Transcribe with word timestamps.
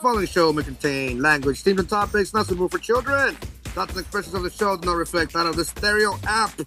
following 0.00 0.26
show 0.26 0.50
may 0.50 0.62
contain 0.62 1.20
language, 1.20 1.60
themes, 1.60 1.80
and 1.80 1.88
topics 1.88 2.32
not 2.32 2.46
suitable 2.46 2.70
for 2.70 2.78
children. 2.78 3.34
Thoughts 3.74 3.92
and 3.92 4.00
expressions 4.00 4.34
of 4.34 4.42
the 4.42 4.50
show 4.50 4.74
do 4.78 4.86
not 4.86 4.96
reflect 4.96 5.34
that 5.34 5.44
of 5.44 5.56
the 5.56 5.64
Stereo 5.64 6.18
app, 6.26 6.58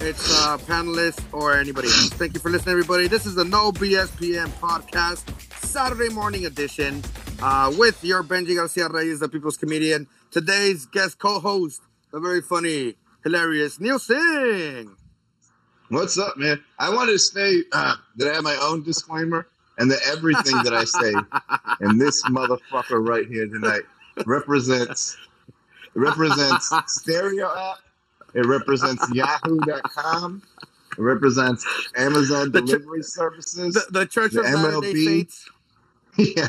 its 0.00 0.30
uh, 0.44 0.58
panelists, 0.58 1.22
or 1.32 1.56
anybody 1.56 1.88
else. 1.88 2.10
Thank 2.10 2.34
you 2.34 2.40
for 2.40 2.50
listening, 2.50 2.72
everybody. 2.72 3.08
This 3.08 3.24
is 3.24 3.34
the 3.34 3.44
No 3.44 3.72
BSPN 3.72 4.48
podcast, 4.60 5.24
Saturday 5.64 6.10
morning 6.10 6.44
edition, 6.44 7.02
uh, 7.40 7.72
with 7.78 8.04
your 8.04 8.22
Benji 8.22 8.56
Garcia 8.56 8.88
Reyes, 8.88 9.20
the 9.20 9.28
People's 9.28 9.56
Comedian. 9.56 10.06
Today's 10.30 10.84
guest 10.84 11.18
co-host, 11.18 11.80
the 12.12 12.20
very 12.20 12.42
funny, 12.42 12.94
hilarious 13.24 13.80
Neil 13.80 13.98
Singh. 13.98 14.94
What's 15.88 16.18
up, 16.18 16.36
man? 16.36 16.62
I 16.78 16.94
want 16.94 17.08
to 17.08 17.18
say 17.18 17.64
uh, 17.72 17.94
that 18.16 18.28
I 18.28 18.34
have 18.34 18.44
my 18.44 18.56
own 18.62 18.82
disclaimer 18.82 19.46
and 19.80 19.90
that 19.90 19.98
everything 20.06 20.56
that 20.62 20.74
I 20.74 20.84
say 20.84 21.12
and 21.80 22.00
this 22.00 22.22
motherfucker 22.24 23.06
right 23.06 23.26
here 23.26 23.48
tonight 23.48 23.82
represents 24.26 25.16
represents 25.94 26.70
Stereo 26.86 27.48
app. 27.56 27.78
It 28.34 28.46
represents 28.46 29.04
Yahoo.com. 29.12 30.42
It 30.96 31.00
represents 31.02 31.66
Amazon 31.96 32.52
The 32.52 32.62
ch- 32.62 32.66
delivery 32.66 33.02
services. 33.02 33.74
The, 33.74 33.86
the 33.90 34.06
Church 34.06 34.32
The 34.32 34.40
of 34.40 34.46
MLB. 34.46 35.32
Yeah, 36.18 36.48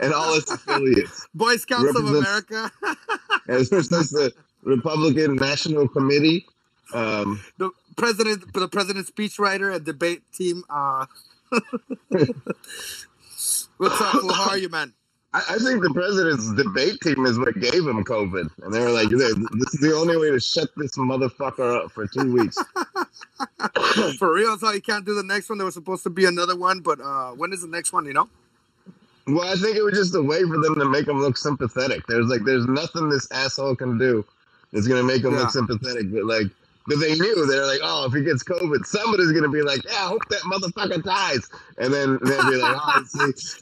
and 0.00 0.14
all 0.14 0.34
its 0.34 0.50
affiliates. 0.50 1.26
Boy 1.34 1.56
Scouts 1.56 1.94
of 1.96 2.06
America, 2.06 2.70
it 3.48 3.70
represents 3.70 4.10
the 4.10 4.32
Republican 4.62 5.34
National 5.34 5.88
Committee. 5.88 6.46
Um, 6.94 7.42
the 7.58 7.70
president, 7.96 8.54
the 8.54 8.68
president's 8.68 9.10
speechwriter 9.10 9.74
and 9.74 9.84
debate 9.84 10.22
team. 10.32 10.62
Uh, 10.70 11.06
what's 13.76 14.00
up? 14.00 14.12
Fool? 14.12 14.32
How 14.32 14.50
are 14.50 14.58
you, 14.58 14.68
man? 14.68 14.92
I, 15.32 15.38
I 15.50 15.58
think 15.58 15.82
the 15.82 15.90
president's 15.92 16.52
debate 16.54 17.00
team 17.02 17.26
is 17.26 17.38
what 17.38 17.58
gave 17.60 17.86
him 17.86 18.04
COVID, 18.04 18.48
and 18.62 18.72
they 18.74 18.80
were 18.80 18.90
like, 18.90 19.08
"This 19.08 19.74
is 19.74 19.80
the 19.80 19.94
only 19.94 20.16
way 20.16 20.30
to 20.30 20.40
shut 20.40 20.70
this 20.76 20.96
motherfucker 20.96 21.84
up 21.84 21.92
for 21.92 22.06
two 22.06 22.32
weeks." 22.32 22.56
For 24.18 24.32
real, 24.32 24.56
so 24.58 24.70
you 24.72 24.80
can't 24.82 25.04
do 25.04 25.14
the 25.14 25.22
next 25.22 25.48
one. 25.48 25.58
There 25.58 25.64
was 25.64 25.74
supposed 25.74 26.02
to 26.04 26.10
be 26.10 26.24
another 26.26 26.56
one, 26.56 26.80
but 26.80 27.00
uh, 27.00 27.30
when 27.32 27.52
is 27.52 27.62
the 27.62 27.68
next 27.68 27.92
one? 27.92 28.04
You 28.06 28.12
know? 28.12 28.28
Well, 29.26 29.48
I 29.50 29.54
think 29.56 29.76
it 29.76 29.82
was 29.82 29.94
just 29.94 30.14
a 30.14 30.22
way 30.22 30.42
for 30.42 30.58
them 30.58 30.74
to 30.76 30.84
make 30.84 31.08
him 31.08 31.20
look 31.20 31.36
sympathetic. 31.36 32.06
There's 32.06 32.26
like, 32.26 32.44
there's 32.44 32.66
nothing 32.66 33.08
this 33.08 33.30
asshole 33.32 33.76
can 33.76 33.98
do 33.98 34.24
that's 34.72 34.86
gonna 34.86 35.02
make 35.02 35.24
him 35.24 35.32
Yeah. 35.32 35.40
look 35.40 35.50
sympathetic. 35.50 36.12
But 36.12 36.24
like, 36.26 36.46
but 36.86 36.98
they 37.00 37.14
knew 37.14 37.46
they're 37.46 37.66
like, 37.66 37.80
oh, 37.82 38.06
if 38.06 38.12
he 38.12 38.22
gets 38.22 38.42
COVID, 38.44 38.84
somebody's 38.86 39.32
gonna 39.32 39.48
be 39.48 39.62
like, 39.62 39.84
yeah, 39.84 40.04
I 40.04 40.08
hope 40.08 40.28
that 40.28 40.40
motherfucker 40.40 41.02
dies, 41.02 41.48
and 41.78 41.92
then 41.92 42.18
they'll 42.22 42.50
be 42.50 42.56
like, 42.56 42.76
oh, 42.78 43.04
see, 43.32 43.60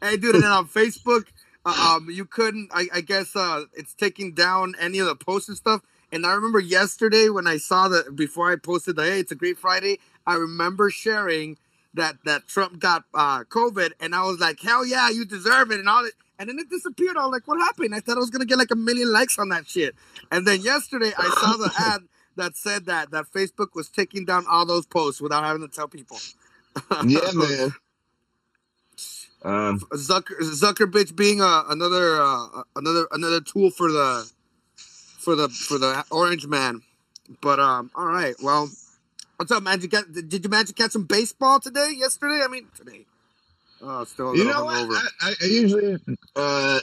Hey, 0.00 0.16
dude, 0.16 0.36
and 0.36 0.44
then 0.44 0.52
on 0.52 0.68
Facebook, 0.68 1.24
uh, 1.66 1.96
um, 1.96 2.08
you 2.08 2.24
couldn't. 2.24 2.70
I, 2.72 2.86
I 2.94 3.00
guess 3.00 3.34
uh, 3.34 3.64
it's 3.74 3.94
taking 3.94 4.32
down 4.32 4.74
any 4.78 5.00
of 5.00 5.06
the 5.06 5.16
posts 5.16 5.48
and 5.48 5.56
stuff. 5.56 5.82
And 6.12 6.24
I 6.24 6.32
remember 6.34 6.60
yesterday 6.60 7.28
when 7.28 7.48
I 7.48 7.56
saw 7.56 7.88
that 7.88 8.14
before 8.14 8.50
I 8.50 8.56
posted 8.56 8.94
the 8.96 9.04
"Hey, 9.04 9.20
it's 9.20 9.32
a 9.32 9.34
great 9.34 9.58
Friday." 9.58 9.98
I 10.24 10.34
remember 10.34 10.88
sharing 10.88 11.56
that 11.94 12.16
that 12.24 12.46
Trump 12.46 12.78
got 12.78 13.04
uh, 13.12 13.42
COVID, 13.44 13.92
and 14.00 14.14
I 14.14 14.22
was 14.22 14.38
like, 14.38 14.60
"Hell 14.60 14.86
yeah, 14.86 15.10
you 15.10 15.24
deserve 15.24 15.72
it!" 15.72 15.80
and 15.80 15.88
all 15.88 16.04
it. 16.04 16.14
And 16.38 16.48
then 16.48 16.58
it 16.58 16.70
disappeared. 16.70 17.16
I 17.16 17.24
was 17.24 17.32
like, 17.32 17.48
"What 17.48 17.58
happened?" 17.58 17.94
I 17.94 18.00
thought 18.00 18.16
I 18.16 18.20
was 18.20 18.30
gonna 18.30 18.44
get 18.44 18.58
like 18.58 18.70
a 18.70 18.76
million 18.76 19.12
likes 19.12 19.38
on 19.38 19.48
that 19.48 19.66
shit. 19.66 19.94
And 20.30 20.46
then 20.46 20.60
yesterday, 20.60 21.12
I 21.16 21.28
saw 21.40 21.56
the 21.56 21.72
ad 21.78 22.02
that 22.36 22.56
said 22.56 22.86
that 22.86 23.10
that 23.10 23.26
Facebook 23.32 23.74
was 23.74 23.88
taking 23.88 24.24
down 24.24 24.46
all 24.48 24.64
those 24.64 24.86
posts 24.86 25.20
without 25.20 25.44
having 25.44 25.62
to 25.62 25.68
tell 25.68 25.88
people. 25.88 26.18
yeah, 27.06 27.30
man. 27.34 27.74
Um, 29.42 29.80
Zucker 29.92 30.38
Zucker 30.40 30.90
bitch 30.90 31.14
being 31.14 31.40
uh, 31.40 31.64
another 31.68 32.20
uh, 32.20 32.62
another 32.76 33.06
another 33.12 33.40
tool 33.40 33.70
for 33.70 33.90
the 33.90 34.30
for 34.76 35.36
the 35.36 35.48
for 35.48 35.78
the 35.78 36.04
orange 36.10 36.46
man. 36.46 36.82
But 37.40 37.60
um, 37.60 37.90
all 37.94 38.06
right. 38.06 38.34
Well, 38.42 38.70
what's 39.36 39.52
up, 39.52 39.62
man? 39.62 39.78
Did 39.78 39.82
you, 39.82 39.88
get, 39.88 40.28
did 40.28 40.44
you 40.44 40.50
manage 40.50 40.68
to 40.68 40.74
catch 40.74 40.92
some 40.92 41.04
baseball 41.04 41.60
today? 41.60 41.92
Yesterday? 41.96 42.42
I 42.42 42.48
mean, 42.48 42.66
today. 42.76 43.04
Oh, 43.80 44.04
still 44.04 44.34
You 44.36 44.44
know 44.44 44.64
what? 44.64 45.02
I, 45.20 45.34
I 45.40 45.44
usually 45.46 45.98
uh, 46.36 46.80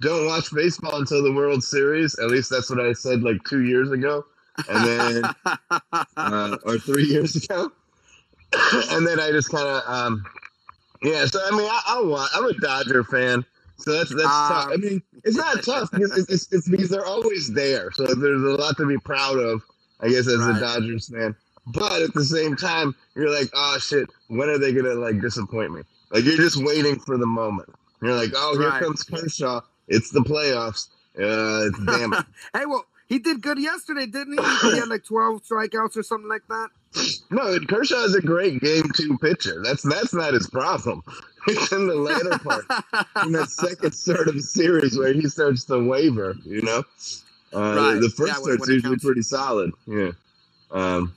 don't 0.00 0.26
watch 0.26 0.52
baseball 0.52 0.96
until 0.96 1.22
the 1.22 1.32
World 1.32 1.62
Series. 1.62 2.18
At 2.18 2.28
least 2.28 2.50
that's 2.50 2.70
what 2.70 2.80
I 2.80 2.92
said 2.92 3.22
like 3.22 3.42
two 3.44 3.62
years 3.64 3.90
ago, 3.90 4.24
and 4.68 4.84
then 4.84 5.34
uh, 6.16 6.56
or 6.64 6.78
three 6.78 7.04
years 7.04 7.36
ago, 7.36 7.70
and 8.90 9.06
then 9.06 9.20
I 9.20 9.30
just 9.30 9.50
kind 9.50 9.66
of 9.68 9.82
um, 9.86 10.24
yeah. 11.02 11.26
So 11.26 11.40
I 11.44 11.50
mean, 11.56 11.68
I, 11.68 11.82
I'll 11.86 12.06
watch. 12.08 12.30
I'm 12.34 12.44
a 12.44 12.54
Dodger 12.54 13.04
fan, 13.04 13.44
so 13.78 13.92
that's 13.92 14.10
that's 14.10 14.22
tough. 14.24 14.66
Um, 14.66 14.72
I 14.72 14.76
mean, 14.76 15.02
it's 15.24 15.36
not 15.36 15.62
tough 15.62 15.90
because 15.92 16.16
it's, 16.18 16.30
it's, 16.30 16.52
it's 16.52 16.68
because 16.68 16.88
they're 16.88 17.06
always 17.06 17.52
there. 17.52 17.92
So 17.92 18.06
there's 18.06 18.42
a 18.42 18.46
lot 18.60 18.76
to 18.78 18.86
be 18.86 18.98
proud 18.98 19.38
of, 19.38 19.62
I 20.00 20.08
guess, 20.08 20.26
as 20.26 20.38
Right. 20.38 20.56
a 20.56 20.60
Dodgers 20.60 21.08
fan. 21.08 21.36
But 21.66 22.02
at 22.02 22.14
the 22.14 22.24
same 22.24 22.56
time, 22.56 22.96
you're 23.14 23.30
like, 23.32 23.50
oh 23.54 23.78
shit, 23.78 24.10
when 24.28 24.48
are 24.48 24.58
they 24.58 24.72
gonna 24.72 24.94
like 24.94 25.20
disappoint 25.20 25.72
me? 25.72 25.82
Like 26.10 26.24
you're 26.24 26.36
just 26.36 26.56
waiting 26.62 26.98
for 27.00 27.16
the 27.18 27.26
moment. 27.26 27.68
You're 28.02 28.14
like, 28.14 28.30
oh, 28.34 28.58
here 28.58 28.70
Right. 28.70 28.82
comes 28.82 29.02
Kershaw. 29.02 29.60
It's 29.88 30.10
the 30.10 30.20
playoffs. 30.20 30.88
Uh, 31.18 31.70
damn 31.98 32.12
it. 32.14 32.24
hey, 32.54 32.66
well, 32.66 32.84
he 33.08 33.18
did 33.18 33.42
good 33.42 33.58
yesterday, 33.58 34.06
didn't 34.06 34.38
he? 34.40 34.70
He 34.70 34.78
had 34.78 34.88
like 34.88 35.04
twelve 35.08 35.42
strikeouts 35.42 35.96
or 35.96 36.02
something 36.02 36.28
like 36.28 36.46
that. 36.48 36.68
No, 37.30 37.58
Kershaw 37.68 38.04
is 38.04 38.14
a 38.14 38.20
great 38.20 38.60
game 38.60 38.84
two 38.96 39.18
pitcher. 39.18 39.60
That's 39.62 39.82
that's 39.82 40.14
not 40.14 40.34
his 40.34 40.48
problem. 40.48 41.02
It's 41.46 41.72
in 41.72 41.86
the 41.86 41.94
later 41.94 42.38
part, 42.38 42.66
in 43.24 43.32
that 43.32 43.48
second 43.48 43.92
third 43.94 44.28
of 44.28 44.34
the 44.34 44.42
series 44.42 44.98
where 44.98 45.14
he 45.14 45.26
starts 45.26 45.64
to 45.64 45.82
waver. 45.82 46.36
You 46.44 46.60
know, 46.60 46.82
uh, 47.54 47.74
Right. 47.94 47.98
the 47.98 48.10
first 48.14 48.34
Yeah, 48.34 48.38
when- 48.42 48.58
third's 48.58 48.60
when 48.60 48.70
it 48.70 48.74
usually 48.74 48.96
counts. 48.96 49.04
pretty 49.06 49.22
solid. 49.22 49.70
Yeah. 49.86 50.10
Um, 50.70 51.14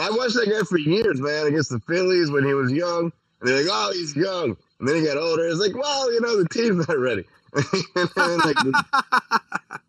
I 0.00 0.10
watched 0.10 0.34
that 0.34 0.48
guy 0.48 0.64
for 0.64 0.78
years, 0.78 1.20
man, 1.20 1.48
against 1.48 1.70
the 1.70 1.80
Phillies 1.88 2.30
when 2.30 2.44
he 2.44 2.54
was 2.54 2.70
young. 2.70 3.12
And 3.44 3.52
they're 3.52 3.62
like, 3.64 3.70
"Oh, 3.70 3.92
he's 3.92 4.16
young," 4.16 4.56
and 4.80 4.88
then 4.88 4.96
he 4.96 5.04
got 5.06 5.18
older. 5.18 5.46
It's 5.46 5.60
like, 5.60 5.76
well, 5.76 6.10
you 6.12 6.20
know, 6.22 6.42
the 6.42 6.48
team's 6.48 6.88
not 6.88 6.98
ready. 6.98 7.24
and 7.54 8.10
then, 8.16 8.38
like, 8.38 8.56
the, 8.56 8.84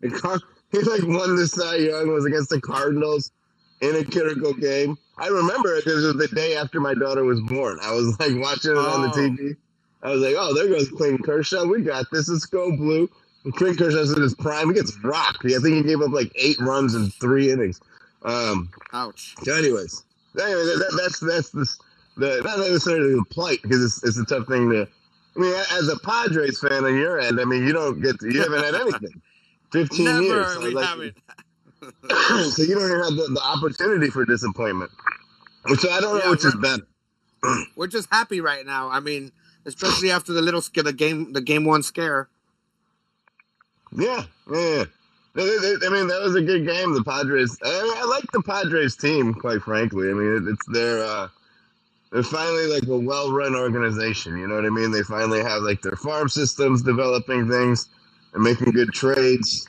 the 0.02 0.10
Car- 0.10 0.40
he 0.72 0.80
like 0.80 1.02
won 1.04 1.36
the 1.36 1.46
Cy 1.48 1.76
Young 1.76 2.12
was 2.12 2.26
against 2.26 2.50
the 2.50 2.60
Cardinals 2.60 3.32
in 3.80 3.96
a 3.96 4.04
critical 4.04 4.52
game. 4.52 4.98
I 5.16 5.28
remember 5.28 5.74
it 5.74 5.84
because 5.86 6.04
it 6.04 6.16
was 6.16 6.28
the 6.28 6.34
day 6.36 6.56
after 6.56 6.80
my 6.80 6.92
daughter 6.94 7.24
was 7.24 7.40
born. 7.40 7.78
I 7.82 7.92
was 7.94 8.18
like 8.20 8.32
watching 8.36 8.72
it 8.72 8.76
on 8.76 9.02
the 9.02 9.08
Oh. 9.08 9.12
TV. 9.12 9.56
I 10.02 10.10
was 10.10 10.20
like, 10.20 10.34
oh, 10.38 10.54
there 10.54 10.68
goes 10.68 10.90
Clayton 10.90 11.22
Kershaw. 11.22 11.64
We 11.64 11.80
got 11.82 12.06
this. 12.12 12.28
Let's 12.28 12.44
go 12.46 12.76
blue. 12.76 13.08
And 13.44 13.54
Clayton 13.56 13.78
Kershaw's 13.78 14.12
in 14.12 14.20
his 14.22 14.34
prime. 14.34 14.68
He 14.68 14.74
gets 14.74 14.96
rocked. 15.02 15.44
I 15.46 15.58
think 15.58 15.76
he 15.76 15.82
gave 15.82 16.02
up 16.02 16.10
like 16.12 16.30
eight 16.36 16.58
runs 16.60 16.94
in 16.94 17.08
three 17.10 17.50
innings. 17.50 17.80
Um, 18.22 18.68
Ouch. 18.92 19.34
so 19.42 19.54
anyways, 19.56 20.04
anyway, 20.38 20.64
that, 20.64 20.78
that, 20.78 21.00
that's 21.02 21.20
that's 21.20 21.50
the, 21.50 21.66
the 22.16 22.40
not 22.42 22.58
necessarily 22.58 23.14
the 23.14 23.24
plight 23.30 23.60
because 23.62 23.84
it's, 23.84 24.04
it's 24.04 24.18
a 24.18 24.24
tough 24.24 24.46
thing 24.48 24.70
to. 24.70 24.88
I 25.36 25.38
mean, 25.38 25.54
as 25.72 25.88
a 25.88 25.98
Padres 25.98 26.58
fan 26.60 26.84
on 26.84 26.96
your 26.96 27.20
end, 27.20 27.38
I 27.40 27.44
mean, 27.44 27.66
you 27.66 27.72
don't 27.72 28.00
get 28.00 28.18
to, 28.20 28.32
you 28.32 28.40
haven't 28.40 28.64
had 28.64 28.74
anything. 28.74 29.22
Fifteen 29.72 30.06
Never. 30.06 30.22
years. 30.22 30.52
So, 30.54 30.60
we 30.60 30.70
like, 30.70 30.88
so 32.50 32.62
you 32.62 32.74
don't 32.74 32.86
even 32.86 33.02
have 33.02 33.16
the, 33.16 33.28
the 33.34 33.42
opportunity 33.44 34.08
for 34.08 34.24
disappointment. 34.24 34.90
So 35.78 35.90
I 35.90 36.00
don't 36.00 36.18
know 36.18 36.24
Yeah, 36.24 36.30
which 36.30 36.44
is 36.44 36.54
better. 36.54 36.86
We're 37.76 37.86
just 37.86 38.08
happy 38.10 38.40
right 38.40 38.64
now. 38.64 38.88
I 38.88 39.00
mean, 39.00 39.32
especially 39.66 40.10
after 40.10 40.32
the 40.32 40.40
little 40.42 40.62
scare, 40.62 40.84
the 40.84 40.92
game, 40.92 41.32
the 41.32 41.40
game 41.40 41.64
one 41.64 41.82
scare. 41.82 42.28
Yeah, 43.96 44.24
yeah. 44.50 44.84
I 45.38 45.88
mean, 45.90 46.06
that 46.08 46.20
was 46.22 46.34
a 46.34 46.40
good 46.40 46.66
game. 46.66 46.94
The 46.94 47.04
Padres. 47.04 47.58
I, 47.62 47.82
mean, 47.82 47.92
I 47.96 48.04
like 48.04 48.30
the 48.32 48.42
Padres 48.42 48.96
team, 48.96 49.34
quite 49.34 49.60
frankly. 49.60 50.10
I 50.10 50.14
mean, 50.14 50.48
it's 50.48 50.66
their. 50.66 51.04
Uh, 51.04 51.28
they're 52.12 52.22
finally 52.22 52.66
like 52.66 52.86
a 52.88 52.98
well-run 52.98 53.54
organization. 53.56 54.38
You 54.38 54.48
know 54.48 54.56
what 54.56 54.64
I 54.66 54.70
mean? 54.70 54.90
They 54.92 55.02
finally 55.02 55.42
have 55.42 55.62
like 55.62 55.82
their 55.82 55.96
farm 55.96 56.28
systems 56.28 56.82
developing 56.82 57.48
things 57.50 57.88
and 58.34 58.42
making 58.42 58.72
good 58.72 58.92
trades. 58.92 59.66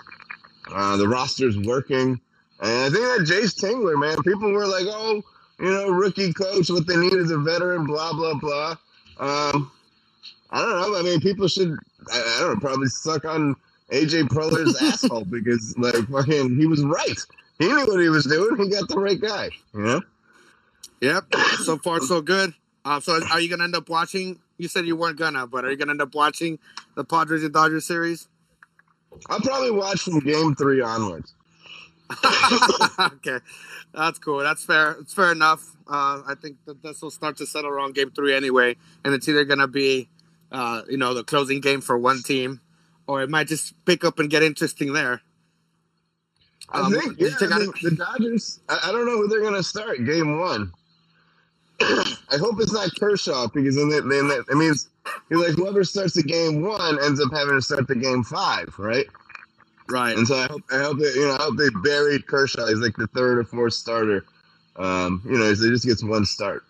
Uh, 0.74 0.98
the 0.98 1.08
roster's 1.08 1.58
working, 1.58 2.20
and 2.62 2.72
I 2.72 2.90
think 2.90 3.04
that 3.04 3.26
Jayce 3.28 3.56
Tingler, 3.60 4.00
man, 4.00 4.22
people 4.24 4.52
were 4.52 4.68
like, 4.68 4.86
"Oh, 4.88 5.24
you 5.60 5.72
know, 5.72 5.90
rookie 5.90 6.34
coach. 6.34 6.70
What 6.70 6.88
they 6.88 6.98
need 6.98 7.14
is 7.14 7.32
a 7.32 7.38
veteran." 7.38 7.86
Blah 7.86 8.14
blah 8.14 8.34
blah. 8.36 8.72
Um, 9.20 9.72
I 10.52 10.62
don't 10.62 10.82
know. 10.94 11.00
I 11.00 11.04
mean, 11.04 11.22
people 11.22 11.48
should. 11.48 11.78
I, 12.12 12.36
I 12.38 12.40
don't 12.42 12.56
know. 12.56 12.60
Probably 12.60 12.88
suck 12.88 13.26
on 13.26 13.56
AJ 13.92 14.30
Preller's 14.30 14.76
asshole 14.82 15.26
because 15.26 15.76
like 15.78 15.96
fucking 16.10 16.58
he 16.58 16.68
was 16.68 16.84
right. 16.84 17.20
He 17.60 17.68
knew 17.68 17.86
what 17.88 18.02
he 18.02 18.10
was 18.10 18.26
doing. 18.26 18.58
He 18.58 18.70
got 18.70 18.90
the 18.90 19.00
right 19.00 19.20
guy. 19.22 19.50
You 19.74 19.82
know. 19.82 20.02
Yep. 21.02 21.34
So 21.64 21.78
far, 21.78 22.02
so 22.02 22.22
good. 22.22 22.54
Uh, 22.86 23.00
so, 23.00 23.20
are 23.32 23.40
you 23.40 23.50
gonna 23.50 23.66
end 23.66 23.76
up 23.76 23.90
watching? 23.90 24.40
You 24.58 24.68
said 24.68 24.86
you 24.88 24.96
weren't 24.96 25.18
gonna, 25.18 25.46
but 25.48 25.66
are 25.66 25.72
you 25.72 25.78
gonna 25.78 25.92
end 25.92 26.02
up 26.02 26.16
watching 26.16 26.60
the 26.96 27.04
Padres 27.04 27.44
and 27.44 27.54
Dodgers 27.54 27.86
series? 27.86 28.28
I'll 29.30 29.40
probably 29.40 29.72
watch 29.72 30.02
from 30.02 30.20
game 30.20 30.56
three 30.56 30.82
onwards. 30.82 31.34
okay, 33.00 33.40
that's 33.94 34.20
cool. 34.20 34.40
That's 34.40 34.64
fair. 34.64 34.92
It's 35.02 35.14
fair 35.14 35.32
enough. 35.32 35.76
Uh, 35.88 36.22
I 36.26 36.36
think 36.42 36.58
that 36.66 36.82
this 36.82 37.02
will 37.02 37.12
start 37.12 37.38
to 37.38 37.46
settle 37.46 37.70
around 37.70 37.96
game 37.96 38.12
three 38.12 38.34
anyway, 38.36 38.78
and 39.04 39.14
it's 39.14 39.28
either 39.28 39.44
gonna 39.44 39.68
be 39.68 40.10
uh, 40.52 40.82
you 40.90 40.98
know, 40.98 41.14
the 41.14 41.24
closing 41.24 41.60
game 41.62 41.82
for 41.82 41.98
one 41.98 42.22
team, 42.24 42.62
or 43.08 43.22
it 43.22 43.30
might 43.30 43.48
just 43.48 43.74
pick 43.86 44.04
up 44.04 44.20
and 44.20 44.30
get 44.30 44.44
interesting 44.44 44.94
there. 44.94 45.22
I 46.70 46.82
Um, 46.82 46.94
think, 46.94 47.20
yeah, 47.20 47.30
I 47.42 47.60
think 47.60 47.80
the 47.82 47.92
Dodgers. 47.92 48.60
I, 48.68 48.80
I 48.86 48.92
don't 48.92 49.06
know 49.06 49.18
who 49.18 49.28
they're 49.28 49.42
going 49.42 49.54
to 49.54 49.64
start 49.64 50.04
game 50.06 50.40
one. 50.40 50.72
I 51.82 52.38
hope 52.38 52.60
it's 52.60 52.74
not 52.74 52.90
Kershaw 53.00 53.48
because 53.48 53.76
then, 53.76 53.90
that 53.90 54.08
then 54.08 54.28
that, 54.30 54.46
it 54.50 54.56
means 54.56 54.90
you're 55.30 55.46
like 55.46 55.56
whoever 55.56 55.84
starts 55.84 56.14
the 56.14 56.24
game 56.24 56.62
one 56.62 56.98
ends 57.04 57.22
up 57.22 57.32
having 57.32 57.56
to 57.56 57.62
start 57.62 57.88
the 57.88 57.96
game 57.96 58.24
five, 58.24 58.74
right? 58.78 59.06
right. 59.90 60.18
And 60.18 60.28
so 60.28 60.36
I 60.36 60.48
hope, 60.48 60.62
I 60.72 60.78
hope 60.80 60.98
that, 61.00 61.14
you 61.16 61.28
know 61.28 61.36
I 61.36 61.44
hope 61.44 61.58
they 61.58 61.70
buried 61.84 62.28
Kershaw. 62.28 62.66
He's 62.68 62.80
like 62.80 62.96
the 62.96 63.08
third 63.08 63.38
or 63.40 63.44
fourth 63.44 63.74
starter. 63.74 64.26
Um, 64.76 65.22
you 65.26 65.38
know, 65.38 65.54
so 65.54 65.66
he 65.66 65.70
just 65.72 65.86
gets 65.86 66.04
one 66.04 66.26
start. 66.26 66.64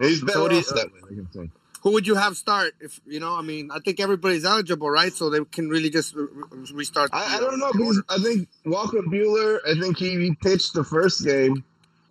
And 0.00 0.08
he's 0.08 0.22
better 0.22 0.48
do 0.48 0.56
you- 0.56 0.62
that 0.62 0.92
way. 0.92 1.00
Like 1.02 1.10
I'm 1.12 1.28
saying. 1.32 1.52
Who 1.82 1.92
would 1.92 2.08
you 2.08 2.16
have 2.16 2.36
start 2.36 2.74
if 2.80 3.00
you 3.06 3.20
know? 3.20 3.36
I 3.36 3.42
mean, 3.42 3.70
I 3.70 3.78
think 3.78 4.00
everybody's 4.00 4.44
eligible, 4.44 4.90
right? 4.90 5.12
So 5.12 5.30
they 5.30 5.44
can 5.44 5.68
really 5.68 5.90
just 5.90 6.12
re- 6.12 6.26
re- 6.32 6.66
restart. 6.74 7.10
I, 7.12 7.36
I 7.36 7.40
don't 7.40 7.60
know 7.60 7.70
because. 7.70 8.02
I 8.08 8.18
think 8.18 8.48
Walker 8.64 8.98
Buehler. 8.98 9.60
I 9.64 9.78
think 9.80 9.96
he, 9.96 10.18
he 10.18 10.34
pitched 10.42 10.74
the 10.74 10.82
first 10.82 11.24
game 11.24 11.62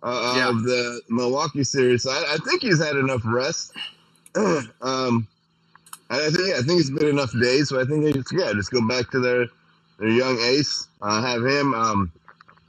uh, 0.02 0.34
Yeah. 0.36 0.48
of 0.50 0.62
the 0.62 1.02
Milwaukee 1.08 1.64
series. 1.64 2.04
So 2.04 2.10
I, 2.10 2.34
I 2.34 2.36
think 2.38 2.62
he's 2.62 2.82
had 2.82 2.96
enough 2.96 3.22
rest. 3.24 3.72
um, 4.36 5.26
I 6.10 6.30
think 6.30 6.48
yeah, 6.48 6.54
I 6.58 6.62
think 6.62 6.80
it's 6.80 6.90
been 6.90 7.08
enough 7.08 7.32
days. 7.40 7.68
So 7.68 7.80
I 7.80 7.84
think 7.84 8.04
they 8.04 8.12
just 8.12 8.32
yeah 8.32 8.52
just 8.54 8.70
go 8.70 8.86
back 8.86 9.10
to 9.10 9.20
their 9.20 9.46
their 9.98 10.08
young 10.10 10.38
ace. 10.40 10.88
Uh, 11.02 11.22
have 11.22 11.44
him 11.44 11.74
um, 11.74 12.12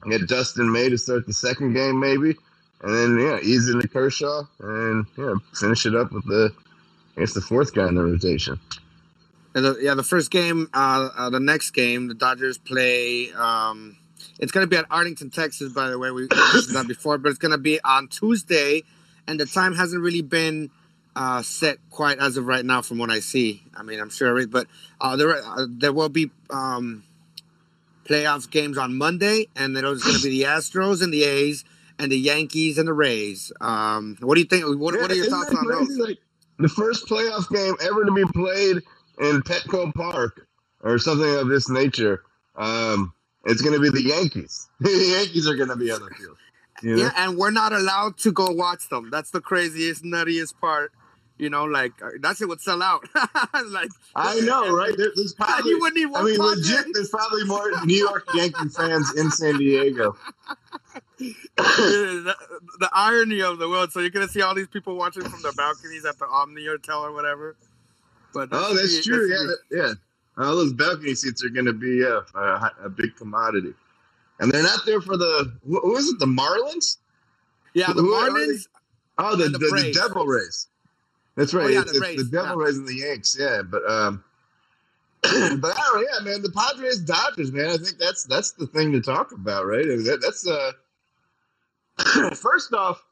get 0.09 0.27
Dustin 0.27 0.71
May 0.71 0.89
to 0.89 0.97
start 0.97 1.25
the 1.27 1.33
second 1.33 1.73
game 1.73 1.99
maybe, 1.99 2.35
and 2.81 2.95
then 2.95 3.19
yeah 3.19 3.39
ease 3.41 3.69
into 3.69 3.87
Kershaw 3.87 4.43
and 4.59 5.05
yeah 5.17 5.35
finish 5.55 5.85
it 5.85 5.95
up 5.95 6.11
with 6.11 6.25
the 6.25 6.51
I 7.17 7.21
guess 7.21 7.33
the 7.33 7.41
fourth 7.41 7.73
guy 7.73 7.87
in 7.87 7.95
the 7.95 8.03
rotation. 8.03 8.59
And 9.55 9.65
the, 9.65 9.77
yeah, 9.81 9.95
the 9.95 10.03
first 10.03 10.31
game, 10.31 10.69
uh, 10.73 11.09
uh, 11.17 11.29
the 11.31 11.39
next 11.39 11.71
game, 11.71 12.07
the 12.07 12.13
Dodgers 12.15 12.57
play. 12.57 13.31
Um, 13.33 13.97
it's 14.39 14.51
going 14.51 14.65
to 14.65 14.69
be 14.69 14.77
at 14.77 14.85
Arlington, 14.89 15.29
Texas. 15.29 15.71
By 15.73 15.89
the 15.89 15.99
way, 15.99 16.11
we 16.11 16.27
mentioned 16.31 16.75
that 16.75 16.87
before, 16.87 17.17
but 17.17 17.29
it's 17.29 17.37
going 17.37 17.51
to 17.51 17.57
be 17.57 17.79
on 17.83 18.07
Tuesday, 18.07 18.83
and 19.27 19.39
the 19.39 19.45
time 19.45 19.75
hasn't 19.75 20.01
really 20.01 20.21
been 20.21 20.71
uh, 21.15 21.41
set 21.41 21.77
quite 21.89 22.17
as 22.19 22.37
of 22.37 22.47
right 22.47 22.65
now, 22.65 22.81
from 22.81 22.97
what 22.97 23.09
I 23.09 23.19
see. 23.19 23.61
I 23.75 23.83
mean, 23.83 23.99
I'm 23.99 24.09
sure, 24.09 24.47
but 24.47 24.67
uh, 25.01 25.15
there 25.15 25.35
uh, 25.35 25.67
there 25.69 25.93
will 25.93 26.09
be 26.09 26.31
um, 26.49 27.03
playoffs 28.05 28.49
games 28.49 28.77
on 28.77 28.97
Monday, 28.97 29.47
and 29.55 29.75
then 29.75 29.85
it's 29.85 30.03
going 30.03 30.15
to 30.15 30.23
be 30.23 30.29
the 30.29 30.47
Astros 30.47 31.03
and 31.03 31.13
the 31.13 31.25
A's 31.25 31.65
and 31.99 32.11
the 32.11 32.17
Yankees 32.17 32.77
and 32.77 32.87
the 32.87 32.93
Rays. 32.93 33.51
Um, 33.59 34.17
what 34.21 34.35
do 34.35 34.41
you 34.41 34.47
think? 34.47 34.63
What, 34.79 34.95
what 34.95 35.11
are 35.11 35.15
your 35.15 35.29
thoughts 35.29 35.53
on 35.53 35.67
those? 35.67 35.97
Like 35.97 36.17
the 36.57 36.69
first 36.69 37.07
playoff 37.07 37.49
game 37.49 37.75
ever 37.81 38.05
to 38.05 38.11
be 38.11 38.25
played 38.25 38.77
in 39.19 39.41
Petco 39.41 39.93
Park 39.93 40.47
or 40.81 40.97
something 40.97 41.35
of 41.35 41.49
this 41.49 41.69
nature. 41.69 42.23
Um, 42.55 43.13
it's 43.49 43.61
going 43.61 43.73
to 43.73 43.79
be 43.79 43.89
the 43.89 44.07
Yankees. 44.07 44.69
the 44.79 44.89
Yankees 44.89 45.47
are 45.47 45.55
going 45.55 45.69
to 45.69 45.75
be 45.75 45.91
on 45.91 46.01
the 46.01 46.09
field. 46.09 46.37
You 46.81 46.95
know? 46.95 47.03
Yeah, 47.03 47.11
and 47.17 47.37
we're 47.37 47.51
not 47.51 47.73
allowed 47.73 48.17
to 48.19 48.31
go 48.31 48.51
watch 48.51 48.89
them. 48.89 49.09
That's 49.09 49.31
the 49.31 49.41
craziest, 49.41 50.03
nuttiest 50.03 50.59
part. 50.59 50.91
You 51.37 51.49
know, 51.49 51.63
like 51.63 51.93
uh, 52.03 52.09
that 52.19 52.35
shit 52.35 52.49
would 52.49 52.59
sell 52.59 52.83
out. 52.83 53.07
like 53.67 53.89
I 54.13 54.41
know, 54.41 54.75
right? 54.75 54.93
There, 54.97 55.07
there's 55.15 55.33
probably, 55.37 55.71
you 55.71 55.79
wouldn't 55.79 55.95
need 55.95 56.13
I 56.13 56.23
mean, 56.23 56.37
legit. 56.37 56.85
There's 56.93 57.09
probably 57.09 57.45
more 57.45 57.71
New 57.85 57.97
York 57.97 58.25
Yankee 58.33 58.67
fans 58.67 59.13
in 59.15 59.31
San 59.31 59.57
Diego. 59.57 60.17
the, 61.17 62.35
the 62.79 62.89
irony 62.91 63.41
of 63.41 63.57
the 63.57 63.69
world. 63.69 63.93
So 63.93 64.01
you're 64.01 64.09
gonna 64.09 64.27
see 64.27 64.41
all 64.41 64.53
these 64.53 64.67
people 64.67 64.97
watching 64.97 65.23
from 65.23 65.41
the 65.41 65.53
balconies 65.55 66.03
at 66.03 66.19
the 66.19 66.25
Omni 66.25 66.65
Hotel 66.65 67.05
or 67.05 67.13
whatever. 67.13 67.55
But 68.33 68.49
Oh, 68.51 68.75
that's 68.75 69.05
true. 69.05 69.29
Yeah, 69.29 69.37
gonna 69.37 69.47
that, 69.47 69.57
yeah. 69.71 69.93
All 70.39 70.55
those 70.55 70.73
balcony 70.73 71.15
seats 71.15 71.43
are 71.43 71.49
going 71.49 71.65
to 71.65 71.73
be 71.73 71.97
yeah, 71.97 72.21
a, 72.33 72.85
a 72.85 72.89
big 72.89 73.15
commodity, 73.17 73.73
and 74.39 74.51
they're 74.51 74.63
not 74.63 74.85
there 74.85 75.01
for 75.01 75.17
the 75.17 75.51
who 75.67 75.95
is 75.97 76.07
it? 76.07 76.19
The 76.19 76.25
Marlins? 76.25 76.97
yeah, 77.73 77.87
the 77.87 78.01
who 78.01 78.13
Marlins. 78.13 78.67
Oh, 79.17 79.35
the, 79.35 79.49
the, 79.49 79.57
the 79.57 79.81
the, 79.83 79.91
Devil 79.93 80.25
Rays. 80.25 80.67
That's 81.35 81.53
right. 81.53 81.65
Oh, 81.65 81.67
yeah, 81.67 81.81
it's, 81.81 81.91
the 81.91 82.05
it's 82.05 82.23
the 82.23 82.29
Devil 82.29 82.59
yeah. 82.59 82.65
Rays 82.65 82.77
and 82.77 82.87
the 82.87 82.95
Yanks. 82.95 83.35
Yeah, 83.37 83.61
but 83.63 83.89
um, 83.89 84.23
but 85.21 85.31
I 85.31 85.89
don't. 85.91 86.07
Yeah, 86.09 86.23
man, 86.23 86.41
the 86.41 86.51
Padres 86.51 86.99
Dodgers, 86.99 87.51
man. 87.51 87.67
I 87.67 87.77
think 87.77 87.97
that's 87.97 88.23
that's 88.23 88.51
the 88.51 88.67
thing 88.67 88.93
to 88.93 89.01
talk 89.01 89.33
about, 89.33 89.65
right? 89.65 89.83
I 89.83 89.89
mean, 89.89 90.03
that, 90.05 90.21
that's 90.21 90.47
uh, 90.47 90.71
first 92.35 92.73
off, 92.73 93.03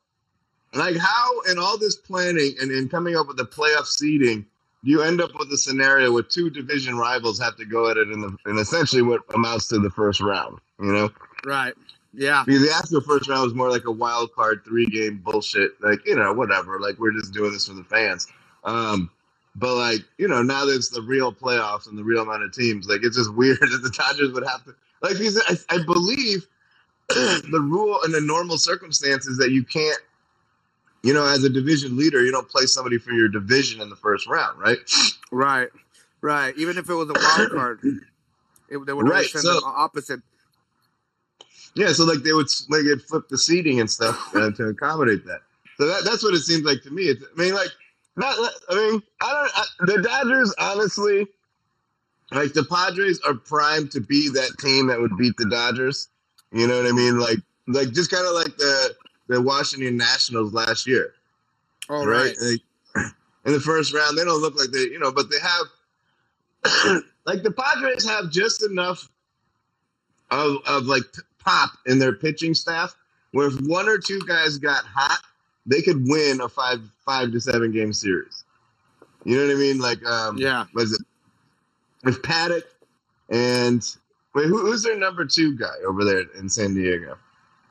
like 0.73 0.95
how 0.95 1.41
in 1.51 1.59
all 1.59 1.77
this 1.77 1.95
planning 1.95 2.55
and, 2.61 2.71
and 2.71 2.89
coming 2.89 3.17
up 3.17 3.27
with 3.27 3.37
the 3.37 3.45
playoff 3.45 3.85
seeding, 3.85 4.45
you 4.89 5.01
end 5.01 5.21
up 5.21 5.31
with 5.37 5.51
a 5.51 5.57
scenario 5.57 6.11
where 6.11 6.23
two 6.23 6.49
division 6.49 6.97
rivals 6.97 7.39
have 7.39 7.57
to 7.57 7.65
go 7.65 7.89
at 7.89 7.97
it 7.97 8.09
in 8.09 8.21
the 8.21 8.35
in 8.45 8.57
essentially 8.57 9.01
what 9.01 9.21
amounts 9.33 9.67
to 9.67 9.79
the 9.79 9.89
first 9.89 10.21
round? 10.21 10.59
You 10.79 10.93
know. 10.93 11.09
Right. 11.45 11.73
Yeah. 12.13 12.43
Because 12.45 12.61
the 12.61 12.73
actual 12.73 13.01
first 13.01 13.29
round 13.29 13.43
was 13.43 13.53
more 13.53 13.69
like 13.69 13.85
a 13.85 13.91
wild 13.91 14.33
card 14.33 14.63
three 14.65 14.85
game 14.85 15.17
bullshit. 15.17 15.71
Like, 15.81 16.05
you 16.05 16.15
know, 16.15 16.33
whatever. 16.33 16.79
Like 16.79 16.97
we're 16.99 17.11
just 17.11 17.33
doing 17.33 17.51
this 17.51 17.67
for 17.67 17.73
the 17.73 17.83
fans. 17.83 18.27
Um, 18.63 19.09
but 19.55 19.75
like, 19.75 20.01
you 20.17 20.27
know, 20.27 20.41
now 20.41 20.65
there's 20.65 20.89
the 20.89 21.01
real 21.01 21.33
playoffs 21.33 21.89
and 21.89 21.97
the 21.97 22.03
real 22.03 22.21
amount 22.21 22.43
of 22.43 22.53
teams. 22.53 22.87
Like 22.87 23.01
it's 23.03 23.17
just 23.17 23.33
weird 23.35 23.59
that 23.59 23.81
the 23.83 23.89
Dodgers 23.89 24.31
would 24.31 24.47
have 24.47 24.63
to 24.65 24.75
like 25.01 25.17
because 25.17 25.37
I, 25.47 25.75
I 25.75 25.83
believe 25.83 26.47
the 27.09 27.61
rule 27.61 27.99
in 28.05 28.11
the 28.11 28.21
normal 28.21 28.57
circumstances 28.57 29.37
that 29.37 29.51
you 29.51 29.63
can't 29.63 29.99
you 31.07 31.13
know, 31.13 31.25
as 31.25 31.41
a 31.45 31.49
division 31.49 31.95
leader, 31.95 32.21
you 32.21 32.33
don't 32.33 32.49
play 32.49 32.65
somebody 32.65 32.97
for 32.97 33.11
your 33.11 33.29
division 33.29 33.79
in 33.79 33.89
the 33.89 33.95
first 33.95 34.27
round, 34.27 34.59
right? 34.59 34.77
Right. 35.31 35.69
Right. 36.19 36.53
Even 36.57 36.77
if 36.77 36.89
it 36.89 36.93
was 36.93 37.09
a 37.09 37.13
wild 37.13 37.51
card, 37.55 37.79
it, 37.83 38.85
they 38.85 38.91
would 38.91 39.07
Right, 39.07 39.25
send 39.25 39.43
so- 39.43 39.53
the 39.61 39.65
opposite. 39.65 40.19
Yeah, 41.75 41.93
so 41.93 42.03
like 42.05 42.23
they 42.23 42.33
would 42.33 42.47
like 42.69 42.81
they'd 42.83 43.01
flip 43.01 43.29
the 43.29 43.37
seating 43.37 43.79
and 43.79 43.89
stuff 43.89 44.35
uh, 44.35 44.49
to 44.51 44.63
accommodate 44.69 45.23
that. 45.25 45.41
So 45.77 45.85
that 45.85 46.03
that's 46.03 46.23
what 46.23 46.33
it 46.33 46.39
seems 46.39 46.63
like 46.65 46.81
to 46.83 46.89
me. 46.89 47.03
It's, 47.03 47.23
I 47.23 47.39
mean, 47.41 47.53
like 47.53 47.69
not. 48.15 48.35
I 48.69 48.75
mean, 48.75 49.03
I 49.21 49.31
don't. 49.31 49.51
I, 49.55 49.95
the 49.95 50.01
Dodgers, 50.01 50.55
honestly, 50.59 51.27
like 52.31 52.53
the 52.53 52.63
Padres 52.63 53.21
are 53.21 53.35
primed 53.35 53.91
to 53.91 54.01
be 54.01 54.27
that 54.29 54.55
team 54.59 54.87
that 54.87 54.99
would 54.99 55.15
beat 55.17 55.37
the 55.37 55.47
Dodgers. 55.49 56.09
You 56.51 56.67
know 56.67 56.81
what 56.81 56.89
I 56.89 56.93
mean? 56.93 57.19
Like, 57.19 57.37
like 57.67 57.91
just 57.91 58.09
kind 58.09 58.25
of 58.25 58.33
like 58.33 58.57
the 58.57 58.95
the 59.27 59.41
Washington 59.41 59.97
Nationals 59.97 60.53
last 60.53 60.87
year, 60.87 61.13
Oh, 61.89 62.05
right. 62.05 62.35
Like, 62.41 62.61
in 63.45 63.53
the 63.53 63.59
first 63.59 63.93
round, 63.93 64.17
they 64.17 64.25
don't 64.25 64.41
look 64.41 64.57
like 64.59 64.71
they, 64.71 64.79
you 64.79 64.99
know, 64.99 65.11
but 65.11 65.27
they 65.29 65.37
have 65.39 67.03
like 67.25 67.43
the 67.43 67.51
Padres 67.51 68.07
have 68.07 68.31
just 68.31 68.63
enough 68.63 69.09
of 70.31 70.57
of 70.67 70.85
like 70.85 71.03
pop 71.39 71.71
in 71.85 71.99
their 71.99 72.13
pitching 72.13 72.53
staff 72.53 72.95
where 73.31 73.47
if 73.47 73.55
one 73.61 73.87
or 73.87 73.97
two 73.97 74.19
guys 74.27 74.57
got 74.57 74.83
hot, 74.85 75.19
they 75.65 75.81
could 75.81 76.07
win 76.07 76.41
a 76.41 76.49
five 76.49 76.81
five 77.05 77.31
to 77.31 77.39
seven 77.39 77.71
game 77.71 77.93
series. 77.93 78.43
You 79.23 79.37
know 79.37 79.47
what 79.47 79.55
I 79.55 79.59
mean? 79.59 79.79
Like 79.79 80.05
um 80.05 80.37
Yeah. 80.37 80.65
was 80.73 80.93
it 80.93 81.01
with 82.03 82.21
Paddack 82.21 82.63
and 83.29 83.83
wait, 84.35 84.47
who, 84.47 84.59
who's 84.59 84.83
their 84.83 84.97
number 84.97 85.25
two 85.25 85.57
guy 85.57 85.75
over 85.87 86.03
there 86.05 86.23
in 86.37 86.49
San 86.49 86.73
Diego? 86.73 87.17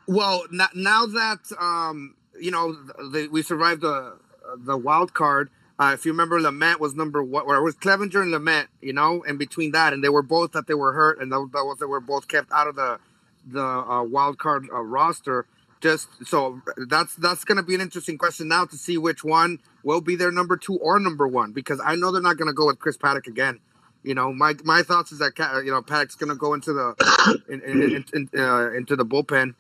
Well, 0.06 0.44
now, 0.50 1.06
that 1.06 1.40
um, 1.58 2.14
you 2.38 2.50
know 2.50 2.72
the, 2.72 3.28
we 3.30 3.42
survived 3.42 3.80
the 3.80 4.16
the 4.56 4.76
wild 4.76 5.14
card. 5.14 5.50
Uh, 5.78 5.90
if 5.92 6.06
you 6.06 6.12
remember, 6.12 6.40
Lamet 6.40 6.80
was 6.80 6.94
number 6.94 7.22
one, 7.22 7.44
or 7.44 7.56
it 7.56 7.62
was 7.62 7.74
Clevinger 7.74 8.22
and 8.22 8.32
Lamet, 8.32 8.68
you 8.80 8.92
know, 8.92 9.22
and 9.26 9.38
between 9.38 9.72
that, 9.72 9.92
and 9.92 10.02
they 10.02 10.08
were 10.08 10.22
both 10.22 10.52
that 10.52 10.66
they 10.66 10.74
were 10.74 10.92
hurt, 10.92 11.20
and 11.20 11.30
that, 11.30 11.50
that 11.52 11.64
was 11.64 11.78
they 11.78 11.86
were 11.86 12.00
both 12.00 12.28
kept 12.28 12.50
out 12.52 12.68
of 12.68 12.76
the 12.76 12.98
the 13.46 13.62
uh, 13.62 14.02
wild 14.02 14.38
card 14.38 14.66
uh, 14.72 14.80
roster. 14.80 15.46
Just 15.80 16.08
so 16.24 16.62
that's 16.88 17.14
that's 17.16 17.44
going 17.44 17.56
to 17.56 17.62
be 17.62 17.74
an 17.74 17.80
interesting 17.80 18.16
question 18.16 18.48
now 18.48 18.64
to 18.64 18.76
see 18.76 18.96
which 18.96 19.24
one 19.24 19.58
will 19.82 20.00
be 20.00 20.16
their 20.16 20.30
number 20.32 20.56
two 20.56 20.76
or 20.76 20.98
number 20.98 21.28
one, 21.28 21.52
because 21.52 21.80
I 21.84 21.96
know 21.96 22.12
they're 22.12 22.22
not 22.22 22.38
going 22.38 22.48
to 22.48 22.54
go 22.54 22.66
with 22.66 22.78
Chris 22.78 22.96
Paddack 22.96 23.26
again. 23.26 23.58
You 24.02 24.14
know, 24.14 24.32
my 24.32 24.54
my 24.64 24.82
thoughts 24.82 25.12
is 25.12 25.18
that 25.18 25.32
you 25.64 25.70
know 25.72 25.82
Paddack's 25.82 26.14
going 26.14 26.30
to 26.30 26.36
go 26.36 26.54
into 26.54 26.72
the 26.72 27.42
in, 27.48 27.60
in, 27.60 28.04
in, 28.14 28.40
uh, 28.40 28.70
into 28.70 28.94
the 28.96 29.04
bullpen 29.04 29.54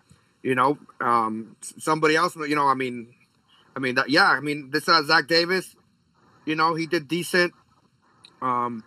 you 0.46 0.54
know, 0.54 0.78
um, 1.00 1.56
somebody 1.60 2.14
else, 2.14 2.36
you 2.36 2.54
know, 2.54 2.68
I 2.68 2.74
mean, 2.74 3.12
I 3.74 3.80
mean 3.80 3.96
that, 3.96 4.10
yeah, 4.10 4.28
I 4.30 4.38
mean, 4.38 4.70
this 4.70 4.88
uh, 4.88 5.02
Zach 5.02 5.26
Davies, 5.26 5.74
you 6.44 6.54
know, 6.54 6.76
he 6.76 6.86
did 6.86 7.08
decent. 7.08 7.52
Um, 8.40 8.84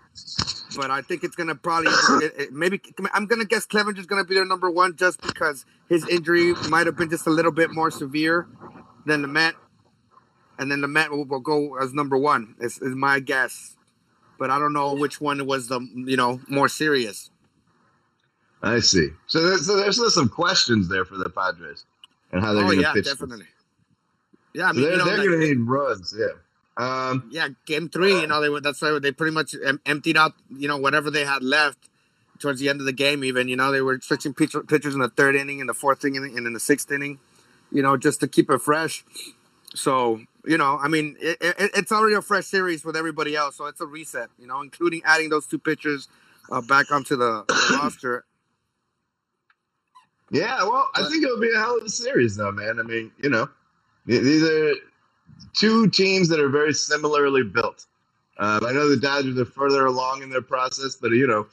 but 0.78 0.90
I 0.90 1.02
think 1.02 1.26
it's 1.26 1.36
gonna 1.36 1.56
probably 1.56 1.92
it, 2.26 2.34
it- 2.38 2.54
maybe 2.54 2.80
I'm 3.14 3.26
gonna 3.26 3.44
guess 3.44 3.66
Clevinger's 3.66 4.06
gonna 4.06 4.24
be 4.24 4.36
their 4.36 4.46
number 4.46 4.70
one 4.72 4.96
just 4.96 5.22
because 5.22 5.66
his 5.90 6.08
injury 6.08 6.54
might 6.70 6.86
have 6.86 6.96
been 6.96 7.10
just 7.10 7.28
a 7.28 7.32
little 7.32 7.52
bit 7.52 7.72
more 7.74 7.92
severe 7.92 8.48
than 9.06 9.22
the 9.22 9.28
Met, 9.28 9.56
and 10.58 10.72
then 10.72 10.80
the 10.82 10.88
Met 10.88 11.12
will, 11.12 11.26
will 11.26 11.40
go 11.42 11.76
as 11.78 11.94
number 11.94 12.18
one. 12.18 12.56
Is, 12.62 12.78
is 12.78 12.96
my 12.96 13.20
guess, 13.20 13.76
but 14.38 14.50
I 14.50 14.60
don't 14.60 14.72
know 14.74 14.94
which 14.94 15.20
one 15.20 15.46
was 15.46 15.68
the 15.68 15.82
you 15.82 16.16
know 16.16 16.40
more 16.48 16.70
serious. 16.70 17.32
I 18.62 18.80
see. 18.80 19.10
So, 19.28 19.42
there's, 19.42 19.66
so 19.66 19.78
there's 19.78 20.14
some 20.14 20.30
questions 20.30 20.90
there 20.90 21.06
for 21.06 21.16
the 21.18 21.30
Padres 21.30 21.86
and 22.32 22.42
how 22.44 22.54
they're 22.54 22.64
Oh 22.64 22.68
going 22.68 22.78
to 22.80 22.84
yeah, 22.84 22.94
pitch. 22.94 23.06
this. 23.06 23.14
definitely. 23.14 23.46
Yeah, 24.54 24.66
I 24.66 24.72
So 24.72 24.74
mean, 24.74 24.84
they're 24.84 24.92
you 24.94 24.98
know, 24.98 25.06
they're 25.06 25.18
like- 25.18 25.28
going 25.28 25.40
to 25.40 25.48
need 25.48 25.60
runs. 25.62 26.16
Yeah. 26.18 26.28
Um, 26.78 27.30
yeah, 27.32 27.50
game 27.66 27.90
three. 27.90 28.22
You 28.22 28.28
know, 28.28 28.40
they 28.42 28.60
that's 28.62 28.82
why 28.82 28.98
they 29.00 29.12
pretty 29.12 29.34
much 29.34 29.54
em- 29.66 29.82
emptied 29.86 30.16
out. 30.16 30.32
You 30.50 30.68
know, 30.70 30.78
whatever 30.78 31.12
they 31.12 31.26
had 31.26 31.44
left 31.44 31.90
towards 32.40 32.62
the 32.62 32.70
end 32.70 32.80
of 32.80 32.86
the 32.86 32.94
game. 32.94 33.24
Even 33.26 33.50
you 33.50 33.58
know, 33.58 33.70
they 33.72 33.82
were 33.82 34.00
switching 34.02 34.34
pitcher, 34.34 34.62
pitchers 34.64 34.94
in 34.94 35.02
the 35.02 35.10
third 35.10 35.36
inning, 35.36 35.60
in 35.60 35.68
the 35.68 35.74
fourth 35.74 36.06
inning, 36.06 36.38
and 36.38 36.48
in 36.48 36.54
the 36.54 36.60
sixth 36.60 36.90
inning. 36.90 37.20
You 37.70 37.82
know, 37.82 37.98
just 37.98 38.22
to 38.22 38.30
keep 38.30 38.50
it 38.50 38.60
fresh. 38.62 39.04
So 39.76 40.22
you 40.46 40.58
know, 40.58 40.80
I 40.82 40.88
mean, 40.88 41.18
it, 41.20 41.38
it, 41.42 41.72
it's 41.76 41.92
already 41.92 42.16
a 42.16 42.22
fresh 42.22 42.46
series 42.46 42.86
with 42.86 42.96
everybody 42.96 43.36
else, 43.36 43.58
so 43.58 43.66
it's 43.66 43.82
a 43.82 43.86
reset. 43.86 44.30
You 44.40 44.48
know, 44.48 44.62
including 44.62 45.02
adding 45.04 45.30
those 45.30 45.48
two 45.48 45.60
pitchers 45.60 46.08
uh, 46.50 46.62
back 46.62 46.92
onto 46.92 47.18
the, 47.18 47.44
the 47.50 47.78
roster. 47.82 48.24
Yeah, 50.32 50.64
well, 50.64 50.90
I 50.96 51.04
think 51.10 51.24
it'll 51.24 51.40
be 51.40 51.52
a 51.54 51.58
hell 51.58 51.78
of 51.78 51.84
a 51.84 51.90
series, 51.90 52.36
though, 52.36 52.52
man. 52.52 52.80
I 52.80 52.84
mean, 52.84 53.12
you 53.22 53.30
know, 53.30 53.50
these 54.06 54.44
are 54.44 54.74
two 55.54 55.90
teams 55.90 56.30
that 56.30 56.40
are 56.40 56.50
very 56.50 56.74
similarly 56.74 57.44
built. 57.44 57.86
Um, 58.38 58.66
I 58.66 58.72
know 58.72 58.90
the 58.90 58.98
Dodgers 58.98 59.38
are 59.38 59.46
further 59.46 59.86
along 59.86 60.24
in 60.24 60.30
their 60.30 60.42
process, 60.42 60.96
but 60.96 61.12
you 61.12 61.28
know, 61.28 61.48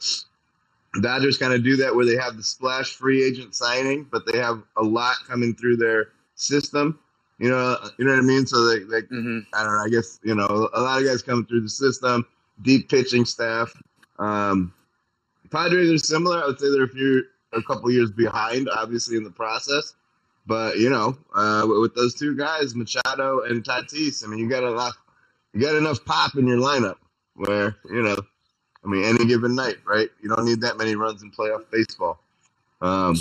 Dodgers 1.01 1.37
kind 1.37 1.53
of 1.53 1.63
do 1.63 1.75
that 1.77 1.93
where 1.93 2.05
they 2.05 2.15
have 2.15 2.37
the 2.37 2.43
splash 2.43 2.93
free 2.93 3.23
agent 3.23 3.55
signing, 3.55 4.07
but 4.09 4.25
they 4.25 4.37
have 4.37 4.63
a 4.77 4.83
lot 4.83 5.15
coming 5.27 5.53
through 5.53 5.77
their 5.77 6.09
system. 6.35 6.97
You 7.39 7.49
know, 7.49 7.77
you 7.99 8.05
know 8.05 8.13
what 8.13 8.19
I 8.19 8.23
mean. 8.23 8.47
So 8.47 8.65
they, 8.65 8.79
they 8.79 9.01
mm-hmm. 9.01 9.39
I 9.53 9.63
don't 9.63 9.75
know. 9.75 9.83
I 9.83 9.89
guess 9.89 10.19
you 10.23 10.33
know 10.33 10.69
a 10.73 10.81
lot 10.81 11.01
of 11.01 11.07
guys 11.07 11.21
coming 11.21 11.45
through 11.45 11.61
the 11.61 11.69
system, 11.69 12.25
deep 12.61 12.89
pitching 12.89 13.25
staff. 13.25 13.71
Um, 14.17 14.73
Padres 15.51 15.91
are 15.91 15.97
similar. 15.97 16.41
I 16.41 16.47
would 16.47 16.59
say 16.59 16.71
they're 16.71 16.83
a 16.83 16.89
few, 16.89 17.23
a 17.53 17.61
couple 17.61 17.89
years 17.91 18.11
behind, 18.11 18.69
obviously 18.69 19.17
in 19.17 19.23
the 19.23 19.31
process. 19.31 19.93
But 20.45 20.77
you 20.77 20.89
know, 20.89 21.17
uh, 21.35 21.65
with 21.67 21.93
those 21.95 22.15
two 22.15 22.35
guys, 22.35 22.75
Machado 22.75 23.41
and 23.41 23.63
Tatis, 23.63 24.23
I 24.23 24.27
mean, 24.27 24.39
you 24.39 24.49
got 24.49 24.63
enough, 24.63 24.95
you 25.53 25.61
got 25.61 25.75
enough 25.75 26.03
pop 26.05 26.35
in 26.35 26.47
your 26.47 26.57
lineup 26.57 26.95
where 27.35 27.75
you 27.85 28.01
know, 28.01 28.17
I 28.83 28.87
mean, 28.87 29.03
any 29.03 29.25
given 29.25 29.55
night, 29.55 29.77
right? 29.85 30.09
You 30.21 30.29
don't 30.29 30.45
need 30.45 30.61
that 30.61 30.77
many 30.77 30.95
runs 30.95 31.21
in 31.21 31.31
playoff 31.31 31.65
baseball. 31.71 32.19
Um, 32.81 33.15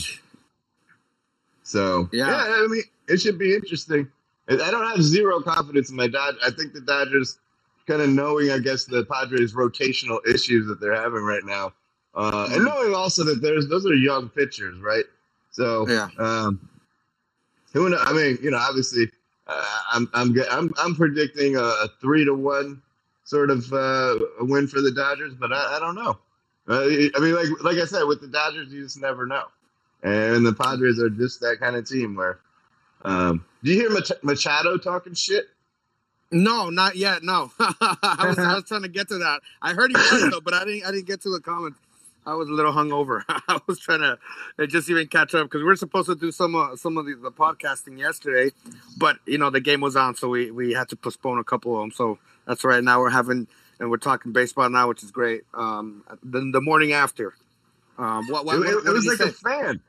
so 1.63 2.09
yeah. 2.13 2.29
yeah, 2.29 2.45
I 2.49 2.67
mean, 2.69 2.83
it 3.09 3.21
should 3.21 3.39
be 3.39 3.55
interesting. 3.55 4.09
I 4.49 4.71
don't 4.71 4.89
have 4.89 5.03
zero 5.03 5.41
confidence 5.41 5.91
in 5.91 5.97
my 5.97 6.07
Dodgers. 6.07 6.41
I 6.47 6.51
think 6.51 6.73
the 6.73 6.81
Dodgers, 6.81 7.39
kind 7.89 8.01
of 8.01 8.09
knowing, 8.11 8.51
I 8.51 8.59
guess, 8.61 8.85
the 8.85 9.05
Padres' 9.05 9.55
rotational 9.55 10.25
issues 10.27 10.69
that 10.69 10.81
they're 10.81 10.95
having 10.95 11.23
right 11.23 11.45
now, 11.45 11.73
uh, 12.17 12.49
and 12.51 12.55
mm-hmm. 12.55 12.65
knowing 12.65 12.95
also 12.95 13.25
that 13.25 13.43
there's 13.43 13.69
those 13.69 13.87
are 13.87 13.95
young 13.95 14.29
pitchers, 14.31 14.79
right? 14.81 15.05
So 15.51 15.87
yeah. 15.89 16.09
Um, 16.19 16.69
who 17.75 17.91
knows? 17.91 18.01
I 18.03 18.13
mean, 18.13 18.39
you 18.43 18.51
know, 18.51 18.57
obviously, 18.57 19.11
uh, 19.47 19.65
I'm 19.93 20.09
I'm 20.15 20.35
I'm 20.51 20.73
I'm 20.79 20.95
predicting 20.95 21.57
a, 21.57 21.61
a, 21.61 21.89
three 22.01 22.25
to 22.25 22.35
one 22.35 22.81
sort 23.25 23.51
of 23.51 23.71
uh, 23.71 24.19
win 24.41 24.67
for 24.67 24.81
the 24.81 24.91
Dodgers, 24.91 25.35
but 25.35 25.53
I, 25.53 25.77
I 25.77 25.79
don't 25.79 25.95
know. 25.95 26.19
Uh, 26.69 26.85
I 27.15 27.21
mean, 27.21 27.35
like 27.35 27.49
like 27.63 27.77
I 27.77 27.85
said, 27.85 28.05
with 28.05 28.23
the 28.23 28.29
Dodgers, 28.29 28.73
you 28.73 28.83
just 28.83 28.99
never 28.99 29.27
know, 29.27 29.45
and 30.03 30.45
the 30.45 30.55
Padres 30.55 30.99
are 30.99 31.11
just 31.11 31.41
that 31.41 31.59
kind 31.61 31.77
of 31.77 31.87
team 31.87 32.17
where. 32.17 32.39
Um, 33.03 33.45
do 33.63 33.71
you 33.71 33.79
hear 33.79 33.91
Mach- 33.91 34.25
Machado 34.25 34.79
talking 34.79 35.15
shit? 35.15 35.49
No, 36.33 36.71
not 36.71 36.97
yet. 36.97 37.23
No, 37.23 37.53
I, 37.61 38.25
was, 38.27 38.39
I 38.39 38.55
was 38.55 38.65
trying 38.65 38.83
to 38.83 38.89
get 38.89 39.09
to 39.09 39.19
that. 39.19 39.43
I 39.63 39.75
heard 39.75 39.91
he 39.91 39.97
was 39.97 40.31
though, 40.31 40.41
but 40.41 40.55
I 40.55 40.65
didn't. 40.65 40.87
I 40.87 40.91
didn't 40.93 41.07
get 41.07 41.21
to 41.23 41.31
the 41.31 41.41
comments. 41.41 41.79
I 42.27 42.35
was 42.35 42.49
a 42.49 42.53
little 42.53 42.73
hungover. 42.73 43.23
I 43.29 43.61
was 43.67 43.79
trying 43.79 44.01
to 44.01 44.67
just 44.67 44.91
even 44.91 45.07
catch 45.07 45.35
up 45.35 45.47
because 45.47 45.63
we 45.63 45.71
are 45.71 45.77
supposed 45.77 46.09
to 46.09 46.17
do 46.17 46.33
some 46.33 46.57
uh, 46.57 46.75
some 46.77 46.99
of 46.99 47.07
the, 47.07 47.15
the, 47.15 47.31
podcasting 47.31 47.99
yesterday, 47.99 48.53
but 48.99 49.19
you 49.27 49.39
know 49.39 49.49
the 49.51 49.61
game 49.61 49.81
was 49.81 49.95
on, 49.95 50.17
so 50.17 50.29
we 50.29 50.51
we 50.51 50.73
had 50.73 50.89
to 50.89 50.97
postpone 50.97 51.39
a 51.39 51.45
couple 51.45 51.75
of 51.75 51.81
them. 51.81 51.93
So 51.93 52.19
that's 52.47 52.65
right. 52.65 52.83
Now 52.83 53.01
we're 53.01 53.11
having 53.11 53.47
and 53.79 53.91
we're 53.91 53.99
talking 53.99 54.33
baseball 54.33 54.69
now, 54.69 54.89
which 54.89 55.03
is 55.03 55.11
great. 55.11 55.43
Um, 55.55 56.03
the, 56.23 56.51
the 56.53 56.61
morning 56.61 56.93
after. 56.93 57.35
Um, 57.99 58.27
what, 58.29 58.45
what, 58.45 58.57
it, 58.57 58.75
what, 58.75 58.87
it 58.87 58.93
was 58.93 59.07
like 59.07 59.19
say? 59.19 59.29
a 59.29 59.33
fan. 59.33 59.81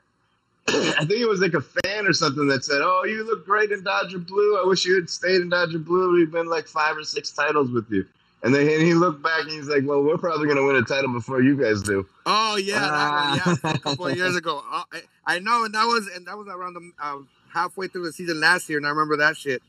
I 0.68 1.04
think 1.04 1.20
it 1.20 1.28
was 1.28 1.40
like 1.40 1.54
a 1.54 1.60
fan 1.60 2.06
or 2.06 2.12
something 2.12 2.46
that 2.48 2.64
said, 2.64 2.80
"Oh, 2.82 3.04
you 3.04 3.24
look 3.24 3.44
great 3.44 3.72
in 3.72 3.82
Dodger 3.82 4.18
blue. 4.18 4.58
I 4.62 4.66
wish 4.66 4.84
you 4.84 4.94
had 4.94 5.08
stayed 5.08 5.40
in 5.40 5.48
Dodger 5.48 5.78
blue. 5.78 6.14
We've 6.14 6.30
been 6.30 6.48
like 6.48 6.68
five 6.68 6.96
or 6.96 7.04
six 7.04 7.30
titles 7.30 7.70
with 7.70 7.90
you." 7.90 8.06
And 8.42 8.54
then 8.54 8.68
and 8.68 8.82
he 8.82 8.94
looked 8.94 9.22
back 9.22 9.42
and 9.42 9.50
he's 9.50 9.66
like, 9.66 9.82
"Well, 9.84 10.02
we're 10.02 10.16
probably 10.16 10.46
going 10.46 10.58
to 10.58 10.66
win 10.66 10.76
a 10.76 10.82
title 10.82 11.12
before 11.12 11.42
you 11.42 11.60
guys 11.60 11.82
do." 11.82 12.06
Oh 12.24 12.56
yeah, 12.56 13.30
one, 13.30 13.58
yeah, 13.64 13.72
a 13.72 13.78
couple 13.78 14.06
of 14.06 14.16
years 14.16 14.36
ago. 14.36 14.62
Uh, 14.70 14.84
I, 14.92 15.02
I, 15.26 15.38
know, 15.40 15.64
and 15.64 15.74
that 15.74 15.84
was 15.84 16.08
and 16.14 16.24
that 16.26 16.36
was 16.38 16.46
around 16.46 16.74
the 16.74 16.92
uh, 17.02 17.18
halfway 17.52 17.88
through 17.88 18.04
the 18.04 18.12
season 18.12 18.40
last 18.40 18.68
year, 18.68 18.78
and 18.78 18.86
I 18.86 18.90
remember 18.90 19.16
that 19.16 19.36
shit. 19.36 19.60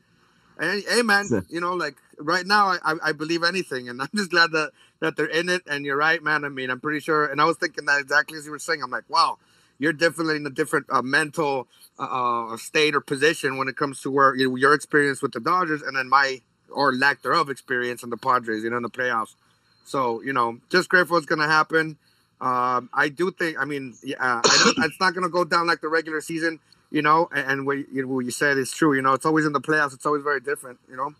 And 0.59 0.83
hey, 0.87 1.01
man, 1.01 1.25
you 1.49 1.61
know, 1.61 1.73
like 1.73 1.95
right 2.19 2.45
now, 2.45 2.75
I, 2.83 2.95
I 3.03 3.11
believe 3.11 3.43
anything, 3.43 3.89
and 3.89 3.99
I'm 4.03 4.09
just 4.15 4.29
glad 4.29 4.51
that 4.51 4.71
that 4.99 5.15
they're 5.15 5.25
in 5.25 5.49
it. 5.49 5.63
And 5.65 5.83
you're 5.83 5.97
right, 5.97 6.21
man. 6.21 6.45
I 6.45 6.49
mean, 6.49 6.69
I'm 6.69 6.79
pretty 6.79 6.99
sure. 6.99 7.25
And 7.25 7.41
I 7.41 7.45
was 7.45 7.57
thinking 7.57 7.85
that 7.85 7.99
exactly 7.99 8.37
as 8.37 8.45
you 8.45 8.51
were 8.51 8.59
saying. 8.59 8.83
I'm 8.83 8.91
like, 8.91 9.09
wow, 9.09 9.39
you're 9.79 9.93
definitely 9.93 10.35
in 10.35 10.45
a 10.45 10.51
different 10.51 10.85
uh, 10.91 11.01
mental 11.01 11.67
uh, 11.97 12.51
uh 12.53 12.57
state 12.57 12.93
or 12.93 13.01
position 13.01 13.57
when 13.57 13.67
it 13.67 13.77
comes 13.77 14.01
to 14.01 14.11
where 14.11 14.35
you 14.35 14.49
know, 14.49 14.55
your 14.57 14.75
experience 14.75 15.23
with 15.23 15.31
the 15.31 15.39
Dodgers, 15.39 15.81
and 15.81 15.97
then 15.97 16.07
my 16.07 16.41
or 16.71 16.93
lack 16.93 17.21
thereof 17.21 17.49
experience 17.49 18.03
in 18.03 18.09
the 18.09 18.17
Padres, 18.17 18.63
you 18.63 18.69
know, 18.69 18.77
in 18.77 18.83
the 18.83 18.89
playoffs. 18.89 19.35
So, 19.85 20.21
you 20.21 20.33
know, 20.33 20.59
just 20.69 20.89
grateful 20.89 21.17
it's 21.17 21.25
going 21.25 21.39
to 21.39 21.47
happen. 21.47 21.97
Um, 22.41 22.89
I 22.93 23.09
do 23.09 23.31
think, 23.31 23.57
I 23.59 23.65
mean, 23.65 23.95
yeah, 24.03 24.17
I 24.19 24.73
it's 24.85 24.99
not 24.99 25.13
going 25.13 25.23
to 25.23 25.29
go 25.29 25.43
down 25.43 25.67
like 25.67 25.81
the 25.81 25.89
regular 25.89 26.21
season, 26.21 26.59
you 26.91 27.01
know, 27.01 27.29
and, 27.33 27.51
and 27.51 27.65
what, 27.65 27.77
you 27.91 28.07
what 28.07 28.25
you 28.25 28.31
said 28.31 28.57
is 28.57 28.71
true. 28.71 28.93
You 28.93 29.01
know, 29.01 29.13
it's 29.13 29.25
always 29.25 29.45
in 29.45 29.53
the 29.53 29.61
playoffs. 29.61 29.93
It's 29.93 30.05
always 30.05 30.23
very 30.23 30.39
different, 30.39 30.79
you 30.89 30.95
know, 30.95 31.13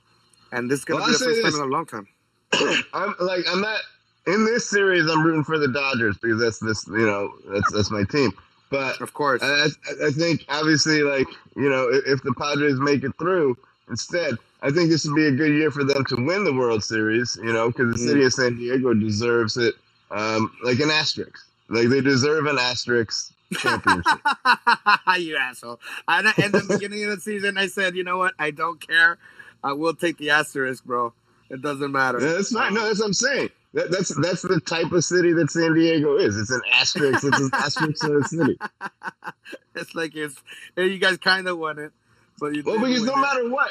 and 0.51 0.69
this 0.69 0.79
is 0.79 0.85
going 0.85 0.99
to 0.99 1.01
well, 1.01 1.11
be 1.11 1.17
the 1.17 1.25
first 1.25 1.43
this. 1.43 1.53
time 1.53 1.61
in 1.61 1.67
a 1.67 1.71
long 1.71 1.85
time. 1.85 2.07
I'm 2.93 3.15
like, 3.19 3.45
I'm 3.49 3.61
not 3.61 3.81
in 4.27 4.45
this 4.45 4.69
series. 4.69 5.09
I'm 5.09 5.23
rooting 5.23 5.43
for 5.43 5.57
the 5.57 5.67
Dodgers 5.67 6.17
because 6.17 6.39
that's 6.39 6.59
this, 6.59 6.87
you 6.87 7.05
know, 7.05 7.33
that's, 7.47 7.71
that's 7.71 7.91
my 7.91 8.03
team. 8.03 8.31
But 8.69 9.01
of 9.01 9.13
course, 9.13 9.41
I, 9.43 9.67
I 10.05 10.11
think 10.11 10.45
obviously, 10.47 11.01
like, 11.01 11.27
you 11.55 11.69
know, 11.69 11.89
if, 11.89 12.05
if 12.05 12.23
the 12.23 12.33
Padres 12.35 12.79
make 12.79 13.03
it 13.03 13.13
through 13.17 13.57
instead, 13.89 14.35
I 14.61 14.71
think 14.71 14.89
this 14.89 15.05
would 15.05 15.15
be 15.15 15.27
a 15.27 15.31
good 15.31 15.51
year 15.53 15.71
for 15.71 15.83
them 15.83 16.03
to 16.05 16.15
win 16.15 16.43
the 16.43 16.53
World 16.53 16.83
Series, 16.83 17.37
you 17.41 17.53
know, 17.53 17.69
because 17.69 17.93
the 17.93 17.99
city 17.99 18.23
of 18.25 18.33
San 18.33 18.57
Diego 18.57 18.93
deserves 18.93 19.55
it 19.57 19.75
um, 20.11 20.51
like 20.63 20.79
an 20.79 20.89
asterisk. 20.89 21.45
Like 21.69 21.87
they 21.87 22.01
deserve 22.01 22.45
an 22.45 22.57
asterisk 22.59 23.31
championship. 23.53 24.19
you 25.17 25.37
asshole. 25.37 25.79
And 26.07 26.27
in 26.37 26.51
the 26.51 26.65
beginning 26.67 27.03
of 27.05 27.11
the 27.11 27.21
season, 27.21 27.57
I 27.57 27.67
said, 27.67 27.95
you 27.95 28.03
know 28.03 28.17
what? 28.17 28.33
I 28.39 28.51
don't 28.51 28.85
care. 28.85 29.17
I 29.63 29.73
will 29.73 29.93
take 29.93 30.17
the 30.17 30.31
asterisk, 30.31 30.83
bro. 30.83 31.13
It 31.49 31.61
doesn't 31.61 31.91
matter. 31.91 32.19
Yeah, 32.19 32.33
that's 32.33 32.51
fine. 32.51 32.73
No, 32.73 32.85
that's 32.85 32.99
what 32.99 33.07
I'm 33.07 33.13
saying. 33.13 33.49
That, 33.73 33.91
that's 33.91 34.15
that's 34.21 34.41
the 34.41 34.59
type 34.59 34.91
of 34.91 35.03
city 35.03 35.31
that 35.33 35.51
San 35.51 35.73
Diego 35.73 36.17
is. 36.17 36.37
It's 36.37 36.49
an 36.49 36.61
asterisk. 36.73 37.23
It's 37.23 37.39
an 37.39 37.49
asterisk 37.53 38.03
of 38.03 38.15
a 38.15 38.23
city. 38.25 38.59
It's 39.75 39.95
like 39.95 40.13
it's. 40.15 40.35
You 40.75 40.97
guys 40.97 41.17
kind 41.17 41.47
of 41.47 41.57
won 41.57 41.79
it, 41.79 41.93
but 42.37 42.53
you. 42.53 42.63
Well, 42.63 42.79
because 42.79 43.03
no 43.03 43.13
it. 43.13 43.21
matter 43.21 43.49
what, 43.49 43.69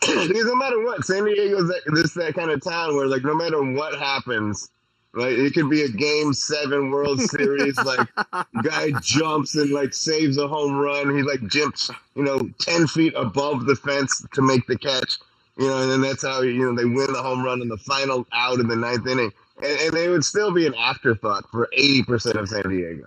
because 0.00 0.44
no 0.46 0.54
matter 0.54 0.82
what, 0.84 1.04
San 1.04 1.24
Diego's 1.24 1.68
that, 1.68 1.80
this 1.86 2.14
that 2.14 2.34
kind 2.34 2.50
of 2.50 2.62
town 2.62 2.94
where 2.96 3.06
like 3.06 3.24
no 3.24 3.34
matter 3.34 3.62
what 3.62 3.98
happens, 3.98 4.70
like 5.14 5.32
it 5.32 5.54
could 5.54 5.68
be 5.68 5.82
a 5.82 5.88
game 5.88 6.32
seven 6.32 6.90
World 6.90 7.20
Series, 7.20 7.76
like 7.78 8.08
guy 8.62 8.92
jumps 9.02 9.54
and 9.56 9.70
like 9.70 9.92
saves 9.92 10.38
a 10.38 10.46
home 10.46 10.76
run. 10.76 11.16
He 11.16 11.22
like 11.22 11.46
jumps, 11.48 11.90
you 12.14 12.22
know, 12.22 12.48
ten 12.60 12.86
feet 12.86 13.14
above 13.16 13.66
the 13.66 13.74
fence 13.74 14.24
to 14.34 14.42
make 14.42 14.66
the 14.66 14.78
catch. 14.78 15.18
You 15.56 15.66
know, 15.66 15.82
and 15.82 15.90
then 15.90 16.00
that's 16.02 16.22
how 16.22 16.42
you 16.42 16.64
know 16.64 16.74
they 16.76 16.84
win 16.84 17.12
the 17.12 17.22
home 17.22 17.42
run 17.42 17.60
in 17.60 17.68
the 17.68 17.78
final 17.78 18.26
out 18.32 18.60
in 18.60 18.68
the 18.68 18.76
ninth 18.76 19.06
inning, 19.06 19.32
and, 19.60 19.80
and 19.80 19.92
they 19.92 20.08
would 20.08 20.24
still 20.24 20.52
be 20.52 20.66
an 20.66 20.74
afterthought 20.74 21.50
for 21.50 21.68
eighty 21.72 22.04
percent 22.04 22.36
of 22.36 22.48
San 22.48 22.68
Diego. 22.68 23.06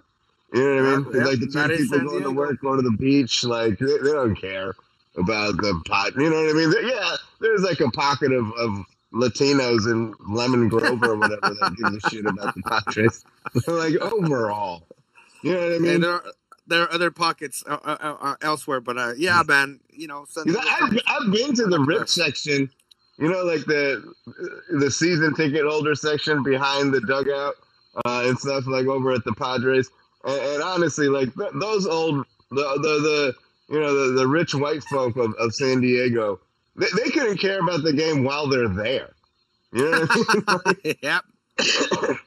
You 0.53 0.61
know 0.61 0.83
what 0.83 1.15
I 1.15 1.19
mean? 1.19 1.25
like 1.25 1.39
the 1.39 1.47
two 1.47 1.77
people 1.77 2.09
going 2.09 2.23
to 2.23 2.31
work, 2.31 2.59
going 2.59 2.83
to 2.83 2.89
the 2.89 2.97
beach, 2.97 3.45
like 3.45 3.79
they, 3.79 3.85
they 3.85 4.11
don't 4.11 4.35
care 4.35 4.75
about 5.17 5.57
the 5.57 5.81
pot. 5.85 6.13
You 6.15 6.29
know 6.29 6.43
what 6.43 6.49
I 6.49 6.53
mean? 6.53 6.73
Yeah, 6.89 7.15
there's 7.39 7.61
like 7.61 7.79
a 7.79 7.91
pocket 7.91 8.31
of, 8.31 8.51
of 8.53 8.85
Latinos 9.13 9.91
in 9.91 10.13
Lemon 10.27 10.69
Grove 10.69 11.03
or 11.03 11.17
whatever 11.17 11.53
that 11.53 11.75
give 11.77 11.93
a 11.93 12.09
shit 12.09 12.25
about 12.25 12.55
the 12.55 12.61
Padres. 12.63 13.25
like 13.67 13.95
overall, 13.95 14.87
you 15.43 15.53
know 15.53 15.59
what 15.59 15.75
I 15.75 15.79
mean? 15.79 15.95
And 15.95 16.03
there 16.03 16.11
are 16.11 16.23
there 16.67 16.83
are 16.83 16.93
other 16.93 17.11
pockets 17.11 17.63
uh, 17.67 17.77
uh, 17.83 17.97
uh, 17.99 18.17
uh 18.21 18.35
elsewhere, 18.41 18.79
but 18.79 18.97
uh, 18.97 19.13
yeah, 19.17 19.43
man, 19.45 19.79
you 19.89 20.07
know. 20.07 20.25
I've, 20.37 20.99
I've 21.07 21.31
been 21.31 21.53
to 21.55 21.65
the 21.67 21.79
rip 21.79 22.07
section. 22.07 22.69
You 23.17 23.29
know, 23.29 23.43
like 23.43 23.65
the 23.65 24.13
the 24.79 24.89
season 24.89 25.35
ticket 25.35 25.65
holder 25.65 25.93
section 25.93 26.41
behind 26.41 26.93
the 26.93 27.01
dugout 27.01 27.53
uh, 28.05 28.23
and 28.25 28.39
stuff, 28.39 28.65
like 28.65 28.87
over 28.87 29.11
at 29.11 29.23
the 29.25 29.33
Padres. 29.33 29.91
And, 30.23 30.41
and 30.41 30.63
honestly, 30.63 31.07
like 31.07 31.35
th- 31.35 31.51
those 31.59 31.85
old 31.85 32.25
the 32.49 32.55
the 32.55 32.79
the 32.81 33.35
you 33.71 33.79
know, 33.79 34.07
the, 34.07 34.11
the 34.19 34.27
rich 34.27 34.53
white 34.53 34.83
folk 34.83 35.15
of, 35.15 35.33
of 35.35 35.55
San 35.55 35.79
Diego, 35.81 36.41
they, 36.75 36.87
they 36.95 37.09
couldn't 37.09 37.37
care 37.37 37.59
about 37.61 37.83
the 37.83 37.93
game 37.93 38.23
while 38.23 38.47
they're 38.49 38.67
there. 38.67 39.13
You 39.71 39.89
know 39.89 39.99
what 40.01 40.41
I 40.47 40.73
mean? 40.83 40.95
yep. 41.01 41.23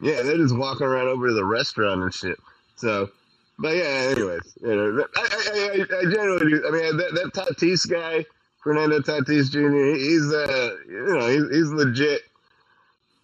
yeah, 0.00 0.22
they're 0.22 0.36
just 0.36 0.56
walking 0.56 0.86
around 0.86 1.08
over 1.08 1.28
to 1.28 1.34
the 1.34 1.44
restaurant 1.44 2.02
and 2.02 2.12
shit. 2.12 2.38
So, 2.76 3.10
but 3.58 3.76
yeah, 3.76 4.10
anyways, 4.10 4.58
you 4.60 4.74
know, 4.74 5.04
I, 5.16 5.20
I, 5.20 5.50
I, 5.54 5.98
I 5.98 6.02
generally, 6.12 6.60
I 6.66 6.70
mean, 6.70 6.96
that, 6.96 7.12
that 7.14 7.32
Tatis 7.34 7.88
guy, 7.88 8.24
Fernando 8.62 8.98
Tatis 9.00 9.50
Jr. 9.50 9.96
He's 9.96 10.32
uh, 10.32 10.76
you 10.88 11.14
know, 11.14 11.28
he's, 11.28 11.48
he's 11.56 11.70
legit. 11.70 12.22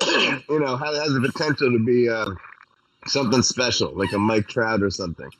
you 0.49 0.61
know, 0.61 0.77
has, 0.77 0.97
has 0.99 1.13
the 1.15 1.21
potential 1.33 1.73
to 1.73 1.85
be 1.85 2.09
uh, 2.09 2.31
something 3.07 3.43
special, 3.43 3.93
like 3.95 4.13
a 4.13 4.19
Mike 4.19 4.49
Trout 4.49 4.83
or 4.83 4.91
something. 4.91 5.31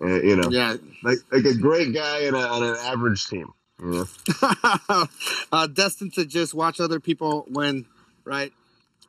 Uh, 0.00 0.06
you 0.22 0.36
know, 0.36 0.48
Yeah. 0.50 0.76
like 1.02 1.18
like 1.32 1.44
a 1.44 1.54
great 1.54 1.92
guy 1.92 2.20
in 2.20 2.34
a, 2.34 2.38
on 2.38 2.62
an 2.62 2.76
average 2.80 3.26
team. 3.26 3.52
You 3.80 4.06
know? 4.40 4.48
uh, 5.52 5.66
destined 5.68 6.14
to 6.14 6.24
just 6.24 6.54
watch 6.54 6.80
other 6.80 7.00
people 7.00 7.46
win, 7.48 7.86
right? 8.24 8.52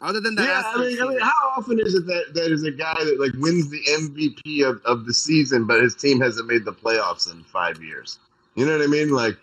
Other 0.02 0.22
than 0.22 0.36
that, 0.36 0.48
Yeah, 0.48 0.64
I 0.66 0.78
mean, 0.80 1.02
I 1.02 1.08
mean, 1.10 1.20
how 1.20 1.54
often 1.58 1.80
is 1.80 1.94
it 1.94 2.06
that 2.08 2.34
that 2.34 2.52
is 2.52 2.64
a 2.64 2.72
guy 2.72 2.96
that 3.04 3.20
like 3.20 3.34
wins 3.34 3.70
the 3.70 3.82
MVP 3.84 4.68
of, 4.68 4.82
of 4.86 5.06
the 5.06 5.14
season, 5.14 5.66
but 5.66 5.82
his 5.82 5.94
team 5.96 6.22
hasn't 6.22 6.48
made 6.48 6.66
the 6.66 6.72
playoffs 6.74 7.32
in 7.32 7.44
five 7.44 7.84
years? 7.84 8.18
You 8.56 8.66
know 8.66 8.78
what 8.78 8.84
I 8.84 8.88
mean? 8.88 9.10
Like 9.10 9.38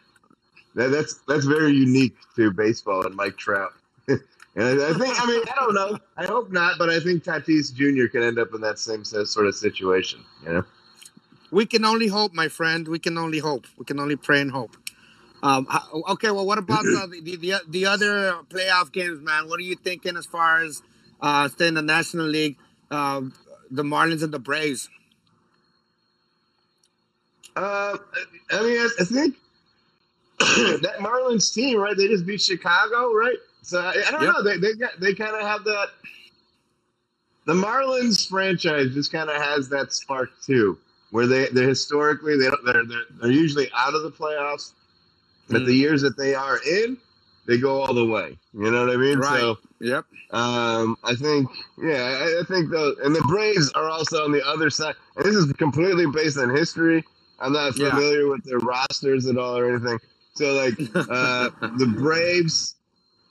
that, 0.75 0.89
that's 0.89 1.21
that's 1.29 1.45
very 1.45 1.73
unique 1.73 2.17
to 2.37 2.51
baseball 2.51 3.05
and 3.07 3.15
Mike 3.15 3.37
Trout. 3.37 3.73
and 4.09 4.21
I, 4.57 4.91
I 4.91 4.93
think, 4.95 5.21
I 5.21 5.27
mean, 5.27 5.43
I 5.51 5.55
don't 5.57 5.75
know. 5.75 5.99
I 6.17 6.25
hope 6.25 6.51
not, 6.51 6.79
but 6.79 6.89
I 6.89 7.01
think 7.01 7.25
Tatis 7.25 7.75
Jr. 7.75 8.07
can 8.11 8.23
end 8.23 8.39
up 8.39 8.55
in 8.55 8.61
that 8.63 8.79
same 8.79 9.05
sort 9.05 9.47
of 9.47 9.55
situation. 9.55 10.25
You 10.43 10.53
know? 10.53 10.65
We 11.57 11.65
can 11.65 11.87
only 11.87 12.09
hope, 12.09 12.35
my 12.35 12.49
friend. 12.49 12.87
We 12.87 12.99
can 12.99 13.17
only 13.17 13.39
hope. 13.39 13.67
We 13.79 13.87
can 13.87 13.99
only 13.99 14.17
pray 14.17 14.43
and 14.43 14.51
hope. 14.51 14.77
Um, 15.43 15.67
okay, 16.11 16.31
well, 16.31 16.47
what 16.47 16.59
about 16.59 16.85
the, 16.85 17.21
the, 17.23 17.37
the 17.37 17.55
the 17.69 17.87
other 17.87 18.35
playoff 18.55 18.93
games, 18.93 19.23
man? 19.23 19.49
What 19.49 19.59
are 19.61 19.69
you 19.73 19.77
thinking 19.77 20.17
as 20.19 20.27
far 20.27 20.63
as 20.63 20.83
uh, 21.23 21.49
staying 21.49 21.71
in 21.71 21.75
the 21.75 21.83
National 21.83 22.27
League, 22.27 22.57
um, 22.91 23.33
the 23.71 23.83
Marlins 23.83 24.23
and 24.23 24.35
the 24.35 24.39
Braves? 24.39 24.91
Uh, 27.57 27.97
I 28.51 28.63
mean, 28.63 28.79
I, 28.79 28.89
I 29.01 29.05
think 29.05 29.37
that 30.83 30.97
Marlins 31.01 31.55
team, 31.55 31.79
right? 31.79 31.97
They 31.97 32.09
just 32.09 32.27
beat 32.27 32.43
Chicago, 32.43 33.15
right? 33.15 33.39
So 33.63 33.81
I, 33.81 33.95
I 34.07 34.11
don't 34.11 34.21
Yep. 34.23 34.35
know. 34.35 34.43
They 34.45 34.59
they 34.59 34.75
got 34.75 35.01
they 35.01 35.15
kind 35.15 35.35
of 35.35 35.41
have 35.43 35.65
that. 35.65 35.89
The 37.47 37.55
Marlins 37.55 38.29
franchise 38.29 38.93
just 38.93 39.11
kind 39.11 39.31
of 39.31 39.41
has 39.41 39.71
that 39.71 39.93
spark 39.95 40.31
too, 40.45 40.79
where 41.17 41.27
they 41.27 41.47
they 41.47 41.63
historically 41.65 42.37
they 42.37 42.51
don't 42.51 42.63
they're 42.67 42.85
they're, 42.85 43.05
they're 43.23 43.31
usually 43.31 43.71
out 43.75 43.95
of 43.95 44.03
the 44.03 44.11
playoffs, 44.11 44.75
but 45.49 45.63
Mm. 45.63 45.67
the 45.67 45.73
years 45.75 46.03
that 46.03 46.19
they 46.19 46.35
are 46.35 46.59
in, 46.63 46.99
they 47.47 47.57
go 47.59 47.81
all 47.81 47.95
the 47.95 48.05
way. 48.05 48.37
You 48.53 48.71
know 48.71 48.85
what 48.85 48.95
I 48.95 48.99
mean? 48.99 49.19
Right. 49.19 49.41
So 49.41 49.57
Yep. 49.81 50.05
um, 50.33 50.99
I 51.03 51.15
think, 51.15 51.49
yeah, 51.79 52.03
I, 52.05 52.41
I 52.41 52.43
think 52.47 52.69
the 52.71 52.97
and 53.03 53.15
the 53.17 53.23
Braves 53.23 53.73
are 53.75 53.89
also 53.89 54.25
on 54.25 54.33
the 54.33 54.47
other 54.47 54.69
side. 54.69 54.95
And 55.17 55.25
this 55.25 55.35
is 55.37 55.51
completely 55.55 56.07
based 56.07 56.37
on 56.37 56.55
history. 56.55 57.03
I'm 57.39 57.55
not 57.55 57.75
Yeah. 57.79 57.91
familiar 57.91 58.29
with 58.29 58.45
their 58.45 58.59
rosters 58.59 59.27
at 59.27 59.39
all 59.39 59.57
or 59.57 59.71
anything. 59.71 59.99
So 60.35 60.53
like 60.53 60.75
uh, 61.09 61.49
the 61.79 61.87
Braves, 61.97 62.77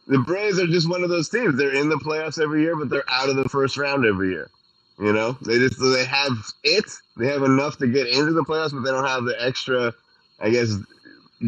the 0.07 0.19
Braves 0.19 0.59
are 0.59 0.67
just 0.67 0.89
one 0.89 1.03
of 1.03 1.09
those 1.11 1.29
teams. 1.29 1.55
They're 1.55 1.75
in 1.75 1.89
the 1.89 1.97
playoffs 1.97 2.41
every 2.41 2.63
year, 2.63 2.75
but 2.77 2.89
they're 2.89 3.09
out 3.11 3.29
of 3.29 3.35
the 3.35 3.49
first 3.49 3.77
round 3.77 4.07
every 4.07 4.31
year. 4.31 4.49
You 4.99 5.13
know, 5.13 5.37
they 5.45 5.57
just 5.59 5.79
they 5.81 6.05
have 6.05 6.31
it. 6.63 6.85
They 7.17 7.27
have 7.27 7.43
enough 7.43 7.77
to 7.79 7.87
get 7.87 8.07
into 8.07 8.33
the 8.33 8.43
playoffs, 8.45 8.71
but 8.73 8.81
they 8.81 8.91
don't 8.91 9.07
have 9.07 9.25
the 9.25 9.35
extra, 9.43 9.93
I 10.39 10.49
guess, 10.51 10.75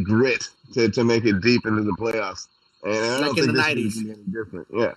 grit 0.03 0.47
to, 0.73 0.89
to 0.91 1.03
make 1.03 1.25
it 1.25 1.41
deep 1.41 1.65
into 1.65 1.83
the 1.83 1.93
playoffs. 1.99 2.47
And 2.83 2.95
I 2.95 3.21
Like 3.21 3.27
don't 3.27 3.37
in 3.37 3.47
think 3.47 3.53
the 3.53 3.53
90s. 3.53 3.87
is 3.87 4.05
any 4.09 4.23
different. 4.31 4.67
Yeah. 4.73 4.93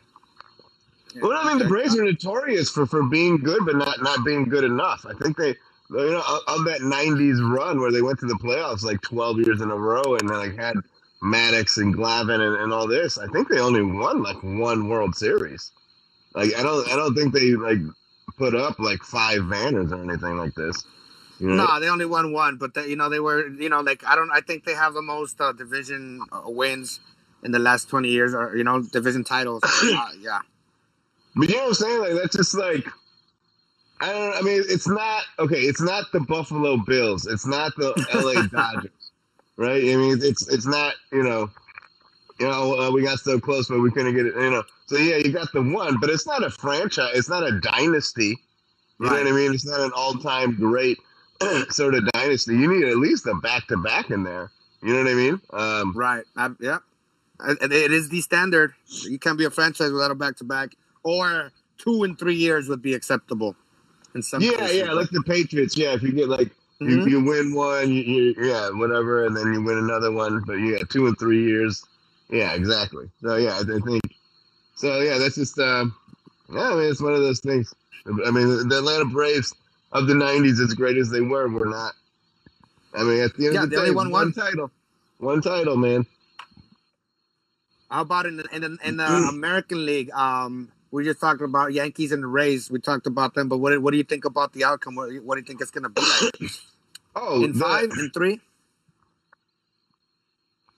Well, 1.22 1.38
I 1.38 1.48
mean, 1.48 1.58
the 1.58 1.66
Braves 1.66 1.98
are 1.98 2.04
notorious 2.04 2.70
for, 2.70 2.86
for 2.86 3.04
being 3.04 3.38
good, 3.38 3.64
but 3.66 3.76
not, 3.76 4.02
not 4.02 4.24
being 4.24 4.44
good 4.48 4.64
enough. 4.64 5.06
I 5.08 5.14
think 5.14 5.36
they, 5.36 5.48
you 5.90 6.12
know, 6.12 6.22
of- 6.28 6.60
of 6.60 6.66
that 6.66 6.80
'90s 6.82 7.40
run 7.56 7.80
where 7.80 7.92
they 7.92 8.02
went 8.02 8.20
to 8.20 8.26
the 8.26 8.34
playoffs 8.42 8.84
like 8.84 9.00
12 9.02 9.38
years 9.40 9.60
in 9.62 9.70
a 9.70 9.76
row, 9.76 10.16
and 10.16 10.28
they 10.28 10.34
like 10.36 10.56
had 10.56 10.76
Maddux 11.24 11.78
and 11.78 11.94
Glavine 11.96 12.40
and, 12.46 12.56
and 12.56 12.72
all 12.72 12.88
this. 12.88 13.18
I 13.18 13.26
think 13.28 13.48
they 13.48 13.60
only 13.60 13.82
won 13.82 14.22
like 14.22 14.42
one 14.42 14.88
World 14.88 15.16
Series. 15.16 15.72
Like 16.34 16.54
I 16.56 16.62
don't, 16.62 16.88
I 16.88 16.96
don't 16.96 17.14
think 17.14 17.34
they 17.34 17.52
like 17.54 17.78
put 18.36 18.54
up 18.54 18.78
like 18.78 19.02
five 19.02 19.48
banners 19.48 19.92
or 19.92 20.02
anything 20.02 20.36
like 20.36 20.54
this. 20.54 20.84
You 21.38 21.48
know? 21.48 21.66
No, 21.66 21.80
they 21.80 21.88
only 21.88 22.06
won 22.06 22.32
one, 22.32 22.56
but 22.56 22.74
they, 22.74 22.88
you 22.88 22.96
know 22.96 23.08
they 23.08 23.20
were 23.20 23.48
you 23.48 23.68
know 23.68 23.80
like 23.80 24.04
I 24.06 24.14
don't 24.14 24.30
I 24.30 24.40
think 24.40 24.64
they 24.64 24.74
have 24.74 24.94
the 24.94 25.02
most 25.02 25.40
uh, 25.40 25.52
division 25.52 26.22
uh, 26.32 26.42
wins 26.44 27.00
in 27.42 27.52
the 27.52 27.58
last 27.58 27.88
twenty 27.88 28.10
years, 28.10 28.34
or 28.34 28.56
you 28.56 28.64
know 28.64 28.82
division 28.82 29.24
titles. 29.24 29.62
uh, 29.64 30.10
yeah, 30.20 30.40
But 31.34 31.48
you 31.48 31.56
know 31.56 31.62
what 31.62 31.68
I'm 31.68 31.74
saying? 31.74 32.00
Like 32.00 32.12
that's 32.12 32.36
just 32.36 32.54
like 32.54 32.86
I 34.00 34.12
don't. 34.12 34.36
I 34.36 34.40
mean, 34.42 34.62
it's 34.66 34.88
not 34.88 35.24
okay. 35.38 35.60
It's 35.60 35.80
not 35.80 36.10
the 36.12 36.20
Buffalo 36.20 36.78
Bills. 36.78 37.26
It's 37.26 37.46
not 37.46 37.72
the 37.76 37.92
L.A. 38.12 38.48
Dodgers, 38.52 39.12
right? 39.56 39.82
I 39.82 39.96
mean, 39.96 40.18
it's 40.22 40.48
it's 40.48 40.66
not. 40.66 40.94
You 41.12 41.22
know, 41.22 41.50
you 42.38 42.48
know, 42.48 42.78
uh, 42.78 42.90
we 42.90 43.02
got 43.02 43.18
so 43.18 43.38
close, 43.38 43.68
but 43.68 43.80
we 43.80 43.90
couldn't 43.90 44.14
get 44.14 44.26
it. 44.26 44.34
You 44.36 44.50
know, 44.50 44.62
so 44.90 44.96
yeah, 44.96 45.18
you 45.18 45.30
got 45.30 45.52
the 45.52 45.62
one, 45.62 46.00
but 46.00 46.10
it's 46.10 46.26
not 46.26 46.42
a 46.42 46.50
franchise. 46.50 47.12
It's 47.14 47.28
not 47.28 47.44
a 47.44 47.60
dynasty. 47.60 48.36
You 48.98 49.06
know 49.06 49.12
what 49.12 49.24
I 49.24 49.30
mean? 49.30 49.54
It's 49.54 49.64
not 49.64 49.78
an 49.78 49.92
all-time 49.94 50.56
great 50.56 50.98
sort 51.70 51.94
of 51.94 52.10
dynasty. 52.10 52.56
You 52.56 52.66
need 52.66 52.88
at 52.88 52.96
least 52.96 53.24
a 53.28 53.34
back-to-back 53.34 54.10
in 54.10 54.24
there. 54.24 54.50
You 54.82 54.92
know 54.92 55.04
what 55.04 55.10
I 55.10 55.14
mean? 55.14 55.40
Um, 55.52 55.92
right. 55.96 56.24
I, 56.36 56.50
yeah, 56.58 56.78
it, 57.46 57.70
it 57.70 57.92
is 57.92 58.08
the 58.08 58.20
standard. 58.20 58.74
You 58.88 59.20
can't 59.20 59.38
be 59.38 59.44
a 59.44 59.50
franchise 59.50 59.92
without 59.92 60.10
a 60.10 60.16
back 60.16 60.38
to 60.38 60.44
back, 60.44 60.70
or 61.04 61.52
two 61.78 62.02
and 62.02 62.18
three 62.18 62.34
years 62.34 62.68
would 62.68 62.82
be 62.82 62.94
acceptable. 62.94 63.54
In 64.16 64.22
some 64.22 64.42
yeah, 64.42 64.56
cases, 64.56 64.76
yeah, 64.76 64.92
like 64.92 65.10
the 65.10 65.22
Patriots. 65.22 65.78
Yeah, 65.78 65.94
if 65.94 66.02
you 66.02 66.10
get 66.10 66.28
like 66.28 66.50
Mhm. 66.80 67.04
You, 67.04 67.18
you 67.18 67.24
win 67.24 67.54
one, 67.54 67.90
you, 67.90 68.02
you, 68.02 68.34
yeah, 68.38 68.70
whatever, 68.70 69.26
and 69.26 69.36
then 69.36 69.52
you 69.52 69.62
win 69.62 69.76
another 69.76 70.10
one. 70.10 70.42
But 70.46 70.54
yeah, 70.54 70.78
two 70.88 71.06
and 71.06 71.18
three 71.18 71.44
years. 71.44 71.84
Yeah, 72.30 72.54
exactly. 72.54 73.10
So 73.22 73.36
yeah, 73.36 73.58
I 73.58 73.62
think. 73.62 74.02
So 74.80 75.00
yeah, 75.02 75.18
that's 75.18 75.36
just. 75.36 75.58
Um, 75.58 75.94
yeah, 76.52 76.70
I 76.70 76.74
mean, 76.76 76.90
it's 76.90 77.02
one 77.02 77.14
of 77.14 77.20
those 77.20 77.40
things. 77.40 77.74
I 78.06 78.30
mean, 78.30 78.68
the 78.68 78.78
Atlanta 78.78 79.06
Braves 79.06 79.54
of 79.92 80.06
the 80.08 80.14
'90s, 80.14 80.60
as 80.64 80.74
great 80.74 80.96
as 80.96 81.10
they 81.10 81.20
were, 81.20 81.48
were 81.48 81.66
not. 81.66 81.94
I 82.94 83.04
mean, 83.04 83.20
at 83.22 83.34
the 83.36 83.46
end 83.48 83.56
Yeah, 83.56 83.64
of 83.64 83.70
the 83.70 83.76
they 83.82 83.90
day, 83.90 83.90
won 83.92 84.10
one 84.10 84.32
title, 84.32 84.70
one 85.18 85.42
title, 85.42 85.76
man. 85.76 86.06
How 87.90 88.02
about 88.02 88.26
in 88.26 88.36
the 88.38 88.46
in 88.52 88.62
the, 88.62 88.78
in 88.84 88.98
the 88.98 89.04
Mm. 89.08 89.28
American 89.28 89.86
League? 89.86 90.10
Um, 90.12 90.72
we 90.92 91.04
just 91.04 91.20
talked 91.20 91.42
about 91.42 91.72
Yankees 91.74 92.12
and 92.12 92.22
the 92.22 92.28
Rays. 92.28 92.70
We 92.70 92.80
talked 92.80 93.06
about 93.06 93.34
them, 93.34 93.48
but 93.48 93.58
what 93.58 93.80
what 93.82 93.92
do 93.92 93.98
you 93.98 94.04
think 94.04 94.24
about 94.26 94.52
the 94.54 94.64
outcome? 94.64 94.96
What, 94.96 95.10
what 95.24 95.36
do 95.36 95.40
you 95.40 95.46
think 95.46 95.60
it's 95.62 95.72
going 95.72 95.84
to 95.84 95.90
be 95.90 96.06
like? 96.06 96.28
Oh, 97.16 97.44
in 97.44 97.54
the- 97.54 97.58
five, 97.60 97.90
in 97.98 98.10
three? 98.10 98.40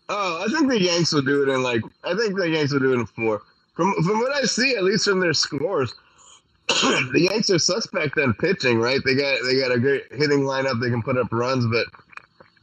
Oh, 0.09 0.45
I 0.45 0.49
think 0.53 0.71
the 0.71 0.81
Yanks 0.81 1.13
will 1.13 1.23
do 1.23 1.43
it 1.45 1.51
in 1.51 1.63
like. 1.63 1.83
I 2.05 2.15
think 2.17 2.37
the 2.39 2.49
Yanks 2.49 2.73
will 2.73 2.81
do 2.81 2.93
it 2.93 3.01
in 3.01 3.07
four. 3.07 3.43
From 3.75 3.95
from 4.05 4.21
what 4.21 4.33
I 4.33 4.43
see, 4.43 4.77
at 4.77 4.85
least 4.85 5.05
from 5.05 5.21
their 5.21 5.33
scores, 5.33 5.95
the 6.69 7.29
Yanks 7.31 7.51
are 7.51 7.59
suspect 7.59 8.19
on 8.19 8.35
pitching. 8.35 8.79
Right? 8.79 9.01
They 9.05 9.15
got 9.15 9.39
they 9.45 9.59
got 9.59 9.73
a 9.73 9.81
great 9.81 10.05
hitting 10.13 10.41
lineup. 10.41 10.81
They 10.81 10.91
can 10.91 11.03
put 11.03 11.17
up 11.19 11.29
runs, 11.33 11.67
but 11.67 11.87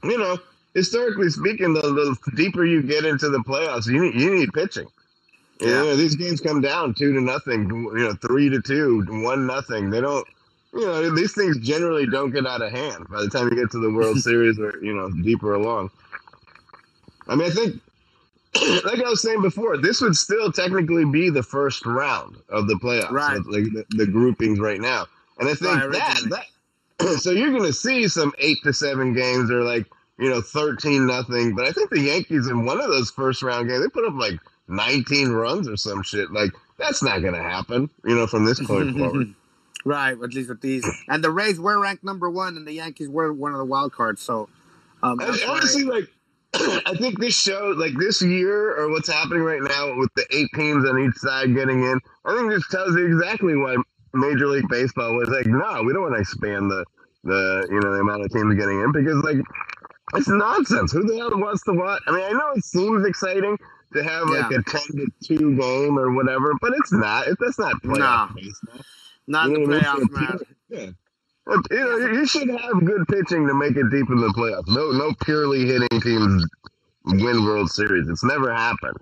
you 0.04 0.18
know, 0.18 0.38
historically 0.74 1.30
speaking, 1.30 1.74
the, 1.74 1.82
the 1.82 2.18
deeper 2.36 2.66
you 2.66 2.82
get 2.84 3.06
into 3.06 3.30
the 3.30 3.40
playoffs, 3.40 3.88
you 3.88 4.02
need 4.02 4.16
you 4.16 4.36
need 4.36 4.54
pitching. 4.54 4.88
You 5.62 5.68
Yeah. 5.68 5.74
know, 5.84 5.96
these 5.96 6.16
games 6.16 6.42
come 6.42 6.62
down 6.62 6.94
two 6.94 7.14
to 7.14 7.22
nothing. 7.22 7.70
You 7.70 7.94
know, 8.00 8.14
three 8.16 8.50
to 8.50 8.62
two, 8.62 9.04
one 9.10 9.48
nothing. 9.48 9.90
They 9.90 10.02
don't. 10.02 10.28
You 10.74 10.86
know, 10.86 11.16
these 11.16 11.34
things 11.34 11.58
generally 11.60 12.06
don't 12.06 12.32
get 12.32 12.46
out 12.46 12.62
of 12.62 12.72
hand 12.72 13.08
by 13.10 13.22
the 13.22 13.30
time 13.30 13.50
you 13.50 13.56
get 13.56 13.72
to 13.72 13.80
the 13.80 13.92
World 13.92 14.18
Series 14.22 14.60
or 14.60 14.78
you 14.84 14.94
know 14.94 15.10
deeper 15.24 15.54
along. 15.56 15.90
I 17.28 17.36
mean, 17.36 17.52
I 17.52 17.54
think, 17.54 17.82
like 18.86 19.00
I 19.00 19.10
was 19.10 19.22
saying 19.22 19.42
before, 19.42 19.78
this 19.78 20.02
would 20.02 20.16
still 20.16 20.52
technically 20.52 21.06
be 21.06 21.30
the 21.30 21.44
first 21.44 21.86
round 21.86 22.38
of 22.50 22.68
the 22.68 22.76
playoffs, 22.76 23.12
Right. 23.12 23.38
like 23.46 23.64
the, 23.66 23.86
the 23.90 24.08
groupings 24.08 24.60
right 24.60 24.80
now. 24.82 25.06
And 25.40 25.48
I 25.48 25.54
think 25.54 25.80
Right, 25.80 25.92
that, 25.92 26.44
that 27.00 27.20
so 27.22 27.32
you're 27.32 27.52
going 27.52 27.64
to 27.64 27.74
see 27.74 28.08
some 28.08 28.34
eight 28.40 28.58
to 28.64 28.74
seven 28.74 29.14
games 29.14 29.50
or 29.52 29.64
like 29.64 29.86
you 30.18 30.30
know 30.30 30.42
thirteen 30.42 31.06
nothing. 31.08 31.56
But 31.56 31.66
I 31.66 31.72
think 31.72 31.90
the 31.92 32.02
Yankees 32.02 32.48
in 32.48 32.66
one 32.66 32.82
of 32.82 32.90
those 32.90 33.12
first 33.12 33.42
round 33.44 33.70
games 33.70 33.82
they 33.82 33.90
put 33.90 34.06
up 34.06 34.16
like 34.16 34.40
19 34.68 35.30
runs 35.30 35.68
or 35.68 35.78
some 35.78 36.04
shit. 36.04 36.32
Like 36.32 36.52
that's 36.78 37.02
not 37.04 37.22
going 37.22 37.34
to 37.36 37.42
happen, 37.44 37.90
you 38.06 38.16
know, 38.16 38.28
from 38.28 38.46
this 38.46 38.60
point 38.66 38.92
forward. 38.98 39.34
right, 39.86 40.12
at 40.12 40.34
least 40.34 40.50
with 40.50 40.62
these. 40.62 40.86
And 41.08 41.24
the 41.24 41.32
Rays 41.32 41.60
were 41.60 41.80
ranked 41.80 42.04
number 42.04 42.30
one, 42.30 42.56
and 42.58 42.68
the 42.68 42.74
Yankees 42.74 43.10
were 43.10 43.32
one 43.34 43.52
of 43.54 43.58
the 43.60 43.66
wild 43.66 43.94
cards. 43.94 44.22
So, 44.22 44.50
um, 45.04 45.20
honestly, 45.20 45.84
like, 45.84 46.10
I 46.86 46.96
think 47.00 47.20
this 47.20 47.40
show, 47.40 47.74
like 47.78 47.94
this 48.00 48.22
year, 48.22 48.76
or 48.78 48.90
what's 48.90 49.12
happening 49.12 49.44
right 49.44 49.62
now 49.62 49.96
with 49.98 50.10
the 50.16 50.26
eight 50.36 50.50
teams 50.56 50.88
on 50.90 51.00
each 51.00 51.16
side 51.16 51.56
getting 51.56 51.84
in, 51.84 52.00
I 52.26 52.36
think 52.36 52.52
this 52.52 52.68
tells 52.70 52.96
you 52.96 53.06
exactly 53.08 53.56
why 53.56 53.78
Major 54.14 54.48
League 54.48 54.68
Baseball 54.70 55.16
was 55.16 55.30
like, 55.30 55.46
no, 55.48 55.84
we 55.84 55.94
don't 55.94 56.04
want 56.04 56.16
to 56.16 56.22
expand 56.22 56.72
the 56.72 56.86
the 57.24 57.68
you 57.72 57.80
know 57.82 57.94
the 57.94 58.00
amount 58.02 58.24
of 58.24 58.32
teams 58.32 58.56
getting 58.56 58.82
in 58.82 58.92
because 58.94 59.18
like 59.24 59.38
it's 60.16 60.28
nonsense. 60.30 60.92
Who 60.92 61.04
the 61.04 61.18
hell 61.18 61.32
wants 61.40 61.64
to 61.66 61.74
watch? 61.74 62.02
I 62.08 62.12
mean, 62.12 62.24
I 62.24 62.32
know 62.32 62.52
it 62.56 62.66
seems 62.66 63.06
exciting 63.08 63.58
to 63.94 64.04
have 64.04 64.28
like 64.30 64.52
Yeah. 64.52 64.60
a 64.60 64.64
ten 64.64 64.82
to 64.98 65.08
two 65.24 65.58
game 65.58 66.00
or 66.00 66.14
whatever, 66.14 66.54
but 66.62 66.74
it's 66.76 66.92
not. 66.94 67.28
It, 67.28 67.38
that's 67.40 67.60
not 67.60 67.76
playoff 67.84 68.00
Nah. 68.00 68.30
baseball. 68.36 68.82
not 69.28 69.50
You 69.50 69.54
know 69.54 69.60
the 69.62 69.68
what 69.68 69.78
I 69.78 69.82
playoffs, 69.84 70.10
man. 70.12 70.40
Yeah. 70.70 70.92
You 71.48 71.62
know, 71.72 71.98
you 71.98 72.26
should 72.28 72.50
have 72.50 72.86
good 72.86 73.08
pitching 73.08 73.48
to 73.48 73.54
make 73.54 73.76
it 73.76 73.90
deep 73.90 74.10
in 74.10 74.18
the 74.18 74.34
playoffs. 74.38 74.68
No, 74.68 74.92
no 74.92 75.14
purely 75.24 75.66
hitting 75.66 76.02
teams 76.02 76.46
win 77.06 77.44
World 77.44 77.70
Series. 77.72 78.08
It's 78.08 78.24
never 78.24 78.54
happened. 78.54 78.98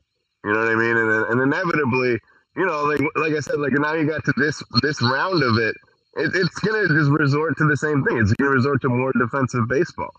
You 0.45 0.53
know 0.53 0.59
what 0.59 0.69
I 0.69 0.75
mean? 0.75 0.95
And, 0.95 1.25
and 1.25 1.41
inevitably, 1.41 2.19
you 2.55 2.65
know, 2.65 2.83
like 2.83 3.01
like 3.15 3.33
I 3.33 3.39
said, 3.39 3.59
like 3.59 3.73
now 3.73 3.93
you 3.93 4.07
got 4.07 4.23
to 4.25 4.33
this 4.37 4.63
this 4.81 5.01
round 5.01 5.43
of 5.43 5.57
it, 5.57 5.75
it 6.15 6.31
it's 6.33 6.59
gonna 6.59 6.87
just 6.87 7.11
resort 7.11 7.57
to 7.57 7.67
the 7.67 7.75
same 7.77 8.03
thing. 8.05 8.17
It's 8.17 8.31
gonna 8.33 8.51
resort 8.51 8.81
to 8.83 8.89
more 8.89 9.11
defensive 9.13 9.67
baseball. 9.67 10.13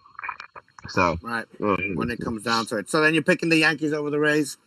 So 0.89 1.19
right 1.23 1.47
when 1.59 2.11
it 2.11 2.21
comes 2.21 2.43
down 2.43 2.67
to 2.67 2.77
it. 2.77 2.91
So 2.91 3.01
then 3.01 3.15
you're 3.15 3.23
picking 3.23 3.49
the 3.49 3.59
Yankees 3.59 3.93
over 3.93 4.11
the 4.11 4.21
Rays. 4.21 4.59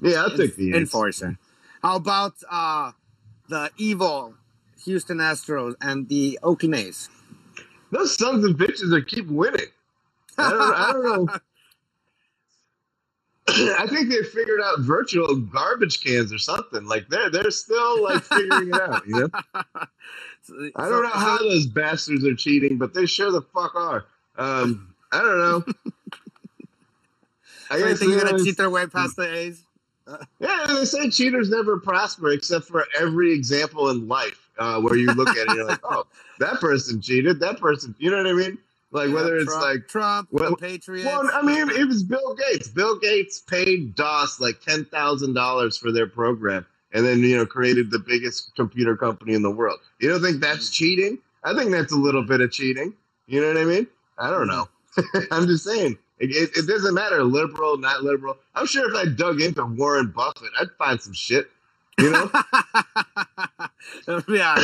Yeah, 0.00 0.22
I'll 0.22 0.30
take 0.36 0.56
the 0.56 0.66
Yankees. 0.66 0.82
Enforcer. 0.82 1.38
How 1.82 1.96
about 1.96 2.34
uh, 2.48 2.92
the 3.48 3.70
evil 3.76 4.34
Houston 4.84 5.18
Astros 5.18 5.74
and 5.80 6.08
the 6.08 6.38
Oakland 6.42 6.74
A's? 6.74 7.08
Those 7.90 8.16
sons 8.16 8.44
of 8.44 8.56
bitches 8.56 8.90
that 8.90 9.06
keep 9.06 9.26
winning. 9.28 9.66
I 10.38 10.50
don't, 10.50 10.74
I 10.74 10.92
don't 10.92 11.26
know. 11.26 11.38
I 13.78 13.86
think 13.88 14.08
they 14.08 14.22
figured 14.22 14.60
out 14.62 14.80
virtual 14.80 15.34
garbage 15.36 16.02
cans 16.02 16.32
or 16.32 16.38
something. 16.38 16.86
Like 16.86 17.08
they're 17.08 17.28
they're 17.28 17.50
still 17.50 18.02
like 18.02 18.22
figuring 18.22 18.68
it 18.68 18.80
out. 18.80 19.06
You 19.06 19.20
know. 19.20 19.28
so, 20.42 20.70
I 20.76 20.88
don't 20.88 21.02
know 21.02 21.10
how 21.10 21.38
those 21.38 21.66
bastards 21.66 22.24
are 22.24 22.36
cheating, 22.36 22.78
but 22.78 22.94
they 22.94 23.04
sure 23.04 23.32
the 23.32 23.42
fuck 23.42 23.74
are. 23.74 24.06
Um, 24.38 24.94
I 25.10 25.18
don't 25.18 25.38
know. 25.38 25.64
I 27.70 27.78
guess 27.78 27.98
think 27.98 28.12
you're 28.12 28.22
gonna 28.22 28.42
cheat 28.42 28.56
their 28.56 28.70
way 28.70 28.86
past 28.86 29.16
the 29.16 29.34
A's. 29.34 29.64
yeah, 30.38 30.66
they 30.68 30.84
say 30.84 31.10
cheaters 31.10 31.50
never 31.50 31.80
prosper, 31.80 32.30
except 32.30 32.66
for 32.66 32.86
every 32.98 33.32
example 33.32 33.90
in 33.90 34.06
life 34.06 34.41
uh, 34.58 34.80
where 34.80 34.96
you 34.96 35.06
look 35.12 35.28
at 35.30 35.36
it, 35.36 35.48
and 35.48 35.56
you're 35.56 35.66
like, 35.66 35.80
oh, 35.84 36.04
that 36.38 36.60
person 36.60 37.00
cheated. 37.00 37.40
That 37.40 37.58
person, 37.58 37.94
you 37.98 38.10
know 38.10 38.18
what 38.18 38.26
I 38.26 38.32
mean? 38.32 38.58
Like 38.92 39.08
yeah, 39.08 39.14
whether 39.14 39.36
it's 39.38 39.46
Trump, 39.46 39.64
like 39.64 39.88
Trump, 39.88 40.28
well, 40.30 40.50
the 40.50 40.56
Patriots. 40.56 41.06
Well, 41.06 41.28
I 41.32 41.42
mean, 41.42 41.70
it 41.80 41.88
was 41.88 42.02
Bill 42.02 42.34
Gates. 42.34 42.68
Bill 42.68 42.98
Gates 42.98 43.40
paid 43.40 43.94
DOS 43.94 44.38
like 44.38 44.60
ten 44.60 44.84
thousand 44.84 45.32
dollars 45.32 45.78
for 45.78 45.90
their 45.90 46.06
program, 46.06 46.66
and 46.92 47.04
then 47.04 47.20
you 47.20 47.36
know 47.36 47.46
created 47.46 47.90
the 47.90 47.98
biggest 47.98 48.54
computer 48.54 48.96
company 48.96 49.32
in 49.34 49.42
the 49.42 49.50
world. 49.50 49.80
You 49.98 50.10
don't 50.10 50.22
think 50.22 50.40
that's 50.40 50.68
mm. 50.68 50.74
cheating? 50.74 51.18
I 51.42 51.54
think 51.54 51.70
that's 51.70 51.92
a 51.92 51.96
little 51.96 52.22
bit 52.22 52.40
of 52.40 52.52
cheating. 52.52 52.92
You 53.26 53.40
know 53.40 53.48
what 53.48 53.56
I 53.56 53.64
mean? 53.64 53.86
I 54.18 54.30
don't 54.30 54.46
know. 54.46 54.68
I'm 55.30 55.46
just 55.46 55.64
saying. 55.64 55.98
It, 56.18 56.30
it, 56.30 56.50
it, 56.56 56.68
doesn't 56.68 56.94
matter, 56.94 57.24
liberal, 57.24 57.78
not 57.78 58.04
liberal. 58.04 58.36
I'm 58.54 58.66
sure 58.66 58.88
if 58.88 58.94
I 58.94 59.10
dug 59.10 59.40
into 59.40 59.64
Warren 59.64 60.12
Buffett, 60.14 60.50
I'd 60.60 60.70
find 60.78 61.00
some 61.00 61.14
shit. 61.14 61.50
You 61.98 62.10
know? 62.10 62.30
yeah, 64.28 64.56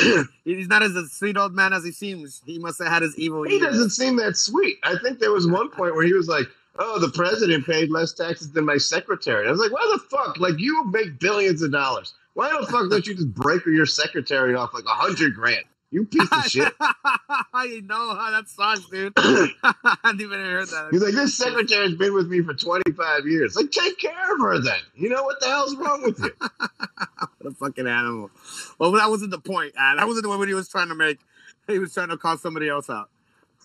he's 0.44 0.68
not 0.68 0.82
as 0.82 0.94
a 0.96 1.06
sweet 1.08 1.36
old 1.36 1.54
man 1.54 1.72
as 1.72 1.84
he 1.84 1.92
seems. 1.92 2.42
He 2.46 2.58
must 2.58 2.78
have 2.78 2.88
had 2.88 3.02
his 3.02 3.18
evil. 3.18 3.42
He 3.44 3.56
years. 3.56 3.66
doesn't 3.66 3.90
seem 3.90 4.16
that 4.16 4.36
sweet. 4.36 4.78
I 4.82 4.96
think 5.02 5.18
there 5.18 5.32
was 5.32 5.46
one 5.46 5.70
point 5.70 5.94
where 5.94 6.04
he 6.04 6.12
was 6.12 6.28
like, 6.28 6.46
"Oh, 6.78 6.98
the 6.98 7.10
president 7.10 7.66
paid 7.66 7.90
less 7.90 8.12
taxes 8.12 8.52
than 8.52 8.64
my 8.64 8.78
secretary." 8.78 9.46
I 9.46 9.50
was 9.50 9.60
like, 9.60 9.72
"Why 9.72 9.86
the 9.92 9.98
fuck? 10.16 10.38
Like 10.38 10.58
you 10.58 10.84
make 10.86 11.18
billions 11.20 11.62
of 11.62 11.72
dollars. 11.72 12.14
Why 12.34 12.50
the 12.58 12.66
fuck 12.66 12.88
don't 12.90 13.06
you 13.06 13.14
just 13.14 13.34
break 13.34 13.64
your 13.66 13.86
secretary 13.86 14.54
off 14.54 14.72
like 14.74 14.84
a 14.84 14.88
hundred 14.88 15.34
grand?" 15.34 15.64
You 15.90 16.04
piece 16.04 16.28
of 16.30 16.44
shit. 16.44 16.72
I 16.80 17.80
know 17.84 18.14
how 18.14 18.30
that 18.30 18.48
sucks, 18.48 18.84
dude. 18.86 19.12
I 19.16 19.96
hadn't 20.04 20.20
even 20.20 20.38
heard 20.38 20.68
that. 20.68 20.88
He's 20.90 21.02
like, 21.02 21.14
this 21.14 21.36
secretary's 21.36 21.94
been 21.94 22.12
with 22.12 22.28
me 22.28 22.42
for 22.42 22.52
25 22.52 23.26
years. 23.26 23.56
Like, 23.56 23.70
take 23.70 23.98
care 23.98 24.34
of 24.34 24.40
her 24.40 24.60
then. 24.60 24.80
You 24.94 25.08
know 25.08 25.22
what 25.22 25.40
the 25.40 25.46
hell's 25.46 25.74
wrong 25.76 26.02
with 26.02 26.18
you? 26.18 26.30
what 26.38 27.30
a 27.46 27.50
fucking 27.52 27.86
animal. 27.86 28.30
Well, 28.78 28.92
that 28.92 29.08
wasn't 29.08 29.30
the 29.30 29.38
point, 29.38 29.74
That 29.76 30.06
wasn't 30.06 30.24
the 30.24 30.28
point 30.28 30.48
he 30.48 30.54
was 30.54 30.68
trying 30.68 30.88
to 30.88 30.94
make. 30.94 31.20
He 31.66 31.78
was 31.78 31.94
trying 31.94 32.08
to 32.08 32.18
call 32.18 32.36
somebody 32.36 32.68
else 32.68 32.90
out. 32.90 33.08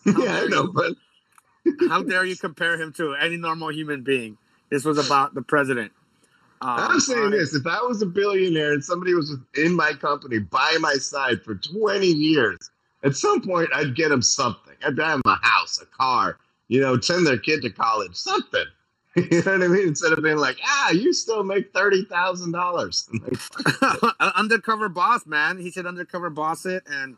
How 0.06 0.24
yeah, 0.24 0.36
I 0.38 0.46
know, 0.46 0.64
you, 0.64 0.74
but. 0.74 1.90
how 1.90 2.04
dare 2.04 2.26
you 2.26 2.36
compare 2.36 2.82
him 2.82 2.94
to 2.94 3.16
any 3.16 3.38
normal 3.38 3.72
human 3.72 4.04
being? 4.04 4.38
This 4.70 4.86
was 4.86 4.98
about 4.98 5.34
the 5.34 5.42
president. 5.42 5.92
Um, 6.64 6.80
I'm 6.80 7.00
saying 7.02 7.32
this: 7.32 7.54
if 7.54 7.68
I 7.68 7.82
was 7.82 8.02
a 8.02 8.06
billionaire 8.06 8.72
and 8.72 8.84
somebody 8.84 9.14
was 9.14 9.36
in 9.56 9.76
my 9.76 9.92
company 9.94 10.40
by 10.40 10.78
my 10.80 10.94
side 10.94 11.44
for 11.44 11.56
20 11.56 12.08
years, 12.08 12.72
at 13.04 13.18
some 13.18 13.42
point 13.42 13.70
I'd 13.76 13.96
get 13.96 14.10
them 14.10 14.22
something. 14.22 14.74
I'd 14.86 14.96
buy 14.96 15.10
them 15.10 15.22
a 15.26 15.36
house, 15.42 15.82
a 15.82 15.86
car, 15.86 16.38
you 16.70 16.80
know, 16.80 16.98
send 17.02 17.28
their 17.28 17.38
kid 17.38 17.64
to 17.64 17.70
college, 17.70 18.16
something. 18.16 18.64
you 19.16 19.44
know 19.44 19.52
what 19.52 19.64
I 19.64 19.68
mean? 19.68 19.90
Instead 19.90 20.14
of 20.14 20.24
being 20.24 20.38
like, 20.38 20.58
ah, 20.66 20.92
you 20.92 21.12
still 21.12 21.44
make 21.44 21.74
thirty 21.74 22.06
thousand 22.06 22.54
dollars. 22.54 23.10
undercover 24.20 24.88
boss, 24.88 25.26
man. 25.26 25.60
He 25.60 25.70
said 25.70 25.86
undercover 25.86 26.30
boss 26.30 26.66
it, 26.66 26.84
and 26.88 27.18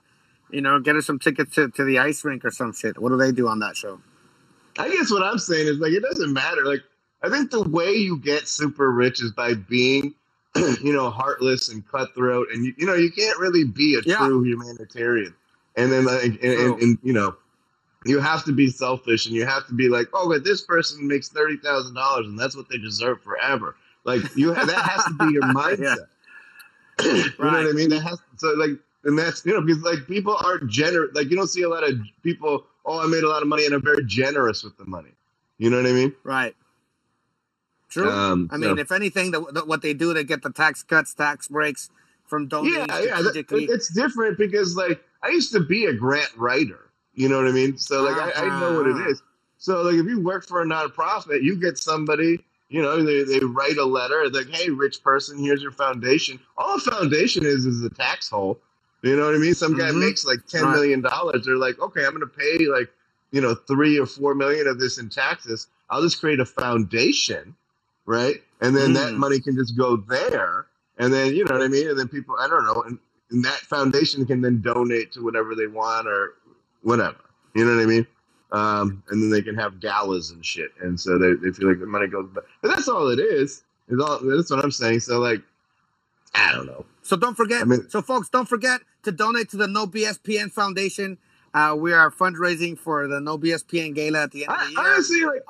you 0.50 0.62
know, 0.62 0.80
get 0.80 0.96
us 0.96 1.06
some 1.06 1.20
tickets 1.20 1.54
to, 1.56 1.70
to 1.70 1.84
the 1.84 2.00
ice 2.00 2.26
rink 2.26 2.44
or 2.44 2.52
some 2.52 2.74
shit. 2.74 2.98
What 3.00 3.10
do 3.10 3.18
they 3.18 3.32
do 3.32 3.48
on 3.48 3.60
that 3.60 3.78
show? 3.78 4.02
I 4.80 4.90
guess 4.90 5.12
what 5.12 5.22
I'm 5.22 5.38
saying 5.38 5.68
is 5.68 5.78
like 5.78 5.92
it 5.92 6.02
doesn't 6.02 6.34
matter. 6.34 6.66
Like 6.66 6.82
I 7.26 7.30
think 7.30 7.50
the 7.50 7.64
way 7.64 7.92
you 7.94 8.20
get 8.20 8.48
super 8.48 8.92
rich 8.92 9.20
is 9.22 9.32
by 9.32 9.56
being, 9.56 10.14
you 10.56 10.94
know, 10.94 11.10
heartless 11.10 11.70
and 11.70 11.86
cutthroat, 11.88 12.50
and 12.54 12.64
you, 12.64 12.74
you 12.78 12.86
know, 12.86 12.94
you 12.94 13.12
can't 13.12 13.40
really 13.40 13.64
be 13.64 13.96
a 13.96 14.02
yeah. 14.06 14.18
true 14.18 14.44
humanitarian. 14.44 15.34
And 15.76 15.92
then, 15.92 16.06
like, 16.06 16.24
and, 16.24 16.40
and, 16.44 16.82
and, 16.82 16.98
you 17.02 17.14
know, 17.14 17.36
you 18.06 18.20
have 18.20 18.46
to 18.46 18.52
be 18.52 18.70
selfish, 18.70 19.26
and 19.26 19.34
you 19.34 19.44
have 19.44 19.66
to 19.68 19.74
be 19.74 19.90
like, 19.90 20.08
oh, 20.14 20.30
but 20.30 20.44
this 20.44 20.62
person 20.62 21.08
makes 21.08 21.30
thirty 21.30 21.58
thousand 21.58 21.96
dollars, 21.96 22.28
and 22.28 22.38
that's 22.38 22.56
what 22.56 22.70
they 22.70 22.78
deserve 22.78 23.22
forever. 23.24 23.76
Like 24.04 24.22
you, 24.36 24.54
that 24.54 24.70
has 24.70 25.06
to 25.06 25.14
be 25.14 25.34
your 25.34 25.42
mindset. 25.54 25.98
yeah. 27.00 27.06
you 27.06 27.24
right. 27.40 27.40
know 27.40 27.64
what 27.64 27.68
I 27.68 27.72
mean? 27.72 27.90
That 27.90 28.02
has 28.02 28.20
so 28.38 28.50
like, 28.50 28.78
and 29.04 29.18
that's 29.18 29.44
you 29.46 29.54
know 29.54 29.62
because 29.62 29.82
like 29.82 30.06
people 30.08 30.38
aren't 30.46 30.70
generous. 30.70 31.16
Like 31.16 31.32
you 31.32 31.36
don't 31.36 31.48
see 31.48 31.64
a 31.64 31.70
lot 31.70 31.84
of 31.84 32.00
people. 32.22 32.66
Oh, 32.86 33.04
I 33.04 33.08
made 33.08 33.24
a 33.24 33.28
lot 33.28 33.42
of 33.42 33.48
money, 33.48 33.66
and 33.66 33.74
I'm 33.74 33.82
very 33.82 34.06
generous 34.06 34.64
with 34.64 34.78
the 34.78 34.86
money. 34.86 35.10
You 35.58 35.72
know 35.72 35.78
what 35.78 35.88
I 35.88 35.94
mean? 35.94 36.14
Right. 36.24 36.56
True. 37.90 38.10
Um, 38.10 38.50
I 38.52 38.58
mean, 38.58 38.76
so. 38.76 38.82
if 38.82 38.92
anything, 38.92 39.32
the, 39.32 39.42
the, 39.52 39.66
what 39.66 39.82
they 39.82 39.94
do 39.94 40.14
to 40.14 40.24
get 40.24 40.42
the 40.42 40.50
tax 40.50 40.84
cuts, 40.84 41.14
tax 41.14 41.48
breaks 41.48 41.90
from 42.26 42.48
donating. 42.48 42.80
Yeah, 42.80 43.02
yeah, 43.02 43.22
that, 43.22 43.46
it's 43.50 43.94
different 43.94 44.38
because 44.38 44.76
like 44.76 45.04
I 45.24 45.30
used 45.30 45.52
to 45.54 45.60
be 45.60 45.86
a 45.86 45.94
grant 45.94 46.32
writer. 46.36 46.90
You 47.14 47.30
know 47.30 47.38
what 47.38 47.48
I 47.48 47.52
mean? 47.52 47.78
So 47.78 48.04
like 48.04 48.18
uh-huh. 48.18 48.32
I, 48.36 48.50
I, 48.50 48.60
know 48.60 48.78
what 48.78 48.88
it 48.88 48.96
uh-huh. 48.96 49.14
So 49.58 49.82
like 49.84 49.96
if 49.96 50.06
you 50.06 50.22
work 50.22 50.46
for 50.46 50.62
a 50.62 50.66
nonprofit, 50.66 51.42
you 51.42 51.56
get 51.56 51.78
somebody. 51.78 52.44
You 52.68 52.82
know, 52.82 53.04
they, 53.04 53.24
they 53.24 53.40
write 53.46 53.78
a 53.78 53.86
letter 53.86 54.28
like, 54.30 54.50
"Hey, 54.50 54.70
rich 54.70 55.04
person, 55.04 55.38
here's 55.38 55.62
your 55.62 55.72
foundation." 55.72 56.40
All 56.58 56.76
a 56.76 56.80
foundation 56.80 57.46
is 57.46 57.66
is 57.66 57.84
a 57.84 57.90
tax 57.90 58.30
hole. 58.30 58.60
You 59.02 59.16
know 59.16 59.26
what 59.26 59.36
I 59.36 59.38
mean? 59.38 59.54
Some 59.54 59.78
guy 59.78 59.90
mm-hmm. 59.90 60.00
makes 60.00 60.26
like 60.26 60.46
ten 60.48 60.72
million 60.72 61.02
dollars. 61.02 61.46
They're 61.46 61.58
like, 61.58 61.80
"Okay, 61.80 62.04
I'm 62.04 62.18
going 62.18 62.22
to 62.22 62.28
pay 62.28 62.66
like 62.66 62.90
you 63.32 63.40
know 63.40 63.54
three 63.54 64.00
or 64.00 64.08
four 64.08 64.34
million 64.34 64.68
of 64.68 64.80
this 64.80 64.98
in 64.98 65.10
taxes. 65.10 65.68
I'll 65.90 66.02
just 66.02 66.20
create 66.20 66.40
a 66.40 66.46
foundation." 66.46 67.56
Right? 68.06 68.42
And 68.62 68.76
then 68.76 68.92
mm. 68.92 68.94
that 68.96 69.14
money 69.14 69.40
can 69.40 69.56
just 69.56 69.78
go 69.78 69.98
there, 69.98 70.68
and 70.98 71.14
then 71.14 71.36
you 71.36 71.46
know 71.46 71.56
what 71.56 71.64
I 71.64 71.68
mean. 71.68 71.90
And 71.90 72.00
then 72.00 72.08
people, 72.08 72.36
I 72.40 72.48
don't 72.48 72.66
know, 72.66 72.84
and, 72.84 72.98
and 73.32 73.46
that 73.46 73.60
foundation 73.60 74.26
can 74.26 74.42
then 74.42 74.62
donate 74.62 75.12
to 75.14 75.24
whatever 75.24 75.56
they 75.56 75.68
want 75.68 76.08
or 76.08 76.36
whatever. 76.82 77.18
You 77.54 77.66
know 77.66 77.76
what 77.76 77.84
I 77.84 77.86
mean? 77.86 78.08
Um, 78.52 79.04
and 79.10 79.22
then 79.22 79.30
they 79.30 79.42
can 79.42 79.56
have 79.56 79.80
galas 79.80 80.32
and 80.32 80.46
shit, 80.46 80.72
and 80.82 81.00
so 81.00 81.18
they, 81.18 81.34
they 81.34 81.52
feel 81.52 81.68
like 81.68 81.80
the 81.80 81.86
money 81.86 82.08
goes 82.08 82.30
back. 82.30 82.46
But 82.62 82.70
that's 82.70 82.88
all 82.88 83.10
it 83.10 83.20
is. 83.20 83.64
Is 83.88 84.00
all 84.00 84.20
that's 84.20 84.50
what 84.50 84.64
I'm 84.64 84.72
saying. 84.72 85.02
So 85.02 85.20
like, 85.20 85.42
I 86.34 86.52
don't 86.54 86.66
know. 86.66 86.86
So 87.02 87.16
don't 87.16 87.36
forget. 87.36 87.62
I 87.62 87.66
mean, 87.66 87.90
so 87.90 88.02
folks, 88.02 88.30
don't 88.30 88.48
forget 88.48 88.82
to 89.04 89.12
donate 89.12 89.50
to 89.50 89.58
the 89.58 89.68
No 89.68 89.86
BSPN 89.86 90.52
Foundation. 90.52 91.18
Uh, 91.54 91.76
we 91.78 91.94
are 91.94 92.12
fundraising 92.12 92.78
for 92.78 93.08
the 93.08 93.20
No 93.20 93.38
BSPN 93.38 93.94
Gala 93.94 94.24
at 94.24 94.32
the 94.32 94.48
end 94.48 94.54
of 94.54 94.60
the 94.60 94.72
year. 94.72 94.80
Honestly, 94.80 95.26
like. 95.26 95.44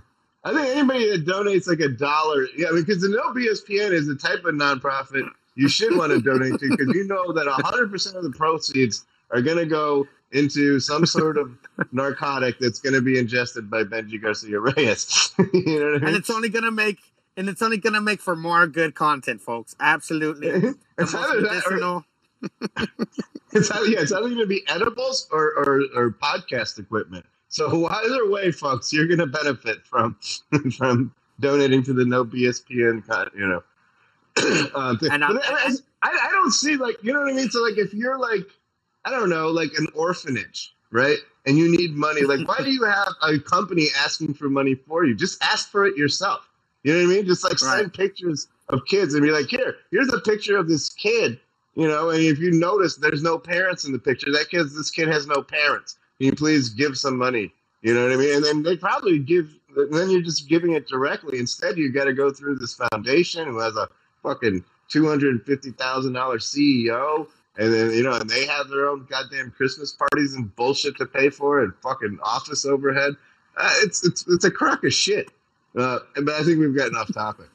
I 0.44 0.52
think 0.52 0.76
anybody 0.76 1.10
that 1.10 1.26
donates 1.26 1.66
like 1.66 1.80
a 1.80 1.88
dollar, 1.88 2.46
yeah, 2.56 2.68
because 2.74 3.02
the 3.02 3.08
No 3.08 3.32
BSPN 3.32 3.92
is 3.92 4.06
the 4.06 4.14
type 4.14 4.44
of 4.44 4.54
nonprofit 4.54 5.28
you 5.54 5.68
should 5.68 5.96
want 5.96 6.12
to 6.12 6.20
donate 6.22 6.60
to 6.60 6.68
because 6.68 6.94
you 6.94 7.04
know 7.04 7.32
that 7.32 7.46
100% 7.46 8.14
of 8.14 8.22
the 8.22 8.30
proceeds 8.30 9.04
are 9.30 9.42
going 9.42 9.58
to 9.58 9.66
go 9.66 10.06
into 10.30 10.78
some 10.78 11.06
sort 11.06 11.38
of 11.38 11.50
narcotic 11.90 12.58
that's 12.58 12.78
going 12.78 12.94
to 12.94 13.00
be 13.00 13.18
ingested 13.18 13.70
by 13.70 13.82
Benji 13.82 14.20
Garcia 14.20 14.60
Reyes. 14.60 15.32
you 15.52 15.80
know 15.80 15.86
what 15.86 15.94
I 15.94 15.98
mean? 15.98 16.04
And 16.04 16.16
it's 16.16 16.30
only 16.30 16.48
going 16.48 16.64
to 16.64 16.70
make 16.70 16.98
and 17.36 17.48
it's 17.48 17.62
only 17.62 17.78
going 17.78 17.94
to 17.94 18.00
make 18.00 18.20
for 18.20 18.34
more 18.34 18.66
good 18.66 18.96
content, 18.96 19.40
folks. 19.40 19.76
Absolutely. 19.78 20.48
it's 20.98 21.14
either 21.14 21.40
that 21.42 21.62
or, 21.70 22.04
it's 23.52 23.70
either, 23.70 23.86
yeah, 23.86 24.00
it's 24.00 24.12
either 24.12 24.22
going 24.22 24.38
to 24.38 24.46
be 24.46 24.64
edibles 24.68 25.28
or, 25.30 25.52
or, 25.56 25.82
or 25.94 26.10
podcast 26.10 26.80
equipment. 26.80 27.24
So 27.48 27.86
either 27.86 28.30
way, 28.30 28.52
folks, 28.52 28.92
you're 28.92 29.06
going 29.06 29.18
to 29.20 29.26
benefit 29.26 29.84
from 29.84 30.16
from 30.76 31.14
donating 31.40 31.82
to 31.84 31.92
the 31.92 32.04
No 32.04 32.24
BSPN, 32.24 33.02
you 33.34 33.46
know. 33.46 33.62
um, 34.74 34.98
and 35.10 35.24
I, 35.24 35.30
I, 35.30 36.10
I 36.10 36.28
don't 36.30 36.52
see 36.52 36.76
like 36.76 37.02
you 37.02 37.12
know 37.12 37.20
what 37.20 37.30
I 37.30 37.34
mean. 37.34 37.50
So 37.50 37.62
like 37.62 37.78
if 37.78 37.92
you're 37.92 38.18
like 38.18 38.46
I 39.04 39.10
don't 39.10 39.30
know 39.30 39.48
like 39.48 39.72
an 39.78 39.86
orphanage, 39.94 40.74
right? 40.90 41.18
And 41.46 41.56
you 41.56 41.70
need 41.74 41.94
money, 41.94 42.22
like 42.22 42.46
why 42.46 42.58
do 42.58 42.70
you 42.70 42.84
have 42.84 43.08
a 43.22 43.38
company 43.38 43.88
asking 43.96 44.34
for 44.34 44.48
money 44.48 44.74
for 44.74 45.06
you? 45.06 45.14
Just 45.14 45.42
ask 45.42 45.70
for 45.70 45.86
it 45.86 45.96
yourself. 45.96 46.48
You 46.82 46.92
know 46.92 46.98
what 47.06 47.12
I 47.12 47.16
mean? 47.16 47.26
Just 47.26 47.42
like 47.42 47.60
right. 47.62 47.80
send 47.80 47.94
pictures 47.94 48.48
of 48.68 48.84
kids 48.86 49.14
and 49.14 49.22
be 49.22 49.30
like, 49.30 49.46
here, 49.46 49.76
here's 49.90 50.12
a 50.12 50.20
picture 50.20 50.56
of 50.56 50.68
this 50.68 50.90
kid. 50.90 51.40
You 51.74 51.88
know, 51.88 52.10
and 52.10 52.22
if 52.22 52.38
you 52.38 52.50
notice, 52.50 52.96
there's 52.96 53.22
no 53.22 53.38
parents 53.38 53.84
in 53.84 53.92
the 53.92 53.98
picture. 53.98 54.30
That 54.32 54.50
kid, 54.50 54.64
this 54.64 54.90
kid 54.90 55.08
has 55.08 55.26
no 55.26 55.42
parents. 55.42 55.96
Can 56.18 56.26
you 56.26 56.32
please 56.32 56.70
give 56.70 56.98
some 56.98 57.16
money 57.16 57.52
You 57.82 57.94
know 57.94 58.02
what 58.04 58.12
I 58.12 58.16
mean? 58.16 58.36
And 58.36 58.44
then 58.44 58.62
they 58.62 58.76
probably 58.76 59.18
give. 59.18 59.54
Then 59.90 60.10
you're 60.10 60.22
just 60.22 60.48
giving 60.48 60.72
it 60.72 60.88
directly. 60.88 61.38
Instead, 61.38 61.76
you 61.78 61.92
got 61.92 62.04
to 62.04 62.12
go 62.12 62.32
through 62.32 62.56
this 62.56 62.74
foundation 62.90 63.46
who 63.46 63.58
has 63.60 63.76
a 63.76 63.88
fucking 64.22 64.64
two 64.88 65.06
hundred 65.06 65.30
and 65.30 65.44
fifty 65.44 65.70
thousand 65.70 66.14
dollar 66.14 66.38
CEO, 66.38 67.28
and 67.56 67.72
then 67.72 67.92
you 67.92 68.02
know, 68.02 68.14
and 68.14 68.28
they 68.28 68.46
have 68.46 68.68
their 68.68 68.88
own 68.88 69.06
goddamn 69.08 69.52
Christmas 69.52 69.92
parties 69.92 70.34
and 70.34 70.54
bullshit 70.56 70.96
to 70.96 71.06
pay 71.06 71.30
for, 71.30 71.62
and 71.62 71.72
fucking 71.82 72.18
office 72.22 72.64
overhead. 72.64 73.14
Uh, 73.56 73.70
it's 73.82 74.04
it's 74.04 74.26
it's 74.28 74.44
a 74.44 74.50
crock 74.50 74.82
of 74.84 74.92
shit. 74.92 75.30
Uh, 75.76 76.00
but 76.16 76.34
I 76.34 76.42
think 76.42 76.58
we've 76.58 76.76
gotten 76.76 76.96
off 76.96 77.12
topic. 77.12 77.46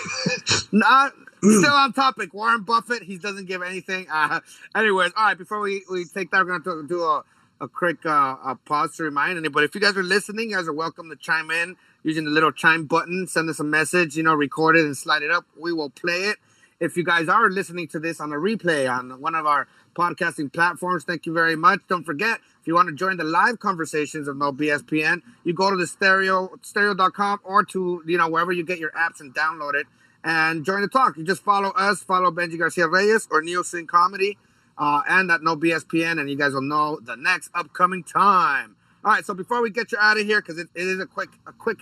Not 0.72 1.12
still 1.42 1.72
on 1.72 1.92
topic. 1.92 2.34
Warren 2.34 2.62
Buffett, 2.62 3.02
he 3.02 3.18
doesn't 3.18 3.46
give 3.46 3.62
anything. 3.62 4.06
Uh, 4.10 4.40
anyways, 4.74 5.12
all 5.16 5.26
right. 5.26 5.38
Before 5.38 5.60
we, 5.60 5.84
we 5.90 6.04
take 6.04 6.30
that, 6.32 6.44
we're 6.44 6.58
gonna 6.58 6.88
do 6.88 7.02
a, 7.02 7.22
a 7.62 7.68
quick 7.68 8.04
uh, 8.04 8.36
a 8.44 8.56
pause 8.56 8.96
to 8.96 9.04
remind 9.04 9.38
anybody. 9.38 9.64
If 9.66 9.74
you 9.76 9.80
guys 9.80 9.96
are 9.96 10.02
listening, 10.02 10.50
you 10.50 10.56
guys 10.56 10.66
are 10.66 10.72
welcome 10.72 11.08
to 11.10 11.16
chime 11.16 11.50
in 11.52 11.76
using 12.02 12.24
the 12.24 12.30
little 12.30 12.50
chime 12.50 12.86
button. 12.86 13.28
Send 13.28 13.48
us 13.48 13.60
a 13.60 13.64
message. 13.64 14.16
You 14.16 14.24
know, 14.24 14.34
record 14.34 14.76
it 14.76 14.84
and 14.84 14.96
slide 14.96 15.22
it 15.22 15.30
up. 15.30 15.46
We 15.56 15.72
will 15.72 15.88
play 15.88 16.24
it. 16.24 16.38
If 16.80 16.96
you 16.96 17.04
guys 17.04 17.28
are 17.28 17.48
listening 17.48 17.86
to 17.88 18.00
this 18.00 18.20
on 18.20 18.32
a 18.32 18.36
replay 18.36 18.92
on 18.92 19.20
one 19.20 19.36
of 19.36 19.46
our 19.46 19.68
podcasting 19.94 20.52
platforms, 20.52 21.04
thank 21.04 21.24
you 21.24 21.32
very 21.32 21.54
much. 21.54 21.78
Don't 21.88 22.02
forget, 22.02 22.40
if 22.60 22.66
you 22.66 22.74
want 22.74 22.88
to 22.88 22.94
join 22.94 23.16
the 23.16 23.24
live 23.24 23.60
conversations 23.60 24.26
of 24.26 24.36
No 24.36 24.52
BSPN, 24.52 25.22
you 25.44 25.54
go 25.54 25.70
to 25.70 25.76
the 25.76 25.86
stereo 25.86 26.50
stereo.com 26.62 27.38
or 27.44 27.64
to 27.66 28.02
you 28.04 28.18
know 28.18 28.28
wherever 28.28 28.50
you 28.50 28.64
get 28.64 28.80
your 28.80 28.90
apps 28.90 29.20
and 29.20 29.32
download 29.32 29.74
it 29.74 29.86
and 30.24 30.64
join 30.64 30.80
the 30.80 30.88
talk. 30.88 31.16
You 31.16 31.22
just 31.22 31.44
follow 31.44 31.70
us, 31.70 32.02
follow 32.02 32.32
Benji 32.32 32.58
Garcia 32.58 32.88
Reyes 32.88 33.28
or 33.30 33.40
Neil 33.40 33.62
Singh 33.62 33.86
Comedy, 33.86 34.36
uh, 34.78 35.02
and 35.08 35.30
that 35.30 35.42
No 35.42 35.56
BSPN, 35.56 36.20
and 36.20 36.28
you 36.28 36.36
guys 36.36 36.52
will 36.52 36.62
know 36.62 36.98
the 37.02 37.16
next 37.16 37.50
upcoming 37.54 38.04
time. 38.04 38.76
All 39.04 39.12
right, 39.12 39.24
so 39.24 39.34
before 39.34 39.62
we 39.62 39.70
get 39.70 39.92
you 39.92 39.98
out 40.00 40.18
of 40.18 40.26
here, 40.26 40.40
because 40.40 40.58
it, 40.58 40.68
it 40.74 40.86
is 40.86 41.00
a 41.00 41.06
quick, 41.06 41.30
a 41.46 41.52
quick, 41.52 41.78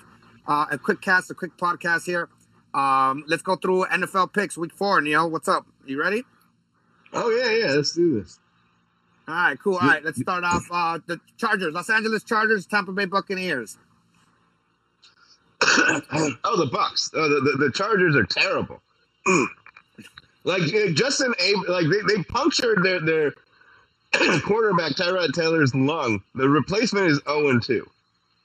uh, 0.46 0.66
a 0.70 0.79
quick 0.79 1.00
cast, 1.00 1.31
a 1.31 1.35
quick 1.35 1.57
podcast 1.57 2.05
here. 2.05 2.29
Um, 2.72 3.24
let's 3.26 3.42
go 3.42 3.57
through 3.57 3.87
NFL 3.87 4.33
picks 4.33 4.57
week 4.57 4.72
four. 4.72 5.00
Neil, 5.00 5.31
what's 5.31 5.48
up? 5.48 5.66
You 5.87 6.00
ready? 6.00 6.22
Oh 7.12 7.31
yeah, 7.31 7.50
yeah. 7.50 7.74
Let's 7.74 7.92
do 7.92 8.20
this. 8.20 8.38
All 9.29 9.35
right, 9.35 9.59
cool. 9.62 9.74
All 9.74 9.87
right, 9.87 10.05
let's 10.05 10.20
start 10.20 10.44
off. 10.44 10.64
Uh, 10.70 10.98
the 11.07 11.20
Chargers, 11.37 11.72
Los 11.72 11.90
Angeles 11.90 12.24
Chargers, 12.24 12.66
Tampa 12.66 12.92
Bay 12.92 13.05
Buccaneers. 13.05 13.79
oh, 15.62 16.57
the 16.57 16.68
Bucks. 16.72 17.11
Oh, 17.14 17.29
the, 17.29 17.40
the, 17.40 17.66
the 17.66 17.70
Chargers 17.72 18.16
are 18.16 18.24
terrible. 18.24 18.83
like 20.44 20.62
uh, 20.62 20.90
Justin, 20.92 21.35
like 21.68 21.87
they, 21.90 22.14
they 22.14 22.22
punctured 22.24 22.83
their 22.83 23.00
their 23.00 23.33
quarterback 24.40 24.92
Tyrod 24.92 25.33
Taylor's 25.33 25.74
lung. 25.74 26.22
The 26.35 26.48
replacement 26.48 27.07
is 27.07 27.20
zero 27.26 27.50
and 27.50 27.62
two. 27.62 27.88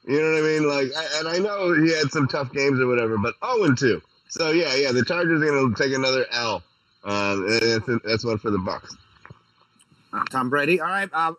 You 0.07 0.21
know 0.21 0.31
what 0.31 0.37
I 0.37 0.41
mean? 0.41 0.67
Like, 0.69 1.05
and 1.17 1.27
I 1.27 1.37
know 1.39 1.73
he 1.73 1.91
had 1.91 2.11
some 2.11 2.27
tough 2.27 2.51
games 2.51 2.79
or 2.79 2.87
whatever, 2.87 3.17
but 3.17 3.35
zero 3.43 3.63
and 3.63 3.77
two. 3.77 4.01
So 4.27 4.51
yeah, 4.51 4.75
yeah, 4.75 4.91
the 4.91 5.03
Chargers 5.03 5.41
are 5.41 5.45
going 5.45 5.73
to 5.73 5.83
take 5.83 5.95
another 5.95 6.25
L. 6.31 6.61
Um, 7.03 7.47
that's, 7.47 7.89
that's 8.03 8.25
one 8.25 8.37
for 8.37 8.51
the 8.51 8.57
Bucks. 8.57 8.95
Uh, 10.11 10.23
Tom 10.31 10.49
Brady. 10.49 10.79
All 10.81 10.87
right. 10.87 11.09
Uh, 11.13 11.33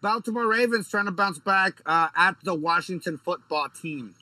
Baltimore 0.00 0.46
Ravens 0.46 0.90
trying 0.90 1.06
to 1.06 1.10
bounce 1.10 1.38
back 1.38 1.80
uh, 1.86 2.08
at 2.16 2.36
the 2.42 2.54
Washington 2.54 3.18
football 3.18 3.68
team. 3.68 4.14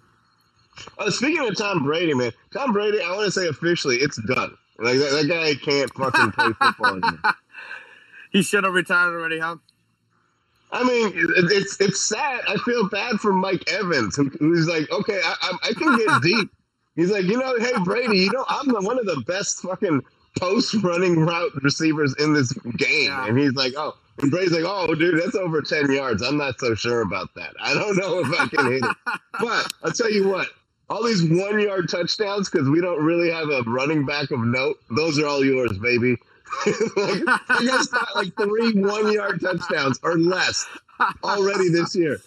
Uh, 0.99 1.11
speaking 1.11 1.47
of 1.47 1.57
Tom 1.57 1.83
Brady, 1.83 2.15
man, 2.15 2.33
Tom 2.53 2.73
Brady, 2.73 3.01
I 3.01 3.11
want 3.11 3.25
to 3.25 3.33
say 3.33 3.49
officially, 3.49 3.97
it's 3.97 4.21
done. 4.23 4.57
Like 4.79 4.99
that, 4.99 5.11
that 5.11 5.29
guy 5.29 5.55
can't 5.55 5.93
fucking 5.95 6.33
play 6.33 6.53
football 6.59 6.97
anymore. 6.97 7.19
He 8.33 8.43
should 8.43 8.65
have 8.65 8.73
retired 8.73 9.13
already, 9.13 9.39
huh? 9.41 9.57
I 10.73 10.85
mean, 10.85 11.13
it's 11.15 11.79
it's 11.83 12.01
sad. 12.01 12.41
I 12.49 12.57
feel 12.57 12.89
bad 12.89 13.17
for 13.21 13.31
Mike 13.31 13.71
Evans, 13.71 14.17
who, 14.17 14.31
who's 14.39 14.67
like, 14.67 14.91
okay, 14.91 15.21
I, 15.23 15.35
I, 15.43 15.69
I 15.69 15.73
can 15.75 15.99
get 15.99 16.23
deep. 16.23 16.51
He's 16.97 17.11
like, 17.11 17.25
you 17.25 17.37
know, 17.37 17.59
hey 17.59 17.73
Brady, 17.85 18.21
you 18.21 18.33
know, 18.33 18.45
I'm 18.49 18.69
the, 18.69 18.81
one 18.81 18.99
of 18.99 19.05
the 19.05 19.23
best 19.27 19.61
fucking 19.61 20.01
post 20.39 20.75
running 20.83 21.21
route 21.21 21.53
receivers 21.63 22.15
in 22.19 22.33
this 22.33 22.53
game, 22.55 23.11
Yeah. 23.11 23.27
and 23.27 23.39
he's 23.39 23.53
like, 23.53 23.75
oh, 23.77 23.95
and 24.19 24.31
Brady's 24.31 24.53
like, 24.53 24.65
oh, 24.67 24.95
dude, 24.95 25.21
that's 25.23 25.35
over 25.37 25.61
ten 25.61 25.93
yards. 25.93 26.23
I'm 26.23 26.39
not 26.39 26.59
so 26.59 26.75
sure 26.75 27.03
about 27.03 27.35
that. 27.35 27.53
I 27.61 27.75
don't 27.75 27.99
know 27.99 28.21
if 28.21 28.29
I 28.41 28.47
can 28.49 28.73
hit 28.73 28.83
it, 28.83 28.97
but 29.41 29.71
I'll 29.85 29.93
tell 29.93 30.11
you 30.11 30.27
what. 30.29 30.49
All 30.93 31.03
these 31.03 31.23
one 31.25 31.59
yard 31.59 31.89
touchdowns 31.89 32.51
because 32.51 32.69
we 32.69 32.83
don't 32.83 33.03
really 33.03 33.31
have 33.31 33.49
a 33.49 33.63
running 33.63 34.05
back 34.05 34.31
of 34.31 34.41
note. 34.41 34.79
Those 34.91 35.19
are 35.19 35.27
all 35.27 35.43
yours, 35.43 35.79
baby. 35.79 36.19
like, 36.67 37.23
I 37.49 37.65
got 37.65 38.15
like 38.15 38.37
three 38.37 38.75
one 38.75 39.11
yard 39.11 39.41
touchdowns 39.41 39.99
or 40.03 40.19
less 40.19 40.67
already 41.25 41.71
this 41.71 41.97
year. 41.97 42.21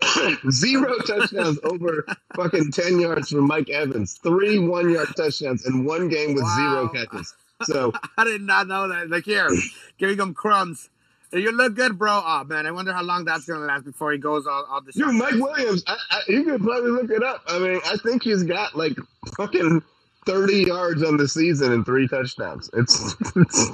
Zero 0.50 0.96
touchdowns 1.06 1.58
over 1.64 2.06
fucking 2.34 2.72
10 2.72 2.98
yards 2.98 3.28
from 3.28 3.46
Mike 3.46 3.68
Evans. 3.68 4.14
Three 4.22 4.58
one 4.58 4.88
yard 4.88 5.08
touchdowns 5.14 5.66
in 5.66 5.84
one 5.84 6.08
game 6.08 6.32
with 6.32 6.46
zero 6.56 6.88
catches. 6.88 7.34
So, 7.64 7.92
I 8.16 8.24
did 8.24 8.40
not 8.40 8.68
know 8.68 8.88
that. 8.88 9.10
Like 9.10 9.26
here, 9.26 9.50
giving 9.98 10.18
him 10.18 10.32
crumbs. 10.32 10.88
You 11.32 11.52
look 11.52 11.74
good, 11.74 11.98
bro. 11.98 12.22
Oh 12.24 12.44
man, 12.44 12.66
I 12.66 12.70
wonder 12.70 12.92
how 12.92 13.02
long 13.02 13.24
that's 13.24 13.44
gonna 13.44 13.66
last 13.66 13.84
before 13.84 14.12
he 14.12 14.18
goes 14.18 14.46
all, 14.46 14.64
all 14.70 14.80
the 14.80 14.92
dude, 14.92 15.14
Mike 15.14 15.34
Williams, 15.34 15.84
I, 15.86 15.96
I, 16.10 16.20
you 16.28 16.42
could 16.44 16.62
probably 16.62 16.90
look 16.90 17.10
it 17.10 17.22
up. 17.22 17.42
I 17.46 17.58
mean, 17.58 17.80
I 17.84 17.96
think 18.02 18.22
he's 18.22 18.44
got 18.44 18.74
like 18.74 18.96
fucking 19.36 19.82
30 20.28 20.54
yards 20.64 21.02
on 21.02 21.16
the 21.16 21.28
season 21.28 21.72
and 21.72 21.84
three 21.86 22.06
touchdowns. 22.08 22.68
It's, 22.74 23.16
it's, 23.36 23.70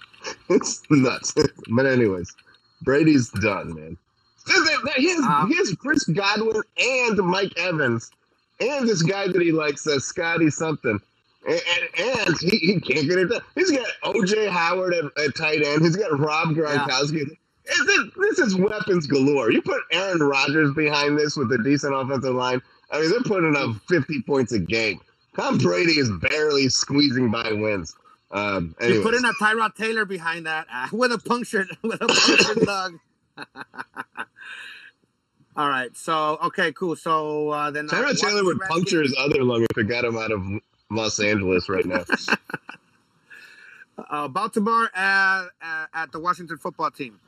it's 0.48 0.82
nuts. 0.90 1.34
But, 1.70 1.86
anyways, 1.86 2.34
Brady's 2.82 3.28
done, 3.30 3.74
man. 3.74 3.96
He 4.96 5.10
has, 5.10 5.20
Uh, 5.22 5.46
he 5.46 5.56
has 5.56 5.74
Chris 5.78 6.04
Godwin 6.04 6.62
and 6.78 7.18
Mike 7.18 7.52
Evans 7.58 8.10
and 8.60 8.88
this 8.88 9.02
guy 9.02 9.28
that 9.28 9.40
he 9.40 9.52
likes, 9.52 9.86
uh, 9.86 9.98
Scotty 10.00 10.50
something. 10.50 10.98
And, 11.48 11.60
and, 11.98 12.18
and 12.28 12.38
he, 12.40 12.58
he 12.58 12.80
can't 12.80 13.08
get 13.08 13.18
it 13.18 13.28
done. 13.30 13.40
He's 13.54 13.70
got 13.70 13.86
OJ 14.04 14.48
Howard 14.50 14.92
at, 14.94 15.04
at 15.24 15.34
tight 15.34 15.62
end. 15.64 15.82
He's 15.82 15.96
got 15.96 16.18
Rob 16.18 16.48
Gronkowski. 16.50 17.22
Is 17.22 17.36
it- 17.66 18.12
This 18.16 18.38
is 18.38 18.54
weapons 18.54 19.06
galore. 19.06 19.50
You 19.50 19.62
put 19.62 19.80
Aaron 19.92 20.20
Rodgers 20.20 20.74
behind 20.74 21.18
this 21.18 21.36
with 21.36 21.50
a 21.52 21.58
decent 21.64 21.94
offensive 21.94 22.34
line. 22.34 22.60
I 22.90 23.00
mean, 23.00 23.10
they're 23.10 23.22
putting 23.22 23.56
up 23.56 23.76
50 23.88 24.22
points 24.22 24.52
a 24.52 24.58
game. 24.58 25.00
Tom 25.36 25.58
Brady 25.58 25.92
is 25.98 26.10
barely 26.20 26.68
squeezing 26.68 27.30
by 27.30 27.52
wins. 27.52 27.94
Um, 28.30 28.74
You 28.82 29.00
put 29.02 29.14
in 29.14 29.24
a 29.24 29.32
Tyrod 29.42 29.74
Taylor 29.74 30.04
behind 30.04 30.44
that 30.46 30.66
uh, 30.72 30.88
with 30.92 31.12
a 31.12 31.18
punctured 31.18 31.68
with 31.82 32.00
a 32.02 32.06
punctured 32.08 32.66
lung. 32.66 33.00
All 35.56 35.68
right, 35.68 35.96
so 35.96 36.38
okay, 36.44 36.72
cool. 36.72 36.94
So 36.94 37.48
uh, 37.50 37.70
then 37.72 37.86
uh, 37.88 37.92
Tyrod 37.92 38.18
Taylor 38.20 38.44
would 38.44 38.60
puncture 38.60 39.02
his 39.02 39.14
other 39.18 39.42
lung 39.42 39.66
if 39.68 39.76
it 39.78 39.88
got 39.88 40.04
him 40.04 40.16
out 40.16 40.30
of 40.30 40.40
Los 40.90 41.20
Angeles 41.20 41.68
right 41.68 41.84
now. 41.84 42.04
uh, 44.10 44.28
Baltimore 44.28 44.88
at, 44.94 45.46
uh, 45.62 45.86
at 45.94 46.12
the 46.12 46.18
Washington 46.20 46.56
football 46.58 46.90
team. 46.90 47.18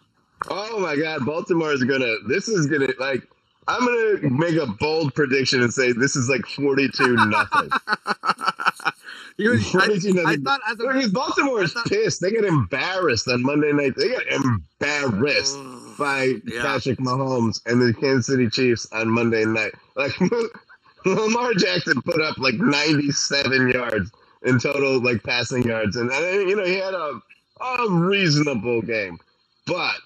oh 0.48 0.78
my 0.80 0.96
God, 0.96 1.26
Baltimore 1.26 1.72
is 1.72 1.84
gonna. 1.84 2.14
This 2.28 2.48
is 2.48 2.66
gonna 2.66 2.88
like. 2.98 3.26
I'm 3.68 3.84
gonna 3.84 4.30
make 4.30 4.56
a 4.56 4.66
bold 4.66 5.14
prediction 5.14 5.62
and 5.62 5.72
say 5.72 5.92
this 5.92 6.16
is 6.16 6.28
like 6.28 6.44
42 6.46 7.14
nothing. 7.26 7.70
You, 9.36 9.54
I, 9.54 9.58
42 9.72 10.08
I 10.18 10.22
nothing. 10.22 10.42
thought 10.42 10.60
as 10.68 10.80
a 10.80 11.08
Baltimore 11.10 11.62
is 11.62 11.72
thought- 11.72 11.84
pissed. 11.86 12.20
They 12.22 12.30
get 12.30 12.44
embarrassed 12.44 13.28
on 13.28 13.42
Monday 13.42 13.72
night. 13.72 13.94
They 13.96 14.08
get 14.08 14.26
embarrassed 14.26 15.56
by 15.98 16.36
Yeah. 16.46 16.62
Patrick 16.62 16.98
Mahomes 16.98 17.60
and 17.66 17.80
the 17.80 17.92
Kansas 17.92 18.26
City 18.26 18.48
Chiefs 18.48 18.88
on 18.92 19.08
Monday 19.10 19.44
night. 19.44 19.72
Like 19.94 20.12
Lamar 21.06 21.54
Jackson 21.54 22.02
put 22.02 22.20
up 22.20 22.38
like 22.38 22.54
97 22.56 23.70
yards 23.70 24.10
in 24.42 24.58
total, 24.58 25.02
like 25.02 25.22
passing 25.22 25.64
yards, 25.64 25.96
and, 25.96 26.10
you 26.10 26.56
know 26.56 26.64
he 26.64 26.76
had 26.76 26.94
a 26.94 27.20
a 27.60 27.90
reasonable 27.90 28.82
game, 28.82 29.18
but 29.66 29.96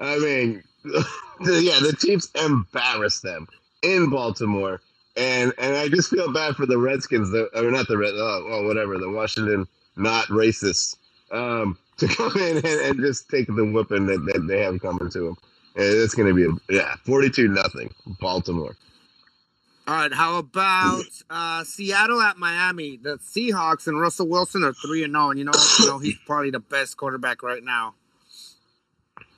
I 0.00 0.18
mean, 0.18 0.62
yeah, 0.84 1.80
the 1.80 1.96
Chiefs 1.98 2.30
embarrassed 2.34 3.22
them 3.22 3.48
in 3.82 4.10
Baltimore. 4.10 4.80
And 5.16 5.52
and 5.58 5.76
I 5.76 5.88
just 5.88 6.10
feel 6.10 6.32
bad 6.32 6.56
for 6.56 6.66
the 6.66 6.78
Redskins, 6.78 7.30
the, 7.30 7.48
or 7.58 7.70
not 7.70 7.88
the 7.88 7.98
Red, 7.98 8.14
oh, 8.14 8.64
whatever, 8.66 8.98
the 8.98 9.10
Washington 9.10 9.66
not 9.96 10.26
racists, 10.28 10.96
um, 11.32 11.78
to 11.98 12.08
come 12.08 12.36
in 12.36 12.58
and, 12.58 12.66
and 12.66 13.00
just 13.00 13.30
take 13.30 13.46
the 13.46 13.64
whooping 13.64 14.06
that, 14.06 14.24
that 14.26 14.46
they 14.46 14.60
have 14.62 14.80
coming 14.82 15.10
to 15.10 15.20
them. 15.20 15.36
And 15.76 15.84
it's 15.86 16.14
going 16.14 16.34
to 16.34 16.34
be, 16.34 16.74
yeah, 16.74 16.96
42 17.06 17.48
nothing, 17.48 17.90
Baltimore. 18.20 18.76
All 19.88 19.94
right, 19.94 20.12
how 20.12 20.38
about 20.38 21.04
uh, 21.30 21.62
Seattle 21.62 22.20
at 22.20 22.36
Miami? 22.38 22.96
The 22.96 23.18
Seahawks 23.18 23.86
and 23.86 24.00
Russell 24.00 24.26
Wilson 24.26 24.64
are 24.64 24.72
three 24.72 25.04
and 25.04 25.12
zero, 25.12 25.30
and 25.30 25.38
you 25.38 25.44
know, 25.44 25.52
you 25.78 25.86
know 25.86 25.98
he's 25.98 26.16
probably 26.26 26.50
the 26.50 26.58
best 26.58 26.96
quarterback 26.96 27.44
right 27.44 27.62
now. 27.62 27.94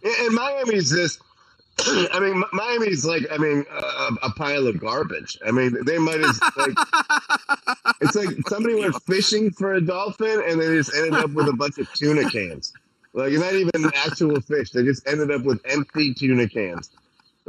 And, 0.03 0.15
and 0.21 0.35
Miami's 0.35 0.89
this. 0.89 1.19
I 1.81 2.19
mean, 2.19 2.43
Miami's 2.55 3.05
like, 3.05 3.25
I 3.31 3.37
mean, 3.37 3.63
a, 3.71 4.27
a 4.27 4.31
pile 4.31 4.67
of 4.67 4.81
garbage. 4.81 5.39
I 5.47 5.51
mean, 5.51 5.77
they 5.85 5.99
might 5.99 6.21
as, 6.21 6.41
like, 6.57 6.71
it's 8.01 8.17
like 8.17 8.29
somebody 8.49 8.75
went 8.75 9.01
fishing 9.03 9.51
for 9.51 9.75
a 9.75 9.83
dolphin 9.83 10.43
and 10.47 10.59
they 10.59 10.67
just 10.69 10.95
ended 10.95 11.13
up 11.13 11.31
with 11.33 11.49
a 11.49 11.53
bunch 11.53 11.77
of 11.77 11.93
tuna 11.93 12.29
cans. 12.31 12.73
Like, 13.13 13.33
not 13.35 13.53
even 13.53 13.93
actual 13.95 14.41
fish. 14.41 14.71
They 14.71 14.83
just 14.83 15.07
ended 15.07 15.31
up 15.31 15.43
with 15.43 15.61
empty 15.67 16.15
tuna 16.15 16.49
cans. 16.49 16.91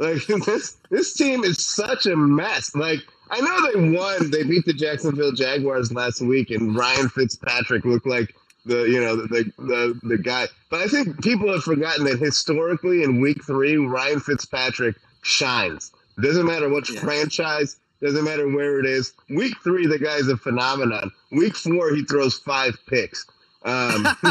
Like 0.00 0.26
this, 0.46 0.78
this 0.90 1.12
team 1.12 1.44
is 1.44 1.64
such 1.64 2.06
a 2.06 2.16
mess. 2.16 2.74
Like 2.74 3.00
I 3.30 3.40
know 3.40 3.70
they 3.70 3.96
won. 3.96 4.30
They 4.30 4.42
beat 4.42 4.64
the 4.64 4.72
Jacksonville 4.72 5.32
Jaguars 5.32 5.92
last 5.92 6.20
week, 6.20 6.50
and 6.50 6.74
Ryan 6.74 7.08
Fitzpatrick 7.08 7.84
looked 7.84 8.06
like 8.06 8.34
the 8.64 8.84
you 8.84 9.00
know 9.00 9.14
the 9.14 9.52
the 9.58 10.00
the 10.02 10.18
guy. 10.18 10.48
But 10.70 10.80
I 10.80 10.88
think 10.88 11.22
people 11.22 11.52
have 11.52 11.62
forgotten 11.62 12.04
that 12.06 12.18
historically 12.18 13.02
in 13.02 13.20
Week 13.20 13.44
Three, 13.44 13.76
Ryan 13.76 14.20
Fitzpatrick 14.20 14.96
shines. 15.22 15.92
Doesn't 16.20 16.46
matter 16.46 16.68
what 16.68 16.88
yeah. 16.88 17.00
franchise. 17.00 17.76
Doesn't 18.00 18.24
matter 18.24 18.48
where 18.48 18.80
it 18.80 18.86
is. 18.86 19.12
Week 19.28 19.54
three, 19.62 19.86
the 19.86 19.98
guy's 19.98 20.28
a 20.28 20.36
phenomenon. 20.36 21.12
Week 21.32 21.54
four, 21.54 21.94
he 21.94 22.02
throws 22.04 22.38
five 22.38 22.74
picks. 22.88 23.26
Um, 23.62 24.08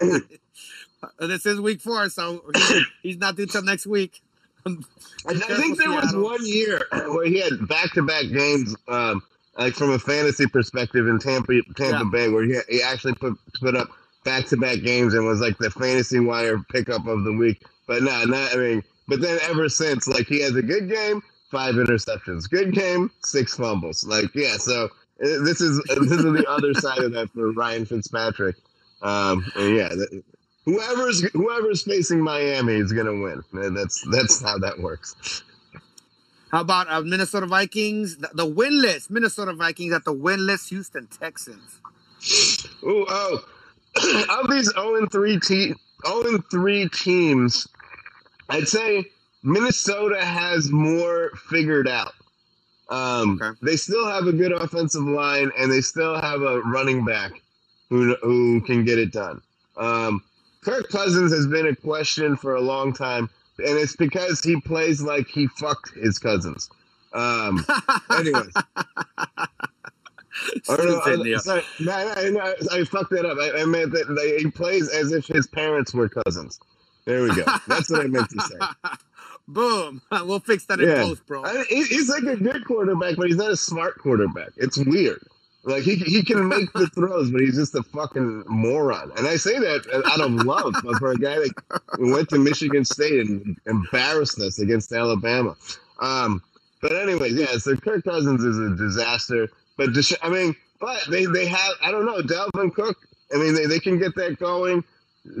this 1.18 1.46
is 1.46 1.60
week 1.60 1.80
four, 1.80 2.08
so 2.08 2.42
he's, 2.54 2.86
he's 3.02 3.16
not 3.18 3.36
due 3.36 3.46
till 3.46 3.62
next 3.62 3.86
week. 3.86 4.20
I, 4.66 4.74
think 5.34 5.78
there 5.78 5.90
was 5.90 6.14
one 6.14 6.44
year 6.46 6.86
where 6.90 7.26
he 7.26 7.40
had 7.40 7.66
back-to-back 7.66 8.26
games, 8.30 8.76
um, 8.88 9.22
like 9.58 9.74
from 9.74 9.90
a 9.90 9.98
fantasy 9.98 10.46
perspective 10.46 11.08
in 11.08 11.18
Tampa, 11.18 11.60
Tampa 11.76 12.04
yeah. 12.04 12.10
Bay, 12.12 12.28
where 12.28 12.44
he, 12.44 12.58
he 12.68 12.82
actually 12.82 13.14
put 13.14 13.34
put 13.60 13.76
up 13.76 13.88
back-to-back 14.24 14.82
games 14.82 15.14
and 15.14 15.26
was 15.26 15.40
like 15.40 15.56
the 15.58 15.70
fantasy 15.70 16.20
wire 16.20 16.58
pickup 16.70 17.06
of 17.06 17.24
the 17.24 17.32
week. 17.32 17.62
But 17.86 18.02
no, 18.02 18.24
not 18.24 18.52
I 18.52 18.56
mean. 18.56 18.82
But 19.08 19.20
then 19.20 19.38
ever 19.48 19.68
since, 19.68 20.06
like 20.06 20.28
he 20.28 20.40
has 20.42 20.54
a 20.54 20.62
good 20.62 20.88
game, 20.88 21.20
five 21.50 21.74
interceptions, 21.74 22.48
good 22.48 22.72
game, 22.72 23.10
six 23.24 23.56
fumbles. 23.56 24.04
Like 24.04 24.32
yeah, 24.34 24.56
so 24.56 24.84
uh, 24.84 24.88
this 25.18 25.60
is 25.60 25.82
this 25.88 26.12
is 26.12 26.22
the 26.22 26.44
other 26.48 26.72
side 26.74 26.98
of 26.98 27.12
that 27.12 27.30
for 27.30 27.52
Ryan 27.52 27.86
Fitzpatrick. 27.86 28.56
Um, 29.02 29.44
yeah, 29.56 29.88
whoever's 30.64 31.22
whoever's 31.32 31.82
facing 31.82 32.20
Miami 32.22 32.74
is 32.74 32.92
going 32.92 33.06
to 33.06 33.22
win. 33.52 33.74
That's 33.74 34.04
that's 34.10 34.42
how 34.42 34.58
that 34.58 34.78
works. 34.78 35.42
How 36.50 36.62
about 36.62 36.90
uh, 36.90 37.00
Minnesota 37.02 37.46
Vikings? 37.46 38.16
The, 38.16 38.30
the, 38.34 38.46
winless 38.46 39.08
Minnesota 39.08 39.52
Vikings 39.52 39.92
at 39.92 40.04
the 40.04 40.12
winless 40.12 40.68
Houston 40.68 41.06
Texans. 41.06 41.78
Ooh, 42.82 43.06
oh, 43.08 43.44
of 44.28 44.50
these 44.50 44.70
0 44.72 45.06
3 45.06 45.40
te- 45.40 45.74
0 46.06 46.38
3 46.50 46.88
teams, 46.88 47.68
I'd 48.48 48.66
say 48.66 49.04
Minnesota 49.44 50.24
has 50.24 50.70
more 50.70 51.30
figured 51.48 51.86
out. 51.86 52.12
Um, 52.88 53.38
okay. 53.40 53.56
They 53.62 53.76
still 53.76 54.06
have 54.08 54.26
a 54.26 54.32
good 54.32 54.52
offensive 54.52 55.04
line, 55.04 55.52
and 55.56 55.70
they 55.70 55.80
still 55.80 56.20
have 56.20 56.42
a 56.42 56.60
running 56.62 57.04
back 57.04 57.40
who 57.88 58.16
who 58.22 58.60
can 58.62 58.84
get 58.84 58.98
it 58.98 59.12
done. 59.12 59.40
Um, 59.76 60.22
Kirk 60.62 60.88
Cousins 60.90 61.32
has 61.32 61.46
been 61.46 61.66
a 61.66 61.76
question 61.76 62.36
for 62.36 62.54
a 62.54 62.60
long 62.60 62.92
time, 62.92 63.30
and 63.58 63.78
it's 63.78 63.96
because 63.96 64.40
he 64.42 64.60
plays 64.60 65.00
like 65.00 65.26
he 65.28 65.46
fucked 65.58 65.90
his 65.94 66.18
cousins. 66.18 66.68
Um, 67.12 67.64
anyways. 68.10 68.52
I, 70.68 71.42
sorry, 71.42 71.62
no, 71.80 72.14
no, 72.14 72.30
no, 72.30 72.54
I 72.72 72.84
fucked 72.84 73.10
that 73.10 73.26
up. 73.26 73.38
I, 73.38 73.60
I 73.60 73.64
meant 73.66 73.92
that 73.92 74.38
he 74.38 74.50
plays 74.50 74.88
as 74.88 75.12
if 75.12 75.26
his 75.26 75.46
parents 75.46 75.92
were 75.92 76.08
cousins. 76.08 76.58
There 77.04 77.22
we 77.22 77.34
go. 77.34 77.44
That's 77.66 77.90
what 77.90 78.02
I 78.02 78.06
meant 78.06 78.30
to 78.30 78.40
say. 78.40 78.56
Boom. 79.48 80.00
We'll 80.12 80.40
fix 80.40 80.64
that 80.66 80.80
in 80.80 80.88
post, 80.94 81.26
bro. 81.26 81.44
I 81.44 81.64
he's 81.68 82.08
like 82.08 82.22
a 82.22 82.36
good 82.36 82.64
quarterback, 82.64 83.16
but 83.16 83.26
he's 83.26 83.36
not 83.36 83.50
a 83.50 83.56
smart 83.56 83.98
quarterback. 83.98 84.50
It's 84.56 84.78
weird. 84.78 85.22
Like 85.62 85.82
he 85.82 85.96
he 85.96 86.24
can 86.24 86.48
make 86.48 86.72
the 86.72 86.86
throws, 86.88 87.30
but 87.30 87.42
he's 87.42 87.56
just 87.56 87.74
a 87.74 87.82
fucking 87.82 88.44
moron. 88.48 89.12
And 89.16 89.26
I 89.26 89.36
say 89.36 89.58
that 89.58 89.86
out 90.06 90.20
of 90.20 90.32
love 90.32 90.74
for 90.98 91.12
a 91.12 91.16
guy 91.16 91.36
that 91.36 91.52
went 91.98 92.30
to 92.30 92.38
Michigan 92.38 92.84
State 92.84 93.26
and 93.26 93.56
embarrassed 93.66 94.40
us 94.40 94.58
against 94.58 94.92
Alabama. 94.92 95.56
Um, 95.98 96.42
but 96.80 96.92
anyways, 96.92 97.34
yeah. 97.34 97.58
So 97.58 97.76
Kirk 97.76 98.04
Cousins 98.04 98.42
is 98.42 98.58
a 98.58 98.74
disaster. 98.74 99.48
But 99.76 99.90
I 100.22 100.30
mean, 100.30 100.56
but 100.80 101.02
they 101.10 101.26
they 101.26 101.46
have 101.46 101.72
I 101.82 101.90
don't 101.90 102.06
know 102.06 102.22
Dalvin 102.22 102.74
Cook. 102.74 102.96
I 103.32 103.36
mean, 103.36 103.54
they, 103.54 103.66
they 103.66 103.80
can 103.80 103.98
get 103.98 104.14
that 104.16 104.38
going. 104.38 104.82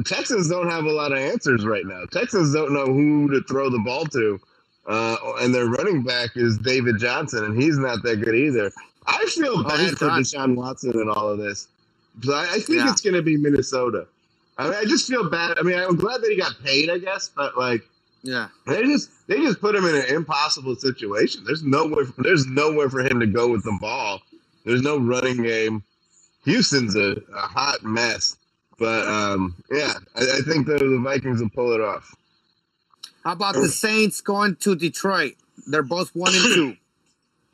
Texans 0.04 0.48
don't 0.48 0.68
have 0.68 0.84
a 0.84 0.92
lot 0.92 1.12
of 1.12 1.18
answers 1.18 1.64
right 1.64 1.86
now. 1.86 2.04
Texans 2.12 2.52
don't 2.52 2.72
know 2.74 2.86
who 2.86 3.28
to 3.30 3.42
throw 3.48 3.70
the 3.70 3.78
ball 3.78 4.04
to. 4.06 4.38
Uh, 4.86 5.16
and 5.40 5.54
their 5.54 5.66
running 5.66 6.02
back 6.02 6.30
is 6.36 6.58
David 6.58 6.98
Johnson, 6.98 7.44
and 7.44 7.60
he's 7.60 7.78
not 7.78 8.02
that 8.02 8.16
good 8.20 8.34
either. 8.34 8.70
I 9.06 9.24
feel 9.26 9.58
oh, 9.58 9.64
bad 9.64 9.96
for 9.96 10.08
done. 10.08 10.22
Deshaun 10.22 10.54
Watson 10.54 10.92
and 10.92 11.10
all 11.10 11.28
of 11.28 11.38
this. 11.38 11.68
So 12.22 12.34
I, 12.34 12.42
I 12.42 12.58
think 12.60 12.80
yeah. 12.80 12.90
it's 12.90 13.00
going 13.00 13.14
to 13.14 13.22
be 13.22 13.36
Minnesota. 13.36 14.06
I, 14.58 14.64
mean, 14.64 14.74
I 14.74 14.84
just 14.84 15.08
feel 15.08 15.28
bad. 15.28 15.58
I 15.58 15.62
mean, 15.62 15.78
I'm 15.78 15.96
glad 15.96 16.20
that 16.20 16.30
he 16.30 16.36
got 16.36 16.54
paid, 16.62 16.90
I 16.90 16.98
guess, 16.98 17.30
but 17.34 17.56
like, 17.56 17.82
yeah, 18.22 18.48
they 18.66 18.82
just 18.82 19.10
they 19.26 19.38
just 19.38 19.60
put 19.60 19.74
him 19.74 19.86
in 19.86 19.94
an 19.94 20.04
impossible 20.14 20.76
situation. 20.76 21.42
There's 21.44 21.62
nowhere 21.62 22.04
there's 22.18 22.46
nowhere 22.46 22.90
for 22.90 23.00
him 23.00 23.20
to 23.20 23.26
go 23.26 23.48
with 23.48 23.64
the 23.64 23.76
ball. 23.80 24.20
There's 24.64 24.82
no 24.82 24.98
running 24.98 25.42
game. 25.42 25.82
Houston's 26.44 26.96
a, 26.96 27.16
a 27.34 27.40
hot 27.40 27.82
mess. 27.82 28.36
But 28.78 29.06
um, 29.06 29.56
yeah, 29.70 29.94
I, 30.14 30.20
I 30.20 30.40
think 30.46 30.66
the, 30.66 30.78
the 30.78 31.00
Vikings 31.02 31.40
will 31.40 31.50
pull 31.50 31.72
it 31.72 31.80
off. 31.80 32.14
How 33.24 33.32
about 33.32 33.54
the 33.54 33.68
Saints 33.68 34.20
going 34.20 34.56
to 34.56 34.74
Detroit? 34.74 35.34
They're 35.66 35.82
both 35.82 36.14
one 36.14 36.34
and 36.34 36.54
two. 36.54 36.76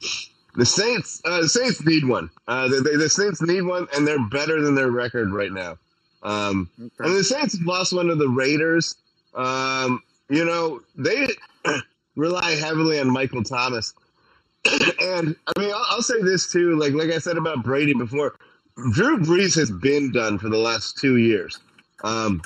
The 0.57 0.65
Saints, 0.65 1.21
uh, 1.25 1.43
the 1.43 1.49
Saints 1.49 1.85
need 1.85 2.05
one. 2.05 2.31
Uh, 2.49 2.69
the, 2.69 3.09
Saints 3.11 3.43
need 3.43 3.63
one, 3.63 3.87
and 3.95 4.09
they're 4.09 4.27
better 4.29 4.63
than 4.63 4.75
their 4.75 4.91
record 4.91 5.31
right 5.31 5.53
now. 5.53 5.77
Um, 6.23 6.71
okay. 6.81 6.91
And 7.01 7.17
the 7.17 7.23
Saints 7.23 7.59
lost 7.63 7.93
one 7.93 8.07
to 8.07 8.15
the 8.15 8.29
Raiders. 8.29 8.97
Um, 9.35 10.03
you 10.31 10.47
know, 10.47 10.81
they 10.97 11.29
rely 12.17 12.53
heavily 12.53 12.99
on 12.99 13.11
Michael 13.11 13.45
Thomas. 13.45 13.93
and 15.01 15.37
I 15.47 15.61
mean, 15.61 15.71
I'll, 15.73 15.85
I'll, 15.91 16.03
say 16.03 16.23
this 16.23 16.51
too. 16.51 16.75
Like, 16.77 16.95
like 16.95 17.11
I 17.11 17.19
said 17.19 17.37
about 17.37 17.63
Brady 17.63 17.93
before, 17.93 18.39
Drew 18.93 19.19
Brees 19.19 19.55
has 19.57 19.71
been 19.71 20.11
done 20.11 20.39
for 20.39 20.49
the 20.49 20.57
last 20.57 20.97
two 20.97 21.19
years. 21.19 21.61
Um, 22.03 22.41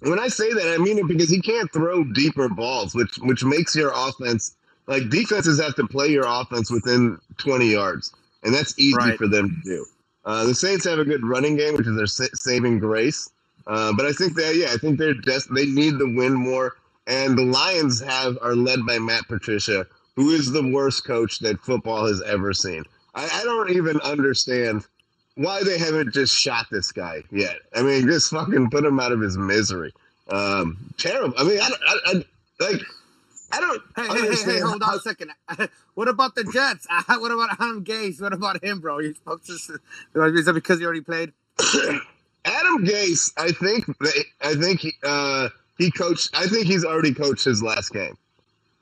when 0.00 0.18
I 0.18 0.28
say 0.28 0.52
that, 0.52 0.74
I 0.74 0.78
mean 0.78 0.98
it 0.98 1.06
because 1.06 1.30
he 1.30 1.40
can't 1.40 1.72
throw 1.72 2.04
deeper 2.04 2.48
balls, 2.48 2.94
which 2.94 3.16
which 3.18 3.44
makes 3.44 3.74
your 3.74 3.92
offense 3.94 4.56
like 4.86 5.08
defenses 5.10 5.60
have 5.60 5.74
to 5.76 5.86
play 5.86 6.08
your 6.08 6.26
offense 6.26 6.70
within 6.70 7.18
20 7.38 7.66
yards, 7.66 8.12
and 8.42 8.54
that's 8.54 8.78
easy 8.78 8.96
right. 8.96 9.18
for 9.18 9.28
them 9.28 9.60
to 9.62 9.68
do. 9.68 9.86
Uh, 10.24 10.44
the 10.44 10.54
Saints 10.54 10.84
have 10.84 10.98
a 10.98 11.04
good 11.04 11.24
running 11.24 11.56
game, 11.56 11.74
which 11.74 11.86
is 11.86 11.96
their 11.96 12.06
sa- 12.06 12.34
saving 12.34 12.78
grace. 12.78 13.30
Uh, 13.66 13.92
but 13.92 14.06
I 14.06 14.12
think 14.12 14.34
that 14.34 14.56
yeah, 14.56 14.68
I 14.72 14.76
think 14.76 14.98
they're 14.98 15.14
just 15.14 15.52
they 15.54 15.66
need 15.66 15.98
the 15.98 16.12
win 16.16 16.34
more. 16.34 16.74
And 17.06 17.36
the 17.36 17.44
Lions 17.44 18.00
have 18.00 18.38
are 18.40 18.54
led 18.54 18.86
by 18.86 18.98
Matt 18.98 19.28
Patricia, 19.28 19.86
who 20.16 20.30
is 20.30 20.50
the 20.50 20.66
worst 20.66 21.06
coach 21.06 21.40
that 21.40 21.60
football 21.60 22.06
has 22.06 22.22
ever 22.22 22.52
seen. 22.54 22.84
I, 23.14 23.28
I 23.32 23.44
don't 23.44 23.70
even 23.70 24.00
understand 24.00 24.86
why 25.34 25.62
they 25.62 25.78
haven't 25.78 26.14
just 26.14 26.34
shot 26.34 26.66
this 26.70 26.92
guy 26.92 27.22
yet. 27.30 27.56
I 27.74 27.82
mean, 27.82 28.06
just 28.06 28.30
fucking 28.30 28.70
put 28.70 28.84
him 28.84 29.00
out 29.00 29.12
of 29.12 29.20
his 29.20 29.36
misery. 29.36 29.92
Um, 30.28 30.78
terrible. 30.96 31.34
I 31.36 31.44
mean, 31.44 31.60
I, 31.60 31.70
I, 31.86 31.98
I 32.06 32.24
like. 32.60 32.82
I 33.54 33.60
don't. 33.60 33.82
Hey, 33.94 34.06
hey, 34.08 34.34
hey, 34.34 34.52
hey, 34.54 34.60
hold 34.60 34.82
on 34.82 34.94
a 34.94 34.98
second. 34.98 35.30
what 35.94 36.08
about 36.08 36.34
the 36.34 36.42
Jets? 36.52 36.86
what 37.06 37.30
about 37.30 37.50
Adam 37.52 37.84
Gase? 37.84 38.20
What 38.20 38.32
about 38.32 38.62
him, 38.64 38.80
bro? 38.80 38.98
You? 38.98 39.10
Is 39.10 40.44
that 40.44 40.52
because 40.54 40.80
he 40.80 40.84
already 40.84 41.02
played? 41.02 41.32
Adam 42.44 42.84
Gase, 42.84 43.32
I 43.36 43.52
think. 43.52 43.84
I 44.42 44.54
think 44.54 44.80
he, 44.80 44.92
uh, 45.04 45.50
he 45.78 45.92
coached. 45.92 46.30
I 46.34 46.46
think 46.46 46.66
he's 46.66 46.84
already 46.84 47.14
coached 47.14 47.44
his 47.44 47.62
last 47.62 47.92
game. 47.92 48.18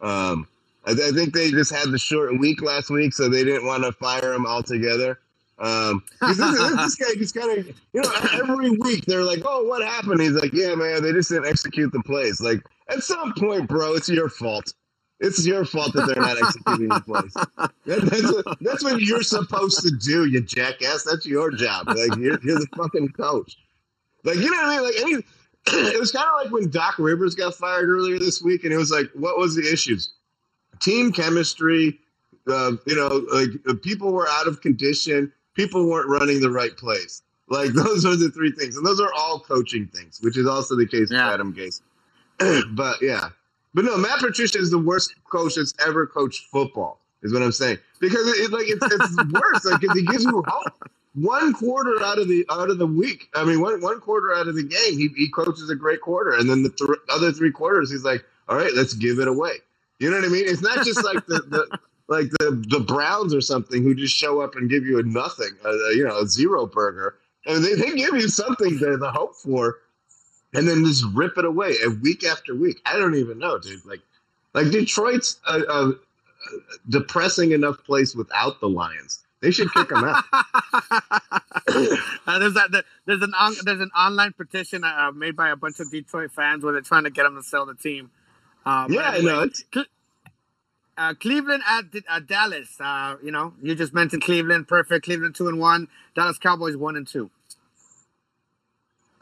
Um, 0.00 0.48
I, 0.86 0.92
I 0.92 1.10
think 1.12 1.34
they 1.34 1.50
just 1.50 1.70
had 1.70 1.90
the 1.90 1.98
short 1.98 2.38
week 2.38 2.62
last 2.62 2.88
week, 2.88 3.12
so 3.12 3.28
they 3.28 3.44
didn't 3.44 3.66
want 3.66 3.84
to 3.84 3.92
fire 3.92 4.32
him 4.32 4.46
altogether. 4.46 5.18
Um, 5.58 6.02
this, 6.22 6.38
this, 6.38 6.94
guy 6.96 7.14
just 7.16 7.34
kind 7.36 7.58
of, 7.58 7.66
you 7.92 8.00
know, 8.00 8.10
every 8.32 8.70
week 8.70 9.04
they're 9.04 9.22
like, 9.22 9.42
"Oh, 9.44 9.64
what 9.64 9.86
happened?" 9.86 10.20
He's 10.20 10.32
like, 10.32 10.52
"Yeah, 10.52 10.74
man, 10.74 11.02
they 11.02 11.12
just 11.12 11.28
didn't 11.28 11.46
execute 11.46 11.92
the 11.92 12.02
plays." 12.02 12.40
Like, 12.40 12.62
at 12.92 13.02
some 13.02 13.32
point, 13.34 13.68
bro, 13.68 13.94
it's 13.94 14.08
your 14.08 14.28
fault. 14.28 14.74
It's 15.20 15.46
your 15.46 15.64
fault 15.64 15.92
that 15.94 16.06
they're 16.06 16.22
not 16.22 16.36
executing 16.42 16.88
the 16.88 17.00
plays. 17.00 17.32
That, 17.86 18.00
that's, 18.02 18.32
what, 18.32 18.58
that's 18.60 18.84
what 18.84 19.00
you're 19.00 19.22
supposed 19.22 19.80
to 19.82 19.90
do, 19.90 20.26
you 20.26 20.40
jackass. 20.40 21.04
That's 21.04 21.24
your 21.24 21.50
job. 21.52 21.88
Like, 21.88 22.16
you're, 22.16 22.38
you're 22.42 22.58
the 22.58 22.66
fucking 22.76 23.10
coach. 23.10 23.56
Like, 24.24 24.36
you 24.36 24.50
know 24.50 24.56
what 24.56 24.66
I 24.66 24.76
mean? 24.76 24.84
Like, 24.84 25.00
any, 25.00 25.14
it 25.94 26.00
was 26.00 26.10
kind 26.10 26.26
of 26.28 26.44
like 26.44 26.52
when 26.52 26.70
Doc 26.70 26.98
Rivers 26.98 27.34
got 27.36 27.54
fired 27.54 27.88
earlier 27.88 28.18
this 28.18 28.42
week, 28.42 28.64
and 28.64 28.72
it 28.72 28.76
was 28.76 28.90
like, 28.90 29.10
what 29.14 29.38
was 29.38 29.54
the 29.54 29.72
issues? 29.72 30.12
Team 30.80 31.12
chemistry. 31.12 31.98
Uh, 32.48 32.72
you 32.86 32.96
know, 32.96 33.24
like 33.32 33.82
people 33.82 34.12
were 34.12 34.26
out 34.28 34.48
of 34.48 34.60
condition 34.60 35.32
people 35.54 35.88
weren't 35.88 36.08
running 36.08 36.40
the 36.40 36.50
right 36.50 36.76
plays. 36.76 37.22
Like 37.48 37.70
those 37.74 38.04
are 38.04 38.16
the 38.16 38.30
three 38.30 38.52
things, 38.52 38.76
and 38.76 38.86
those 38.86 39.00
are 39.00 39.12
all 39.14 39.40
coaching 39.40 39.86
things, 39.86 40.20
which 40.22 40.36
is 40.36 40.46
also 40.46 40.76
the 40.76 40.86
case 40.86 41.10
yeah. 41.10 41.26
with 41.26 41.34
Adam 41.34 41.54
Gase. 41.54 41.80
but 42.70 43.00
yeah, 43.00 43.30
but 43.74 43.84
no, 43.84 43.96
Matt 43.96 44.18
Patricia 44.20 44.58
is 44.58 44.70
the 44.70 44.78
worst 44.78 45.14
coach 45.30 45.54
that's 45.56 45.74
ever 45.86 46.06
coached 46.06 46.46
football. 46.50 46.98
Is 47.22 47.32
what 47.32 47.42
I'm 47.42 47.52
saying 47.52 47.78
because 48.00 48.26
it, 48.38 48.50
like 48.50 48.66
it's, 48.66 48.84
it's 48.84 49.32
worse. 49.32 49.64
Like 49.64 49.82
it 49.82 50.06
gives 50.08 50.24
you 50.24 50.42
hope. 50.46 50.90
One 51.14 51.52
quarter 51.52 52.02
out 52.02 52.18
of 52.18 52.26
the 52.26 52.44
out 52.50 52.70
of 52.70 52.78
the 52.78 52.86
week, 52.86 53.28
I 53.34 53.44
mean, 53.44 53.60
one 53.60 53.80
one 53.80 54.00
quarter 54.00 54.34
out 54.34 54.48
of 54.48 54.56
the 54.56 54.64
game, 54.64 54.98
he, 54.98 55.08
he 55.16 55.30
coaches 55.30 55.70
a 55.70 55.76
great 55.76 56.00
quarter, 56.00 56.32
and 56.32 56.48
then 56.48 56.62
the 56.62 56.70
th- 56.70 56.98
other 57.10 57.30
three 57.30 57.52
quarters, 57.52 57.92
he's 57.92 58.02
like, 58.02 58.24
All 58.48 58.56
right, 58.56 58.72
let's 58.74 58.94
give 58.94 59.18
it 59.18 59.28
away. 59.28 59.52
You 59.98 60.10
know 60.10 60.16
what 60.16 60.24
I 60.24 60.28
mean? 60.28 60.44
It's 60.48 60.62
not 60.62 60.84
just 60.84 61.04
like 61.04 61.24
the, 61.26 61.42
the 61.48 61.78
like 62.08 62.30
the 62.40 62.64
the 62.68 62.80
Browns 62.80 63.34
or 63.34 63.40
something 63.40 63.82
who 63.82 63.94
just 63.94 64.16
show 64.16 64.40
up 64.40 64.56
and 64.56 64.68
give 64.68 64.84
you 64.84 64.98
a 64.98 65.02
nothing, 65.02 65.50
a, 65.64 65.68
a, 65.68 65.94
you 65.94 66.04
know, 66.04 66.18
a 66.18 66.26
zero 66.26 66.66
burger, 66.66 67.18
and 67.46 67.62
they, 67.62 67.74
they 67.74 67.94
give 67.94 68.14
you 68.14 68.28
something 68.28 68.78
to, 68.78 68.98
to 68.98 69.10
hope 69.10 69.36
for, 69.36 69.78
and 70.54 70.68
then 70.68 70.84
just 70.84 71.04
rip 71.14 71.38
it 71.38 71.44
away 71.44 71.74
a 71.84 71.90
week 71.90 72.24
after 72.24 72.54
week. 72.54 72.80
I 72.84 72.98
don't 72.98 73.14
even 73.14 73.38
know, 73.38 73.58
dude. 73.58 73.84
Like, 73.84 74.00
like 74.54 74.70
Detroit's 74.70 75.40
a, 75.46 75.60
a, 75.60 75.90
a 75.90 75.94
depressing 76.88 77.52
enough 77.52 77.82
place 77.84 78.14
without 78.14 78.60
the 78.60 78.68
Lions. 78.68 79.20
They 79.40 79.50
should 79.50 79.72
kick 79.72 79.88
them 79.88 80.04
out. 80.04 80.22
uh, 80.32 82.38
there's 82.38 82.54
that. 82.54 82.84
There's 83.06 83.22
an 83.22 83.32
on, 83.36 83.54
there's 83.64 83.80
an 83.80 83.90
online 83.90 84.34
petition 84.34 84.84
uh, 84.84 85.10
made 85.12 85.34
by 85.34 85.50
a 85.50 85.56
bunch 85.56 85.80
of 85.80 85.90
Detroit 85.90 86.30
fans 86.30 86.62
where 86.62 86.72
they're 86.72 86.80
trying 86.80 87.04
to 87.04 87.10
get 87.10 87.24
them 87.24 87.34
to 87.34 87.42
sell 87.42 87.66
the 87.66 87.74
team. 87.74 88.12
Uh, 88.64 88.86
yeah, 88.88 89.10
I 89.14 89.20
know. 89.20 89.48
Uh, 90.96 91.14
Cleveland 91.14 91.64
at, 91.68 91.86
at 92.08 92.28
Dallas. 92.28 92.76
Uh, 92.78 93.16
you 93.20 93.32
know, 93.32 93.54
you 93.60 93.74
just 93.74 93.92
mentioned 93.92 94.22
Cleveland. 94.22 94.68
Perfect. 94.68 95.06
Cleveland 95.06 95.34
two 95.34 95.48
and 95.48 95.58
one. 95.58 95.88
Dallas 96.14 96.38
Cowboys 96.38 96.76
one 96.76 96.94
and 96.94 97.08
two. 97.08 97.28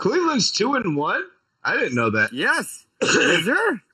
Cleveland's 0.00 0.50
two 0.50 0.74
and 0.74 0.96
one. 0.96 1.22
I 1.62 1.74
didn't 1.74 1.94
know 1.94 2.10
that. 2.10 2.32
Yes, 2.32 2.86
is 3.02 3.46
there? 3.46 3.82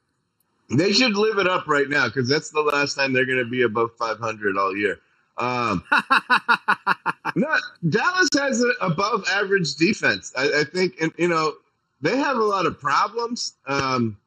They 0.69 0.93
should 0.93 1.17
live 1.17 1.39
it 1.39 1.47
up 1.47 1.69
right 1.69 1.89
now 1.89 2.09
because 2.09 2.29
that's 2.29 2.51
the 2.51 2.61
last 2.61 2.97
time 2.97 3.13
they're 3.13 3.25
going 3.25 3.39
to 3.39 3.49
be 3.49 3.63
above 3.63 3.93
500 4.01 4.59
all 4.59 4.77
year. 4.77 4.99
Um, 5.39 5.85
no, 7.37 7.47
Dallas 7.89 8.29
has 8.37 8.61
an 8.61 8.75
above 8.81 9.25
average 9.31 9.77
defense. 9.77 10.33
I, 10.37 10.63
I, 10.63 10.65
think, 10.65 10.95
and 11.01 11.13
you 11.19 11.29
know, 11.29 11.53
they 12.01 12.17
have 12.17 12.37
a 12.37 12.43
lot 12.43 12.67
of 12.67 12.81
problems. 12.81 13.55
Um, 13.69 14.19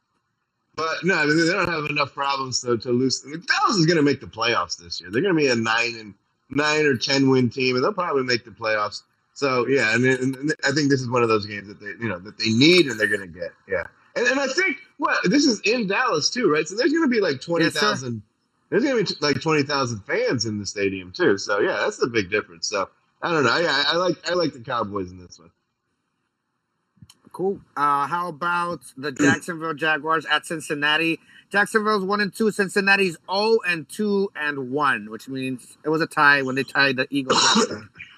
but 0.78 1.04
no, 1.04 1.16
I 1.16 1.26
mean, 1.26 1.46
they 1.46 1.52
don't 1.52 1.68
have 1.68 1.90
enough 1.90 2.14
problems 2.14 2.62
to, 2.62 2.78
to 2.78 2.90
lose. 2.90 3.22
I 3.26 3.32
mean, 3.32 3.44
Dallas 3.46 3.76
is 3.76 3.86
going 3.86 3.98
to 3.98 4.02
make 4.02 4.22
the 4.22 4.28
playoffs 4.28 4.78
this 4.78 5.02
year. 5.02 5.12
They're 5.12 5.22
going 5.22 5.36
to 5.36 5.38
be 5.38 5.50
a 5.50 5.56
nine 5.56 5.98
and 6.00 6.14
nine 6.50 6.86
or 6.86 6.96
ten 6.96 7.30
win 7.30 7.50
team, 7.50 7.76
and 7.76 7.84
they'll 7.84 7.92
probably 7.92 8.24
make 8.24 8.46
the 8.46 8.52
playoffs. 8.52 9.02
So 9.40 9.68
yeah, 9.68 9.96
and, 9.96 10.04
and 10.04 10.54
I 10.66 10.74
think 10.74 10.90
this 10.90 11.00
is 11.00 11.10
one 11.10 11.24
of 11.24 11.30
those 11.30 11.46
games 11.46 11.70
that 11.70 11.80
they 11.80 11.92
you 12.04 12.10
know 12.10 12.20
that 12.20 12.38
they 12.38 12.50
need 12.50 12.88
and 12.88 13.00
they're 13.00 13.08
going 13.08 13.22
to 13.22 13.28
get. 13.28 13.54
Yeah, 13.70 13.88
and, 14.18 14.28
and 14.28 14.38
I 14.38 14.48
think 14.48 14.76
what 14.98 15.18
this 15.24 15.46
is 15.46 15.62
in 15.62 15.88
Dallas 15.88 16.30
too, 16.30 16.52
right? 16.52 16.68
So 16.68 16.76
there's 16.76 16.92
going 16.92 17.10
to 17.10 17.10
be 17.10 17.22
like 17.22 17.40
twenty 17.40 17.70
thousand. 17.70 18.22
Yes, 18.70 18.84
there's 18.84 19.08
to 19.08 19.16
be 19.16 19.26
like 19.26 19.42
twenty 19.42 19.64
thousand 19.64 20.02
fans 20.02 20.46
in 20.46 20.60
the 20.60 20.66
stadium 20.66 21.14
too. 21.14 21.38
So 21.38 21.62
yeah, 21.62 21.78
that's 21.80 21.96
the 21.96 22.08
big 22.08 22.30
difference. 22.30 22.68
So 22.68 22.90
I 23.22 23.32
don't 23.32 23.46
know. 23.46 23.58
Yeah, 23.60 23.72
I, 23.72 23.94
I 23.94 23.96
like 23.96 24.30
I 24.30 24.34
like 24.34 24.52
the 24.52 24.60
Cowboys 24.60 25.10
in 25.10 25.22
this 25.22 25.40
one. 25.40 25.52
Cool. 27.32 27.62
Uh, 27.78 28.08
how 28.08 28.28
about 28.28 28.82
the 28.98 29.14
Jacksonville 29.14 29.74
Jaguars 29.74 30.26
at 30.26 30.48
Cincinnati? 30.48 31.18
Jacksonville's 31.50 32.04
one 32.04 32.20
and 32.20 32.36
two. 32.36 32.52
Cincinnati's 32.52 33.14
zero 33.14 33.20
oh 33.30 33.60
and 33.66 33.88
two 33.88 34.34
and 34.36 34.70
one, 34.70 35.10
which 35.10 35.30
means 35.30 35.78
it 35.86 35.90
was 35.90 36.02
a 36.02 36.08
tie 36.08 36.42
when 36.42 36.56
they 36.56 36.66
tied 36.66 36.98
the 36.98 37.08
Eagles. 37.10 37.40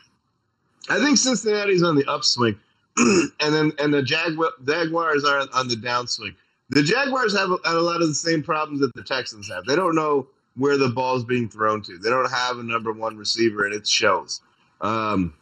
I 0.89 0.99
think 0.99 1.17
Cincinnati's 1.17 1.83
on 1.83 1.95
the 1.95 2.05
upswing, 2.05 2.57
and 2.97 3.31
then 3.39 3.71
and 3.79 3.93
the 3.93 4.01
Jagu- 4.01 4.65
Jaguars 4.65 5.23
are 5.23 5.47
on 5.53 5.67
the 5.67 5.75
downswing. 5.75 6.35
The 6.69 6.83
Jaguars 6.83 7.37
have 7.37 7.51
a, 7.51 7.57
a 7.65 7.73
lot 7.81 8.01
of 8.01 8.07
the 8.07 8.15
same 8.15 8.41
problems 8.41 8.79
that 8.81 8.93
the 8.93 9.03
Texans 9.03 9.49
have. 9.49 9.65
They 9.65 9.75
don't 9.75 9.95
know 9.95 10.27
where 10.55 10.77
the 10.77 10.89
ball's 10.89 11.23
being 11.23 11.49
thrown 11.49 11.81
to. 11.83 11.97
They 11.97 12.09
don't 12.09 12.29
have 12.31 12.59
a 12.59 12.63
number 12.63 12.91
one 12.91 13.17
receiver, 13.17 13.65
and 13.65 13.73
it 13.73 13.87
shows. 13.87 14.41
Um, 14.81 15.33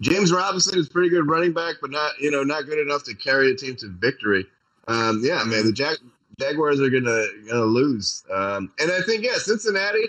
James 0.00 0.32
Robinson 0.32 0.78
is 0.78 0.88
pretty 0.88 1.08
good 1.08 1.28
running 1.28 1.52
back, 1.52 1.76
but 1.80 1.90
not 1.90 2.18
you 2.18 2.30
know 2.30 2.42
not 2.42 2.66
good 2.66 2.78
enough 2.78 3.04
to 3.04 3.14
carry 3.14 3.52
a 3.52 3.56
team 3.56 3.76
to 3.76 3.88
victory. 3.88 4.46
Um, 4.88 5.20
yeah, 5.22 5.42
man, 5.44 5.66
the 5.66 5.72
Jag- 5.72 5.98
Jaguars 6.40 6.80
are 6.80 6.90
gonna 6.90 7.24
gonna 7.48 7.64
lose, 7.64 8.24
um, 8.32 8.72
and 8.78 8.90
I 8.90 9.00
think 9.02 9.24
yeah, 9.24 9.36
Cincinnati. 9.36 10.08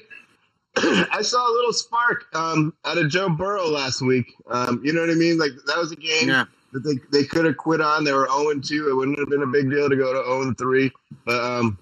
I 0.77 1.21
saw 1.21 1.49
a 1.49 1.53
little 1.53 1.73
spark 1.73 2.25
um, 2.33 2.73
out 2.85 2.97
of 2.97 3.09
Joe 3.09 3.29
Burrow 3.29 3.67
last 3.67 4.01
week. 4.01 4.33
Um, 4.49 4.81
you 4.83 4.93
know 4.93 5.01
what 5.01 5.09
I 5.09 5.15
mean? 5.15 5.37
Like 5.37 5.51
that 5.67 5.77
was 5.77 5.91
a 5.91 5.95
game 5.95 6.27
yeah. 6.27 6.45
that 6.73 6.81
they, 6.81 6.95
they 7.11 7.25
could 7.25 7.45
have 7.45 7.57
quit 7.57 7.81
on. 7.81 8.03
They 8.03 8.11
were 8.11 8.27
0 8.27 8.59
2. 8.59 8.89
It 8.89 8.93
wouldn't 8.93 9.19
have 9.19 9.29
been 9.29 9.43
a 9.43 9.47
big 9.47 9.69
deal 9.69 9.89
to 9.89 9.95
go 9.95 10.13
to 10.13 10.43
0 10.43 10.53
3. 10.57 10.91
But 11.25 11.41
um, 11.41 11.77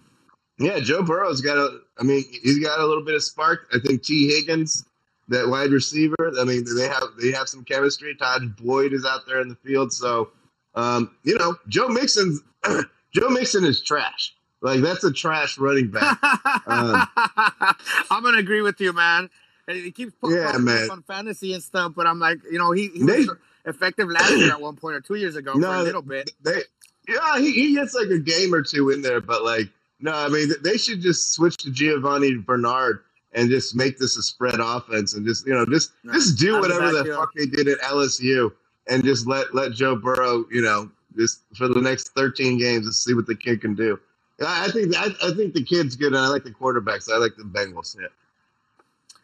yeah, 0.59 0.79
Joe 0.79 1.03
Burrow's 1.03 1.41
got 1.41 1.57
a. 1.57 1.79
I 1.99 2.03
mean, 2.03 2.23
he's 2.43 2.59
got 2.59 2.79
a 2.79 2.85
little 2.85 3.03
bit 3.03 3.15
of 3.15 3.23
spark. 3.23 3.67
I 3.73 3.79
think 3.79 4.03
Tee 4.03 4.27
Higgins, 4.27 4.85
that 5.29 5.47
wide 5.47 5.71
receiver. 5.71 6.33
I 6.39 6.43
mean, 6.43 6.65
they 6.75 6.87
have 6.87 7.03
they 7.21 7.31
have 7.31 7.49
some 7.49 7.63
chemistry. 7.63 8.15
Todd 8.15 8.55
Boyd 8.57 8.93
is 8.93 9.05
out 9.05 9.25
there 9.27 9.41
in 9.41 9.49
the 9.49 9.55
field, 9.55 9.91
so 9.91 10.29
um, 10.75 11.15
you 11.23 11.37
know, 11.37 11.55
Joe 11.67 11.87
Mixon's 11.87 12.41
Joe 13.13 13.29
Mixon 13.29 13.63
is 13.63 13.81
trash. 13.81 14.35
Like 14.63 14.79
that's 14.79 15.03
a 15.03 15.11
trash 15.11 15.57
running 15.57 15.89
back. 15.89 16.17
um, 16.65 17.07
I'm 18.09 18.23
gonna 18.23 18.37
agree 18.37 18.61
with 18.61 18.79
you, 18.79 18.93
man. 18.93 19.29
And 19.67 19.77
He 19.77 19.91
keeps 19.91 20.13
putting 20.19 20.37
yeah, 20.37 20.57
man. 20.57 20.89
on 20.89 21.03
fantasy 21.03 21.53
and 21.53 21.61
stuff, 21.61 21.91
but 21.95 22.07
I'm 22.07 22.19
like, 22.19 22.39
you 22.49 22.57
know, 22.57 22.71
he, 22.71 22.87
he 22.87 23.03
they, 23.03 23.19
was 23.19 23.31
effective 23.65 24.09
last 24.09 24.31
year 24.31 24.51
at 24.51 24.61
one 24.61 24.77
point 24.77 24.95
or 24.95 25.01
two 25.01 25.15
years 25.15 25.35
ago 25.35 25.53
no, 25.53 25.67
for 25.67 25.75
a 25.75 25.83
little 25.83 26.01
bit. 26.01 26.31
They, 26.41 26.61
yeah, 27.09 27.39
he, 27.39 27.51
he 27.51 27.75
gets 27.75 27.93
like 27.93 28.07
a 28.07 28.19
game 28.19 28.53
or 28.53 28.61
two 28.61 28.89
in 28.89 29.01
there, 29.01 29.19
but 29.19 29.43
like, 29.43 29.67
no, 29.99 30.13
I 30.13 30.29
mean, 30.29 30.49
they 30.63 30.77
should 30.77 31.01
just 31.01 31.33
switch 31.33 31.57
to 31.57 31.69
Giovani 31.69 32.45
Bernard 32.45 33.03
and 33.33 33.49
just 33.49 33.75
make 33.75 33.97
this 33.97 34.15
a 34.15 34.21
spread 34.21 34.59
offense 34.61 35.13
and 35.13 35.25
just 35.25 35.45
you 35.45 35.53
know 35.53 35.65
just 35.65 35.91
no, 36.05 36.13
just 36.13 36.39
do 36.39 36.59
whatever 36.59 36.91
the 36.91 37.13
fuck 37.13 37.33
they 37.33 37.45
did 37.45 37.67
at 37.67 37.79
LSU 37.79 38.51
and 38.87 39.03
just 39.03 39.27
let 39.27 39.53
let 39.53 39.73
Joe 39.73 39.95
Burrow 39.95 40.45
you 40.51 40.61
know 40.61 40.89
just 41.17 41.41
for 41.55 41.67
the 41.67 41.81
next 41.81 42.09
13 42.09 42.57
games 42.57 42.85
and 42.85 42.95
see 42.95 43.13
what 43.13 43.27
the 43.27 43.35
kid 43.35 43.61
can 43.61 43.75
do. 43.75 43.99
I 44.47 44.69
think 44.69 44.95
I, 44.95 45.07
I 45.23 45.33
think 45.33 45.53
the 45.53 45.63
kid's 45.63 45.95
good, 45.95 46.13
and 46.13 46.17
I 46.17 46.27
like 46.27 46.43
the 46.43 46.51
quarterbacks. 46.51 47.11
I 47.11 47.17
like 47.17 47.35
the 47.35 47.43
Bengals. 47.43 47.95
Yeah. 47.99 48.07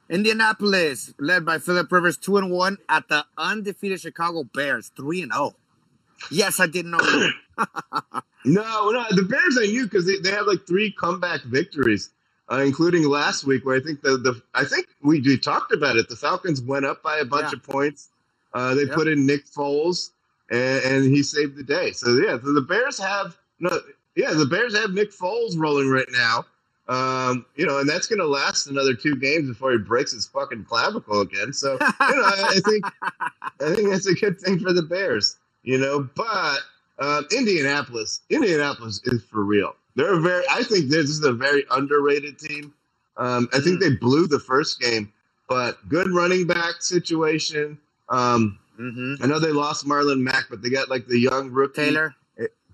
Indianapolis, 0.10 1.14
led 1.20 1.46
by 1.46 1.60
Philip 1.60 1.92
Rivers, 1.92 2.18
two 2.18 2.38
and 2.38 2.52
one 2.52 2.78
at 2.90 3.08
the 3.10 3.26
undefeated 3.38 4.02
Chicago 4.02 4.44
Bears, 4.44 4.92
three 4.96 5.22
and 5.22 5.32
zero. 5.32 5.54
Oh. 5.54 5.56
Yes, 6.32 6.60
I 6.60 6.68
didn't 6.68 6.92
know. 6.92 7.00
no, 8.46 8.92
no, 8.92 9.06
the 9.12 9.24
Bears 9.24 9.58
I 9.62 9.66
knew 9.68 9.84
because 9.84 10.06
they, 10.06 10.18
they 10.18 10.32
have 10.32 10.48
like 10.48 10.66
three 10.68 10.92
comeback 10.92 11.42
victories, 11.44 12.10
uh, 12.52 12.62
including 12.66 13.04
last 13.08 13.46
week 13.46 13.66
where 13.66 13.78
I 13.78 13.80
think 13.80 14.02
the 14.02 14.18
the 14.18 14.42
I 14.54 14.64
think 14.66 14.88
we, 15.02 15.22
we 15.22 15.38
talked 15.38 15.74
about 15.74 15.98
it. 15.98 16.10
The 16.10 16.16
Falcons 16.16 16.62
went 16.62 16.86
up 16.86 17.04
by 17.04 17.18
a 17.18 17.26
bunch 17.26 17.52
yeah. 17.52 17.58
of 17.58 17.64
points. 17.64 18.10
Uh, 18.54 18.74
they 18.74 18.84
yep. 18.84 18.96
put 18.96 19.08
in 19.08 19.26
Nick 19.28 19.46
Foles, 19.46 20.10
and, 20.50 20.84
and, 20.84 21.06
he 21.06 21.22
saved 21.22 21.56
the 21.56 21.64
day. 21.64 21.92
So 21.92 22.18
yeah, 22.18 22.40
so 22.42 22.52
the 22.52 22.62
Bears 22.62 22.98
have 22.98 23.38
no 23.60 23.80
yeah, 24.20 24.34
the 24.34 24.46
Bears 24.46 24.78
have 24.78 24.92
Nick 24.92 25.12
Foles 25.12 25.58
rolling 25.58 25.90
right 25.90 26.10
now. 26.12 26.46
Um, 26.90 27.46
you 27.56 27.66
know, 27.66 27.80
and 27.80 27.88
that's 27.88 28.08
going 28.08 28.20
to 28.20 28.28
last 28.28 28.68
another 28.68 28.94
two 28.94 29.16
games 29.16 29.48
before 29.48 29.72
he 29.72 29.78
breaks 29.78 30.12
his 30.12 30.28
fucking 30.28 30.66
clavicle 30.66 31.22
again. 31.22 31.54
So, 31.54 31.74
you 31.74 31.78
know, 31.78 32.24
I, 32.26 32.56
I 32.56 32.60
think 32.66 32.86
I 33.62 33.76
think 33.76 33.90
that's 33.90 34.08
a 34.08 34.16
good 34.16 34.42
thing 34.42 34.60
for 34.60 34.74
the 34.74 34.82
Bears. 34.82 35.38
You 35.64 35.78
know, 35.78 36.10
but 36.16 36.60
uh, 36.98 37.24
Indianapolis, 37.32 38.22
Indianapolis 38.30 39.02
is 39.06 39.24
for 39.24 39.44
real. 39.44 39.76
They're 39.96 40.16
a 40.16 40.20
very. 40.20 40.44
I 40.52 40.64
think 40.64 40.90
this 40.90 41.10
is 41.10 41.24
a 41.24 41.32
very 41.32 41.64
underrated 41.72 42.40
team. 42.40 42.74
Um, 43.18 43.48
I 43.54 43.60
think 43.60 43.78
mm. 43.78 43.82
they 43.82 43.96
blew 43.96 44.28
the 44.28 44.40
first 44.40 44.82
game, 44.82 45.14
but 45.48 45.88
good 45.88 46.10
running 46.12 46.48
back 46.48 46.82
situation. 46.82 47.78
Um, 48.10 48.58
mm-hmm. 48.80 49.24
I 49.24 49.28
know 49.28 49.40
they 49.40 49.52
lost 49.52 49.86
Marlon 49.86 50.22
Mack, 50.22 50.46
but 50.50 50.62
they 50.62 50.70
got 50.70 50.90
like 50.90 51.06
the 51.06 51.20
young 51.20 51.52
rookie 51.52 51.84
Taylor. 51.84 52.16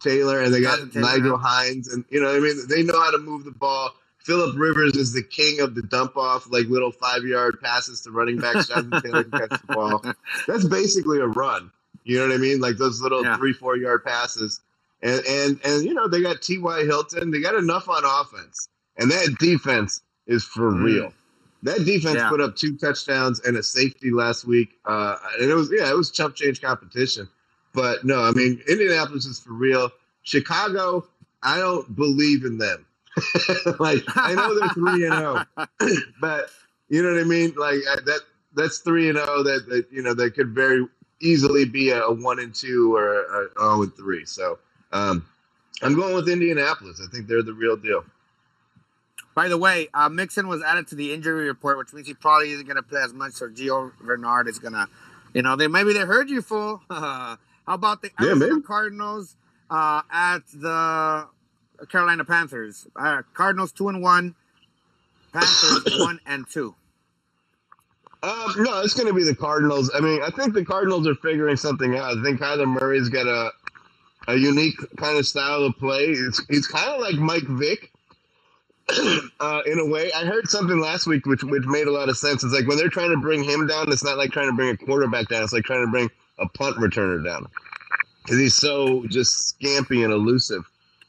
Taylor, 0.02 0.42
and 0.42 0.54
they 0.54 0.62
got 0.62 0.80
Nyheim 0.80 1.40
Hines, 1.42 1.88
and 1.92 2.06
you 2.10 2.22
know, 2.22 2.36
I 2.36 2.40
mean, 2.40 2.56
they 2.68 2.84
know 2.84 3.00
how 3.00 3.12
to 3.12 3.18
move 3.18 3.46
the 3.46 3.52
ball. 3.52 3.92
Philip 4.20 4.56
Rivers 4.58 4.96
is 4.96 5.14
the 5.14 5.22
king 5.22 5.60
of 5.60 5.76
the 5.76 5.84
dump 5.84 6.18
off, 6.18 6.48
like 6.50 6.66
little 6.66 6.92
five 6.92 7.24
yard 7.24 7.60
passes 7.62 8.02
to 8.02 8.12
running 8.12 8.40
backs. 8.40 8.68
Jonathan 8.68 9.02
Taylor 9.04 9.24
can 9.24 9.40
catch 9.40 9.62
the 9.62 9.74
ball. 9.74 10.04
That's 10.48 10.66
basically 10.66 11.20
a 11.20 11.28
run. 11.28 11.72
You 12.04 12.18
know 12.18 12.28
what 12.28 12.34
I 12.34 12.38
mean? 12.38 12.60
Like 12.60 12.78
those 12.78 13.02
little 13.02 13.24
yeah. 13.24 13.38
three, 13.38 13.54
four 13.54 13.78
yard 13.78 14.04
passes. 14.04 14.62
And 15.04 15.24
and 15.28 15.60
and 15.64 15.84
you 15.84 15.94
know, 15.94 16.08
they 16.08 16.22
got 16.22 16.42
T. 16.42 16.58
Y. 16.58 16.86
Hilton. 16.86 17.30
They 17.30 17.40
got 17.40 17.54
enough 17.54 17.88
on 17.88 18.04
offense. 18.04 18.68
And 18.98 19.12
that 19.12 19.36
defense 19.40 20.02
is 20.26 20.44
for 20.44 20.72
mm. 20.72 20.84
real. 20.84 21.14
That 21.64 21.86
defense 21.86 22.18
yeah. 22.18 22.30
put 22.30 22.42
up 22.42 22.56
two 22.56 22.78
touchdowns 22.78 23.42
and 23.42 23.58
a 23.58 23.64
safety 23.64 24.12
last 24.12 24.46
week. 24.46 24.70
Uh, 24.86 25.18
and 25.40 25.50
it 25.50 25.56
was 25.56 25.72
yeah, 25.72 25.90
it 25.90 25.96
was 25.96 26.12
chump 26.12 26.36
change 26.36 26.62
competition. 26.62 27.28
But 27.76 28.06
no, 28.06 28.22
I 28.22 28.32
mean 28.32 28.62
Indianapolis 28.68 29.26
is 29.26 29.40
for 29.40 29.54
real. 29.54 29.92
Chicago, 30.24 31.06
I 31.44 31.60
don't 31.60 31.96
believe 31.96 32.46
in 32.46 32.58
them. 32.58 32.86
like 33.80 34.04
I 34.16 34.34
know 34.34 34.60
they're 34.60 34.70
three 34.70 35.06
and 35.06 35.14
zero, 35.14 35.46
oh, 35.58 35.96
but 36.22 36.50
you 36.90 37.02
know 37.02 37.14
what 37.14 37.22
I 37.22 37.24
mean. 37.24 37.54
Like 37.56 37.80
that 38.06 38.22
that's 38.56 38.80
three 38.80 39.10
and 39.10 39.18
zero 39.18 39.28
oh 39.30 39.44
that 39.44 39.68
that 39.70 39.86
you 39.92 40.02
know 40.02 40.14
that 40.14 40.36
could 40.36 40.50
very 40.50 40.86
easily 41.22 41.66
be 41.66 41.92
a, 41.92 42.02
a 42.02 42.14
one 42.14 42.40
and 42.40 42.54
two 42.54 42.96
or 42.96 43.22
a, 43.22 43.60
zero 43.60 43.84
and 43.84 43.96
three. 43.96 44.26
So 44.26 44.60
um, 44.92 45.26
I'm 45.82 45.96
going 45.96 46.16
with 46.16 46.28
Indianapolis. 46.28 47.02
I 47.06 47.10
think 47.10 47.28
they're 47.28 47.44
the 47.44 47.54
real 47.54 47.78
deal. 47.78 48.04
By 49.34 49.50
the 49.50 49.58
way, 49.58 49.90
uh, 49.94 50.08
Mixon 50.08 50.48
was 50.48 50.64
added 50.64 50.88
to 50.88 50.96
the 50.96 51.14
injury 51.14 51.48
report, 51.48 51.78
which 51.78 51.94
means 51.94 52.08
he 52.08 52.14
probably 52.14 52.52
isn't 52.52 52.66
going 52.66 52.78
to 52.78 52.84
play 52.84 53.02
as 53.02 53.14
much. 53.14 53.34
So 53.34 53.50
Gio 53.50 53.92
Bernard 54.00 54.48
is 54.48 54.60
going 54.60 54.74
to, 54.74 54.88
you 55.34 55.42
know, 55.42 55.58
they 55.58 55.68
maybe 55.68 55.92
they 55.92 56.02
heard 56.02 56.30
you, 56.30 56.42
fool. 56.42 56.82
How 57.68 57.74
about 57.74 58.02
the 58.02 58.12
yeah, 58.20 58.30
Arizona 58.30 58.62
Cardinals 58.62 59.36
uh, 59.70 60.02
at 60.12 60.40
the 60.54 61.28
Carolina 61.90 62.26
Panthers. 62.26 62.88
Uh, 62.96 63.22
Cardinals 63.34 63.72
two 63.72 63.90
and 63.90 64.02
one. 64.02 64.36
Panthers 65.34 66.00
one 66.00 66.20
and 66.26 66.46
two. 66.50 66.76
Um, 68.24 68.54
no, 68.58 68.82
it's 68.82 68.96
going 68.96 69.08
to 69.08 69.14
be 69.14 69.24
the 69.24 69.36
Cardinals. 69.36 69.92
I 69.94 70.00
mean, 70.00 70.22
I 70.24 70.30
think 70.32 70.54
the 70.54 70.66
Cardinals 70.66 71.08
are 71.08 71.16
figuring 71.16 71.58
something 71.58 71.96
out. 71.96 72.18
I 72.18 72.24
think 72.24 72.40
Kyler 72.40 72.68
Murray's 72.68 73.10
got 73.10 73.28
a 73.28 73.52
a 74.28 74.36
unique 74.36 74.76
kind 74.98 75.18
of 75.18 75.28
style 75.28 75.64
of 75.64 75.76
play. 75.78 76.06
It's, 76.06 76.44
he's 76.50 76.66
kind 76.66 76.90
of 76.90 77.00
like 77.00 77.16
Mike 77.16 77.48
Vick. 77.48 77.92
uh, 79.40 79.62
in 79.66 79.80
a 79.80 79.86
way, 79.86 80.12
I 80.14 80.26
heard 80.26 80.48
something 80.48 80.80
last 80.80 81.08
week 81.08 81.26
which 81.26 81.44
which 81.44 81.66
made 81.66 81.88
a 81.88 81.92
lot 81.92 82.10
of 82.10 82.18
sense. 82.18 82.44
It's 82.44 82.54
like 82.54 82.68
when 82.68 82.78
they're 82.78 82.90
trying 82.90 83.12
to 83.12 83.18
bring 83.18 83.44
him 83.44 83.68
down, 83.68 83.92
it's 83.92 84.04
not 84.04 84.18
like 84.18 84.32
trying 84.32 84.50
to 84.50 84.56
bring 84.56 84.70
a 84.70 84.78
quarterback 84.78 85.28
down. 85.28 85.44
It's 85.44 85.54
like 85.54 85.64
trying 85.64 85.86
to 85.86 85.92
bring 85.92 86.10
a 86.40 86.48
punt 86.50 86.78
returner 86.78 87.24
down 87.24 87.48
because 88.24 88.40
he's 88.40 88.56
so 88.56 89.06
just 89.08 89.58
scampy 89.60 90.04
and 90.04 90.12
elusive. 90.12 90.64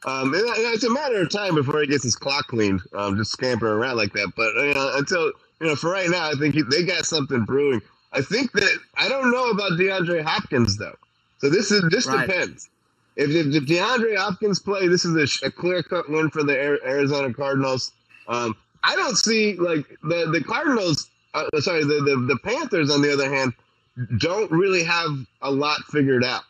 Um, 0.05 0.33
and, 0.33 0.43
it's 0.45 0.83
a 0.83 0.89
matter 0.89 1.21
of 1.21 1.31
time 1.31 1.55
before 1.55 1.81
he 1.81 1.87
gets 1.87 2.03
his 2.03 2.15
clock 2.15 2.47
cleaned, 2.47 2.81
um, 2.93 3.17
just 3.17 3.31
scampering 3.31 3.73
around 3.73 3.97
like 3.97 4.13
that. 4.13 4.31
But 4.35 4.53
you 4.55 4.73
know, 4.73 4.91
until 4.95 5.31
you 5.59 5.67
know, 5.67 5.75
for 5.75 5.89
right 5.89 6.09
now, 6.09 6.29
I 6.29 6.33
think 6.33 6.55
he, 6.55 6.61
they 6.61 6.83
got 6.83 7.05
something 7.05 7.45
brewing. 7.45 7.81
I 8.13 8.21
think 8.21 8.51
that 8.53 8.77
I 8.95 9.09
don't 9.09 9.31
know 9.31 9.49
about 9.49 9.71
DeAndre 9.71 10.23
Hopkins 10.23 10.77
though. 10.77 10.95
So 11.39 11.49
this 11.49 11.71
is 11.71 11.83
this 11.89 12.05
right. 12.05 12.27
depends. 12.27 12.69
If, 13.15 13.31
if, 13.31 13.47
if, 13.47 13.63
DeAndre 13.63 14.15
Hopkins 14.15 14.59
play, 14.59 14.87
this 14.87 15.03
is 15.03 15.41
a, 15.41 15.47
a 15.47 15.51
clear 15.51 15.81
cut 15.81 16.09
win 16.09 16.29
for 16.29 16.43
the 16.43 16.55
Arizona 16.55 17.33
Cardinals. 17.33 17.91
Um, 18.27 18.55
I 18.83 18.95
don't 18.95 19.17
see 19.17 19.55
like 19.55 19.87
the 20.03 20.29
the 20.31 20.43
Cardinals. 20.43 21.09
Uh, 21.33 21.45
sorry, 21.59 21.83
the, 21.83 21.95
the 22.05 22.33
the 22.33 22.39
Panthers 22.43 22.91
on 22.91 23.01
the 23.01 23.11
other 23.11 23.33
hand 23.33 23.53
don't 24.17 24.51
really 24.51 24.83
have 24.83 25.09
a 25.41 25.51
lot 25.51 25.79
figured 25.91 26.23
out. 26.23 26.43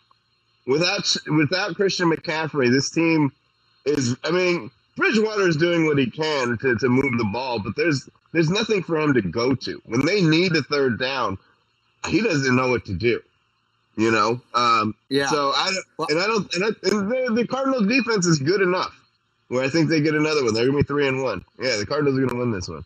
Without 0.65 1.15
without 1.27 1.75
Christian 1.75 2.11
McCaffrey, 2.11 2.71
this 2.71 2.89
team 2.89 3.31
is. 3.85 4.15
I 4.23 4.31
mean, 4.31 4.71
Bridgewater 4.97 5.47
is 5.47 5.57
doing 5.57 5.85
what 5.85 5.97
he 5.97 6.09
can 6.09 6.57
to, 6.59 6.75
to 6.77 6.89
move 6.89 7.17
the 7.17 7.29
ball, 7.31 7.59
but 7.59 7.75
there's 7.75 8.09
there's 8.33 8.49
nothing 8.49 8.83
for 8.83 8.97
him 8.99 9.13
to 9.13 9.21
go 9.21 9.55
to 9.55 9.81
when 9.85 10.05
they 10.05 10.21
need 10.21 10.55
a 10.55 10.63
third 10.63 10.99
down. 10.99 11.37
He 12.07 12.21
doesn't 12.21 12.55
know 12.55 12.69
what 12.69 12.85
to 12.85 12.93
do. 12.93 13.21
You 13.95 14.11
know. 14.11 14.41
Um, 14.53 14.95
yeah. 15.09 15.27
So 15.27 15.51
I 15.55 15.73
well, 15.97 16.07
and 16.11 16.19
I 16.19 16.27
don't 16.27 16.53
and, 16.55 16.65
I, 16.65 16.67
and 16.83 17.11
the, 17.11 17.33
the 17.43 17.47
Cardinals 17.47 17.87
defense 17.87 18.25
is 18.25 18.39
good 18.39 18.61
enough 18.61 18.93
where 19.49 19.63
I 19.63 19.69
think 19.69 19.89
they 19.89 20.01
get 20.01 20.15
another 20.15 20.43
one. 20.43 20.53
They're 20.53 20.65
gonna 20.65 20.77
be 20.79 20.83
three 20.83 21.07
and 21.07 21.23
one. 21.23 21.45
Yeah, 21.59 21.77
the 21.77 21.85
Cardinals 21.85 22.17
are 22.19 22.25
gonna 22.25 22.39
win 22.39 22.51
this 22.51 22.67
one. 22.69 22.85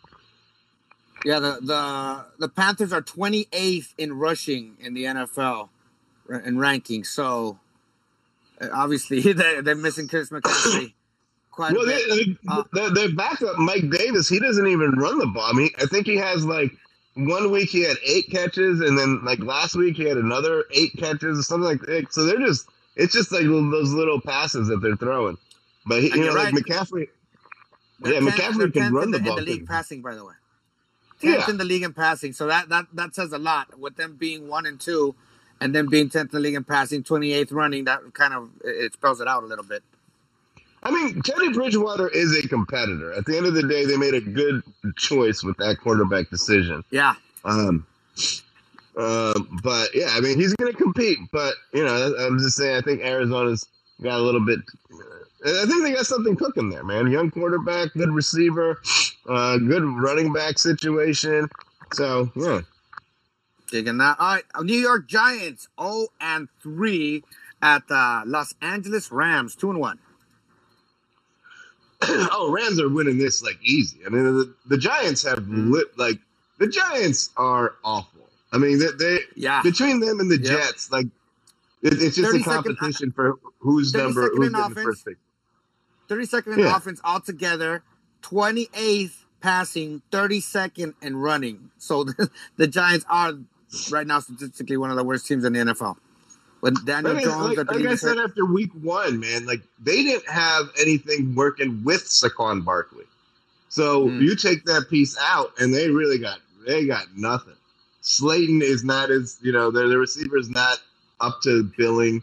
Yeah, 1.23 1.39
the 1.39 1.59
the 1.61 2.25
the 2.39 2.49
Panthers 2.49 2.91
are 2.93 3.01
28th 3.01 3.93
in 3.97 4.13
rushing 4.13 4.77
in 4.79 4.93
the 4.93 5.05
NFL 5.05 5.69
in 6.45 6.57
ranking. 6.57 7.03
So 7.03 7.59
uh, 8.59 8.69
obviously 8.73 9.21
they're, 9.33 9.61
they're 9.61 9.75
missing 9.75 10.07
Chris 10.07 10.29
McCaffrey. 10.29 10.93
Quite 11.51 11.73
well, 11.73 11.85
they, 11.85 12.37
uh, 12.47 12.63
their, 12.71 12.89
their 12.91 13.13
backup 13.13 13.57
Mike 13.57 13.89
Davis, 13.89 14.29
he 14.29 14.39
doesn't 14.39 14.67
even 14.67 14.91
run 14.91 15.17
the 15.19 15.27
ball. 15.27 15.43
I 15.43 15.51
mean, 15.51 15.69
I 15.79 15.85
think 15.85 16.07
he 16.07 16.15
has 16.15 16.45
like 16.45 16.71
one 17.15 17.51
week 17.51 17.69
he 17.69 17.83
had 17.83 17.97
eight 18.05 18.29
catches, 18.29 18.79
and 18.79 18.97
then 18.97 19.19
like 19.25 19.39
last 19.39 19.75
week 19.75 19.97
he 19.97 20.05
had 20.05 20.15
another 20.15 20.63
eight 20.71 20.93
catches 20.97 21.37
or 21.37 21.43
something 21.43 21.67
like 21.67 21.81
that. 21.81 22.13
So 22.13 22.23
they're 22.25 22.39
just 22.39 22.69
it's 22.95 23.13
just 23.13 23.33
like 23.33 23.43
those 23.43 23.91
little 23.91 24.21
passes 24.21 24.69
that 24.69 24.77
they're 24.77 24.95
throwing. 24.95 25.37
But 25.85 26.03
he, 26.03 26.09
you 26.09 26.25
know, 26.25 26.33
right. 26.33 26.53
like 26.53 26.63
McCaffrey, 26.63 27.07
they're 27.99 28.13
yeah, 28.13 28.19
McCaffrey 28.21 28.71
can 28.71 28.93
run 28.93 29.11
the, 29.11 29.17
the 29.17 29.25
ball. 29.25 29.37
In 29.37 29.45
the 29.45 29.51
league 29.51 29.67
passing, 29.67 30.01
by 30.01 30.15
the 30.15 30.23
way, 30.23 30.35
tenth 31.21 31.43
yeah. 31.47 31.49
in 31.49 31.57
the 31.57 31.63
league 31.63 31.83
in 31.83 31.93
passing. 31.93 32.33
So 32.33 32.47
that 32.47 32.69
that 32.69 32.87
that 32.93 33.15
says 33.15 33.31
a 33.31 33.37
lot. 33.37 33.79
With 33.79 33.95
them 33.95 34.15
being 34.17 34.47
one 34.47 34.65
and 34.65 34.79
two, 34.79 35.15
and 35.59 35.73
then 35.73 35.87
being 35.87 36.09
tenth 36.09 36.33
in 36.33 36.37
the 36.37 36.41
league 36.41 36.55
in 36.55 36.63
passing, 36.63 37.03
twenty 37.03 37.33
eighth 37.33 37.51
running, 37.51 37.85
that 37.85 38.13
kind 38.13 38.33
of 38.33 38.49
it 38.63 38.93
spells 38.93 39.21
it 39.21 39.27
out 39.27 39.43
a 39.43 39.45
little 39.45 39.65
bit. 39.65 39.83
I 40.83 40.91
mean, 40.91 41.21
Teddy 41.21 41.53
Bridgewater 41.53 42.07
is 42.07 42.35
a 42.37 42.47
competitor. 42.47 43.13
At 43.13 43.25
the 43.25 43.37
end 43.37 43.45
of 43.45 43.53
the 43.53 43.67
day, 43.67 43.85
they 43.85 43.97
made 43.97 44.15
a 44.15 44.21
good 44.21 44.63
choice 44.97 45.43
with 45.43 45.57
that 45.57 45.77
quarterback 45.79 46.29
decision. 46.31 46.83
Yeah. 46.89 47.13
Um, 47.45 47.85
uh, 48.97 49.39
but 49.63 49.93
yeah, 49.93 50.09
I 50.09 50.21
mean, 50.21 50.39
he's 50.39 50.53
going 50.55 50.71
to 50.71 50.77
compete. 50.77 51.19
But 51.31 51.53
you 51.73 51.83
know, 51.83 52.15
I'm 52.19 52.39
just 52.39 52.57
saying, 52.57 52.75
I 52.75 52.81
think 52.81 53.01
Arizona's 53.01 53.67
got 54.01 54.19
a 54.19 54.23
little 54.23 54.43
bit. 54.43 54.59
I 55.43 55.65
think 55.65 55.83
they 55.83 55.93
got 55.93 56.05
something 56.05 56.35
cooking 56.35 56.69
there, 56.69 56.83
man. 56.83 57.09
Young 57.09 57.31
quarterback, 57.31 57.93
good 57.93 58.11
receiver, 58.11 58.79
uh, 59.27 59.57
good 59.57 59.83
running 59.83 60.31
back 60.31 60.59
situation. 60.59 61.49
So 61.93 62.31
yeah, 62.35 62.61
digging 63.71 63.97
that. 63.97 64.19
All 64.19 64.35
right, 64.35 64.43
New 64.61 64.77
York 64.77 65.07
Giants, 65.07 65.67
0 65.81 66.07
and 66.19 66.47
three 66.61 67.23
at 67.61 67.87
the 67.87 68.23
Los 68.25 68.53
Angeles 68.61 69.11
Rams, 69.11 69.55
two 69.55 69.71
and 69.71 69.79
one. 69.79 69.99
oh, 72.03 72.51
Rams 72.51 72.79
are 72.79 72.89
winning 72.89 73.17
this 73.17 73.41
like 73.41 73.57
easy. 73.63 73.99
I 74.05 74.09
mean, 74.09 74.23
the, 74.23 74.53
the 74.67 74.77
Giants 74.77 75.23
have 75.23 75.39
mm-hmm. 75.39 75.71
lit 75.71 75.97
like 75.97 76.19
the 76.59 76.67
Giants 76.67 77.29
are 77.37 77.75
awful. 77.83 78.21
I 78.51 78.57
mean, 78.57 78.79
they, 78.79 78.87
they 78.97 79.19
yeah 79.35 79.61
between 79.63 79.99
them 79.99 80.19
and 80.19 80.29
the 80.29 80.37
yep. 80.37 80.59
Jets, 80.59 80.91
like 80.91 81.07
it, 81.81 82.01
it's 82.01 82.15
just 82.15 82.35
a 82.35 82.43
competition 82.43 82.91
second, 82.93 83.15
for 83.15 83.39
who's 83.59 83.93
number 83.93 84.29
who's 84.29 84.47
in 84.47 84.55
offense, 84.55 84.75
the 84.75 84.81
first 84.81 85.05
pick. 85.05 85.17
Thirty 86.11 86.25
second 86.25 86.53
in 86.53 86.59
yeah. 86.59 86.75
offense 86.75 86.99
altogether, 87.05 87.83
twenty 88.21 88.67
eighth 88.73 89.23
passing, 89.39 90.01
thirty 90.11 90.41
second 90.41 90.93
in 91.01 91.15
running. 91.15 91.71
So 91.77 92.03
the, 92.03 92.29
the 92.57 92.67
Giants 92.67 93.05
are 93.09 93.35
right 93.89 94.05
now 94.05 94.19
statistically 94.19 94.75
one 94.75 94.89
of 94.89 94.97
the 94.97 95.05
worst 95.05 95.25
teams 95.25 95.45
in 95.45 95.53
the 95.53 95.59
NFL. 95.59 95.95
When 96.59 96.73
Daniel 96.83 97.15
I 97.15 97.23
Jones, 97.23 97.57
like, 97.57 97.71
like 97.71 97.85
I 97.85 97.95
said 97.95 98.17
hurt. 98.17 98.31
after 98.31 98.43
week 98.45 98.71
one, 98.81 99.21
man, 99.21 99.45
like 99.45 99.61
they 99.81 100.03
didn't 100.03 100.27
have 100.27 100.65
anything 100.77 101.33
working 101.33 101.81
with 101.85 102.03
Saquon 102.03 102.65
Barkley. 102.65 103.05
So 103.69 104.07
mm. 104.07 104.19
you 104.19 104.35
take 104.35 104.65
that 104.65 104.87
piece 104.89 105.17
out, 105.17 105.53
and 105.59 105.73
they 105.73 105.91
really 105.91 106.19
got 106.19 106.39
they 106.67 106.87
got 106.87 107.05
nothing. 107.15 107.55
Slayton 108.01 108.61
is 108.61 108.83
not 108.83 109.11
as 109.11 109.37
you 109.41 109.53
know 109.53 109.71
the 109.71 109.87
the 109.87 109.97
receiver 109.97 110.37
is 110.37 110.49
not 110.49 110.77
up 111.21 111.39
to 111.43 111.71
billing. 111.77 112.21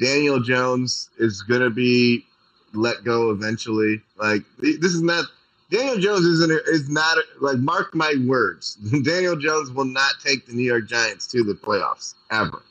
Daniel 0.00 0.40
Jones 0.40 1.10
is 1.16 1.42
gonna 1.42 1.70
be 1.70 2.24
let 2.72 3.04
go 3.04 3.30
eventually. 3.30 4.02
Like 4.16 4.42
this 4.58 4.92
is 4.92 5.02
not 5.02 5.26
Daniel 5.70 5.98
Jones 5.98 6.24
isn't 6.24 6.50
is 6.68 6.88
not 6.88 7.18
like 7.40 7.58
mark 7.58 7.94
my 7.94 8.14
words. 8.26 8.74
Daniel 9.02 9.36
Jones 9.36 9.70
will 9.70 9.84
not 9.84 10.12
take 10.24 10.46
the 10.46 10.52
New 10.52 10.64
York 10.64 10.88
Giants 10.88 11.26
to 11.28 11.44
the 11.44 11.54
playoffs 11.54 12.14
ever. 12.30 12.62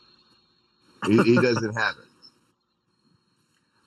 He, 1.06 1.18
he 1.24 1.36
doesn't 1.36 1.76
have 1.76 1.96
it. 1.98 2.10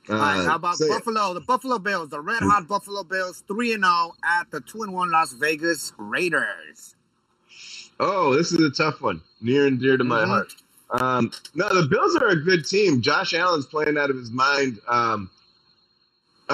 Uh, 0.08 0.14
All 0.14 0.18
right, 0.18 0.46
how 0.46 0.56
about 0.56 0.76
so, 0.76 0.88
Buffalo? 0.88 1.34
The 1.34 1.40
Buffalo 1.40 1.78
Bills, 1.78 2.08
the 2.08 2.20
red 2.20 2.42
hot 2.42 2.66
Buffalo 2.66 3.04
Bills, 3.04 3.44
3 3.46 3.74
and 3.74 3.84
0 3.84 4.14
at 4.24 4.50
the 4.50 4.60
2 4.60 4.82
and 4.82 4.92
1 4.92 5.10
Las 5.12 5.32
Vegas 5.34 5.92
Raiders. 5.96 6.96
Oh, 8.00 8.34
this 8.34 8.50
is 8.50 8.60
a 8.60 8.70
tough 8.70 9.00
one. 9.00 9.22
Near 9.40 9.66
and 9.66 9.78
dear 9.78 9.96
to 9.96 10.04
my 10.04 10.22
mm-hmm. 10.22 10.30
heart. 10.30 10.54
Um, 10.90 11.32
no, 11.54 11.68
the 11.68 11.86
Bills 11.86 12.16
are 12.16 12.28
a 12.28 12.36
good 12.36 12.66
team. 12.66 13.00
Josh 13.00 13.32
Allen's 13.32 13.66
playing 13.66 13.96
out 13.96 14.10
of 14.10 14.16
his 14.16 14.30
mind. 14.30 14.80
Um, 14.88 15.30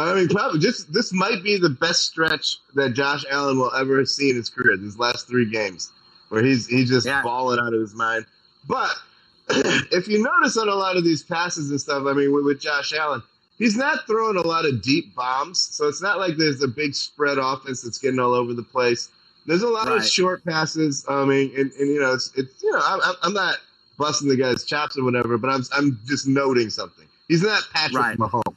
I 0.02 0.14
mean, 0.14 0.28
probably 0.28 0.60
just 0.60 0.92
this 0.92 1.12
might 1.12 1.42
be 1.42 1.56
the 1.58 1.70
best 1.70 2.02
stretch 2.02 2.58
that 2.74 2.94
Josh 2.94 3.24
Allen 3.30 3.58
will 3.58 3.74
ever 3.74 4.04
see 4.04 4.30
in 4.30 4.36
his 4.36 4.50
career. 4.50 4.76
These 4.76 4.98
last 4.98 5.26
three 5.26 5.50
games, 5.50 5.90
where 6.28 6.42
he's 6.42 6.66
he's 6.66 6.88
just 6.88 7.06
yeah. 7.06 7.22
balling 7.22 7.58
out 7.58 7.74
of 7.74 7.80
his 7.80 7.94
mind. 7.94 8.26
But 8.66 8.90
if 9.48 10.08
you 10.08 10.22
notice 10.22 10.56
on 10.56 10.68
a 10.68 10.74
lot 10.74 10.96
of 10.96 11.04
these 11.04 11.22
passes 11.22 11.70
and 11.70 11.80
stuff, 11.80 12.04
I 12.06 12.12
mean, 12.12 12.32
with, 12.32 12.44
with, 12.44 12.60
Josh 12.60 12.92
Allen, 12.92 13.22
he's 13.56 13.76
not 13.76 14.06
throwing 14.06 14.36
a 14.36 14.46
lot 14.46 14.66
of 14.66 14.82
deep 14.82 15.14
bombs. 15.14 15.58
So 15.58 15.88
it's 15.88 16.02
not 16.02 16.18
like 16.18 16.36
there's 16.36 16.62
a 16.62 16.68
big 16.68 16.94
spread 16.94 17.38
offense 17.38 17.82
that's 17.82 17.98
getting 17.98 18.20
all 18.20 18.34
over 18.34 18.52
the 18.52 18.62
place. 18.62 19.08
There's 19.46 19.62
a 19.62 19.68
lot 19.68 19.88
right. 19.88 19.96
of 19.96 20.06
short 20.06 20.44
passes. 20.44 21.04
I 21.08 21.24
mean, 21.24 21.52
and, 21.56 21.72
and 21.72 21.88
you 21.88 22.00
know, 22.00 22.12
it's, 22.12 22.30
it's 22.36 22.62
you 22.62 22.70
know, 22.70 22.80
I'm, 22.84 23.14
I'm 23.22 23.32
not 23.32 23.56
busting 23.96 24.28
the 24.28 24.36
guy's 24.36 24.64
chops 24.64 24.98
or 24.98 25.04
whatever, 25.04 25.38
but 25.38 25.48
I'm 25.48 25.62
I'm 25.72 25.98
just 26.06 26.26
noting 26.26 26.68
something. 26.70 27.06
He's 27.28 27.42
not 27.42 27.62
Patrick 27.72 28.02
right. 28.02 28.18
Mahomes. 28.18 28.47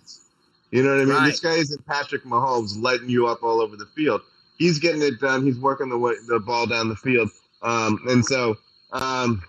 You 0.72 0.84
know 0.84 0.92
what 0.92 1.02
I 1.02 1.06
mean? 1.06 1.14
Right. 1.16 1.26
This 1.28 1.40
guy 1.40 1.54
isn't 1.54 1.86
Patrick 1.86 2.24
Mahomes 2.24 2.82
lighting 2.82 3.10
you 3.10 3.28
up 3.28 3.44
all 3.44 3.62
over 3.62 3.76
the 3.76 3.86
field. 3.88 4.22
He's 4.58 4.80
getting 4.80 5.02
it 5.02 5.20
done. 5.20 5.44
He's 5.44 5.60
working 5.60 5.90
the 5.90 5.98
way, 5.98 6.14
the 6.28 6.40
ball 6.40 6.66
down 6.66 6.90
the 6.90 6.96
field. 6.96 7.30
Um, 7.62 8.00
and 8.08 8.26
so, 8.26 8.58
um, 8.92 9.44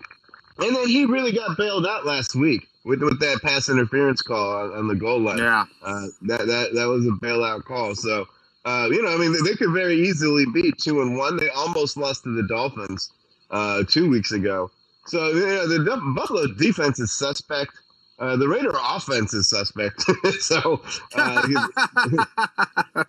and 0.59 0.75
then 0.75 0.87
he 0.87 1.05
really 1.05 1.31
got 1.31 1.57
bailed 1.57 1.87
out 1.87 2.05
last 2.05 2.35
week 2.35 2.67
with 2.83 3.01
with 3.01 3.19
that 3.19 3.41
pass 3.41 3.69
interference 3.69 4.21
call 4.21 4.55
on, 4.55 4.71
on 4.73 4.87
the 4.87 4.95
goal 4.95 5.19
line. 5.19 5.37
Yeah, 5.37 5.65
uh, 5.81 6.07
that 6.23 6.45
that 6.47 6.73
that 6.73 6.87
was 6.87 7.05
a 7.05 7.11
bailout 7.11 7.63
call. 7.63 7.95
So 7.95 8.27
uh, 8.65 8.87
you 8.91 9.01
know, 9.01 9.13
I 9.13 9.17
mean, 9.17 9.33
they, 9.33 9.49
they, 9.49 9.55
could 9.55 9.73
very 9.73 9.95
easily 9.95 10.45
be 10.45 10.71
two 10.71 11.01
and 11.01 11.17
one. 11.17 11.35
They 11.35 11.49
almost 11.49 11.97
lost 11.97 12.23
to 12.23 12.33
the 12.33 12.47
Dolphins 12.47 13.11
uh, 13.51 13.83
two 13.83 14.09
weeks 14.09 14.31
ago. 14.31 14.71
So 15.05 15.29
you 15.29 15.45
know, 15.45 15.67
the 15.67 16.13
Buffalo 16.15 16.47
defense 16.47 16.99
is 16.99 17.11
suspect. 17.11 17.71
Uh, 18.23 18.37
the 18.37 18.47
Raider 18.47 18.71
offense 18.81 19.33
is 19.33 19.49
suspect. 19.49 20.01
so 20.39 20.81
uh, 21.13 21.45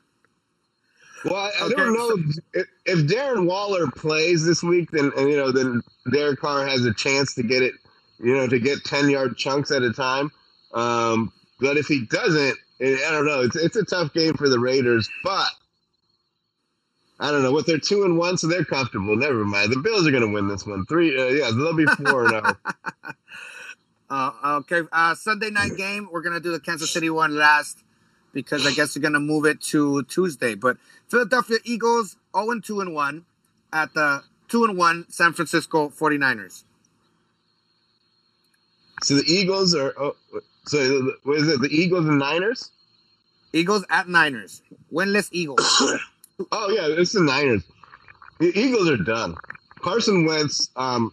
Well, 1.25 1.37
I, 1.37 1.51
I 1.63 1.69
don't 1.69 1.95
know 1.95 2.19
if, 2.53 2.67
if, 2.85 2.99
Darren 3.07 3.47
Waller 3.47 3.87
plays 3.87 4.45
this 4.45 4.63
week, 4.63 4.91
then 4.91 5.13
and, 5.17 5.31
you 5.31 5.37
know 5.37 5.53
then 5.53 5.83
Derek 6.13 6.41
Carr 6.41 6.67
has 6.67 6.85
a 6.85 6.93
chance 6.93 7.35
to 7.37 7.45
get 7.45 7.63
it, 7.63 7.75
you 8.19 8.35
know, 8.35 8.49
to 8.49 8.59
get 8.59 8.85
ten 8.85 9.09
yard 9.09 9.37
chunks 9.37 9.71
at 9.71 9.83
a 9.83 9.93
time. 9.93 10.33
Um, 10.75 11.33
but 11.61 11.77
if 11.77 11.87
he 11.87 12.07
doesn't, 12.07 12.59
I 12.83 13.09
don't 13.13 13.25
know. 13.25 13.41
It's 13.43 13.57
it's 13.57 13.77
a 13.77 13.85
tough 13.85 14.13
game 14.13 14.35
for 14.35 14.49
the 14.49 14.59
Raiders, 14.59 15.09
but 15.23 15.49
I 17.21 17.31
don't 17.31 17.45
know 17.45 17.53
what 17.53 17.67
they're 17.67 17.79
two 17.79 18.03
and 18.03 18.19
one, 18.19 18.37
so 18.37 18.49
they're 18.49 18.65
comfortable. 18.65 19.17
Never 19.17 19.45
mind. 19.45 19.71
The 19.71 19.79
Bills 19.79 20.07
are 20.07 20.11
going 20.11 20.27
to 20.27 20.33
win 20.33 20.49
this 20.49 20.67
one. 20.67 20.85
Three, 20.87 21.17
uh, 21.17 21.29
yeah, 21.29 21.53
they'll 21.53 21.73
be 21.73 21.87
four 21.87 22.25
and 22.25 22.31
zero. 22.31 22.57
Uh, 24.11 24.33
okay, 24.61 24.83
uh, 24.93 25.15
Sunday 25.15 25.51
night 25.51 25.77
game. 25.77 26.09
We're 26.13 26.23
gonna 26.23 26.41
do 26.41 26.53
the 26.53 26.61
Kansas 26.61 26.91
City 26.91 27.11
one 27.11 27.37
last 27.37 27.79
because 28.33 28.67
I 28.67 28.73
guess 28.73 28.95
we're 28.95 29.03
gonna 29.03 29.21
move 29.21 29.47
it 29.47 29.61
to 29.73 30.03
Tuesday. 30.05 30.55
But 30.55 30.77
Philadelphia 31.09 31.59
Eagles 31.65 32.17
0 32.37 32.51
and 32.51 32.65
2 32.65 32.81
and 32.81 32.95
1 32.95 33.25
at 33.73 33.95
the 33.95 34.23
2 34.49 34.65
and 34.65 34.77
1 34.77 35.07
San 35.09 35.33
Francisco 35.33 35.89
49ers. 35.89 36.65
So 39.03 39.15
the 39.17 39.25
Eagles 39.27 39.75
are. 39.75 39.95
Oh, 39.99 40.17
so 40.67 41.13
what 41.25 41.39
is 41.39 41.49
it? 41.49 41.61
The 41.61 41.69
Eagles 41.69 42.07
and 42.07 42.19
Niners. 42.19 42.71
Eagles 43.53 43.85
at 43.91 44.09
Niners. 44.09 44.63
Winless 44.93 45.29
Eagles. 45.33 45.61
oh 46.53 46.71
yeah, 46.71 46.87
it's 47.01 47.13
the 47.13 47.21
Niners. 47.21 47.65
The 48.41 48.59
Eagles 48.59 48.89
are 48.91 48.97
done. 48.97 49.37
Carson 49.81 50.27
Wentz. 50.27 50.71
Um, 50.77 51.13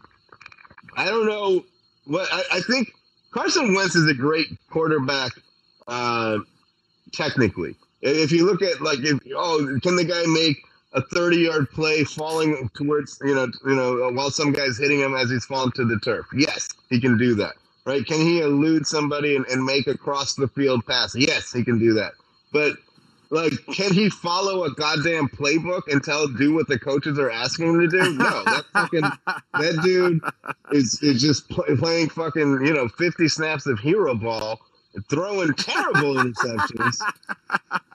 I 0.96 1.06
don't 1.06 1.26
know 1.26 1.64
what 2.06 2.28
I, 2.32 2.58
I 2.58 2.62
think. 2.62 2.94
Carson 3.32 3.74
Wentz 3.74 3.96
is 3.96 4.10
a 4.10 4.14
great 4.14 4.48
quarterback. 4.70 5.32
Uh, 5.88 6.40
technically, 7.14 7.76
if 8.02 8.32
you 8.32 8.46
look 8.46 8.62
at 8.62 8.82
like 8.82 9.00
if 9.00 9.20
oh, 9.36 9.80
can 9.82 9.96
the 9.96 10.04
guy 10.04 10.24
make 10.28 10.58
a 10.94 11.02
30 11.02 11.38
yard 11.38 11.72
play 11.72 12.04
falling 12.04 12.70
towards 12.74 13.18
you 13.24 13.34
know 13.34 13.48
you 13.66 13.76
know 13.76 14.12
while 14.12 14.30
some 14.30 14.52
guy's 14.52 14.78
hitting 14.78 15.00
him 15.00 15.16
as 15.16 15.30
he's 15.30 15.46
falling 15.46 15.72
to 15.74 15.86
the 15.86 15.98
turf? 16.00 16.26
Yes, 16.34 16.68
he 16.90 17.00
can 17.00 17.18
do 17.18 17.36
that 17.36 17.54
right? 17.86 18.06
Can 18.06 18.22
he 18.22 18.42
elude 18.42 18.86
somebody 18.86 19.36
and, 19.36 19.46
and 19.48 19.64
make 19.64 19.88
a 19.88 19.98
cross 19.98 20.36
the 20.36 20.48
field 20.50 20.86
pass? 20.86 21.16
Yes, 21.16 21.52
he 21.52 21.64
can 21.64 21.80
do 21.80 21.94
that. 21.94 22.14
But 22.52 22.74
like, 23.32 23.54
can 23.74 23.94
he 23.94 24.10
follow 24.10 24.66
a 24.66 24.74
goddamn 24.76 25.30
playbook 25.30 25.84
and 25.88 26.04
tell 26.04 26.28
do 26.28 26.54
what 26.54 26.68
the 26.68 26.78
coaches 26.78 27.18
are 27.18 27.32
asking 27.32 27.68
him 27.68 27.80
to 27.80 27.88
do? 27.88 28.14
No, 28.14 28.44
that 28.44 28.66
fucking 28.74 29.10
that 29.54 29.82
dude 29.84 30.22
is 30.74 31.02
is 31.02 31.22
just 31.22 31.50
play, 31.50 31.76
playing 31.78 32.10
fucking 32.10 32.66
you 32.66 32.74
know 32.74 32.90
fifty 32.90 33.30
snaps 33.30 33.68
of 33.68 33.80
hero 33.80 34.14
ball, 34.16 34.60
throwing 35.10 35.54
terrible 35.54 36.16
interceptions, 36.16 37.00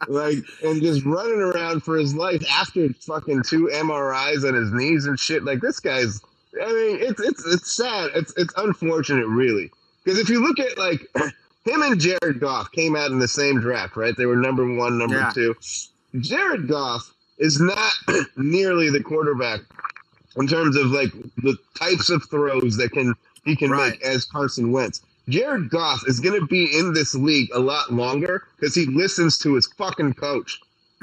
like 0.09 0.39
and 0.65 0.81
just 0.81 1.05
running 1.05 1.41
around 1.41 1.83
for 1.83 1.99
his 1.99 2.15
life 2.15 2.43
after 2.51 2.89
fucking 2.95 3.43
two 3.43 3.69
MRIs 3.75 4.49
on 4.49 4.55
his 4.55 4.73
knees 4.73 5.05
and 5.05 5.21
shit. 5.21 5.45
Like 5.45 5.61
this 5.61 5.81
guy's. 5.81 6.21
I 6.63 6.73
mean, 6.73 6.99
it's 7.03 7.21
it's 7.21 7.47
it's 7.47 7.77
sad. 7.77 8.11
It's 8.15 8.33
it's 8.39 8.55
unfortunate, 8.57 9.27
really. 9.27 9.71
Because 10.03 10.19
if 10.19 10.31
you 10.31 10.41
look 10.41 10.59
at 10.59 10.79
like 10.79 11.07
him 11.67 11.83
and 11.83 12.01
Jared 12.01 12.41
Goff 12.41 12.71
came 12.73 12.97
out 12.97 13.11
in 13.11 13.19
the 13.19 13.29
same 13.29 13.61
draft, 13.61 13.97
right? 13.97 14.17
They 14.17 14.27
were 14.27 14.37
number 14.37 14.65
one, 14.75 14.99
number 14.99 15.17
yeah. 15.17 15.33
two. 15.35 15.55
Jared 16.21 16.69
Goff 16.69 17.13
is 17.39 17.61
not 17.61 17.93
nearly 18.37 18.91
the 18.91 19.03
quarterback 19.03 19.61
in 20.37 20.47
terms 20.47 20.77
of 20.77 20.87
like 20.87 21.13
the 21.39 21.57
types 21.79 22.11
of 22.11 22.23
throws 22.31 22.77
that 22.77 22.93
can 22.93 23.15
he 23.45 23.57
can 23.57 23.71
right. 23.71 23.93
make 23.93 24.03
as 24.03 24.25
Carson 24.25 24.73
Wentz. 24.73 25.03
Jared 25.29 25.71
Goff 25.71 26.07
is 26.07 26.21
going 26.21 26.39
to 26.41 26.47
be 26.47 26.79
in 26.79 26.93
this 26.93 27.15
league 27.15 27.49
a 27.53 27.59
lot 27.59 27.93
longer 27.93 28.45
because 28.57 28.75
he 28.75 28.87
listens 28.87 29.39
to 29.39 29.55
his 29.55 29.67
fucking 29.67 30.15
coach, 30.15 30.61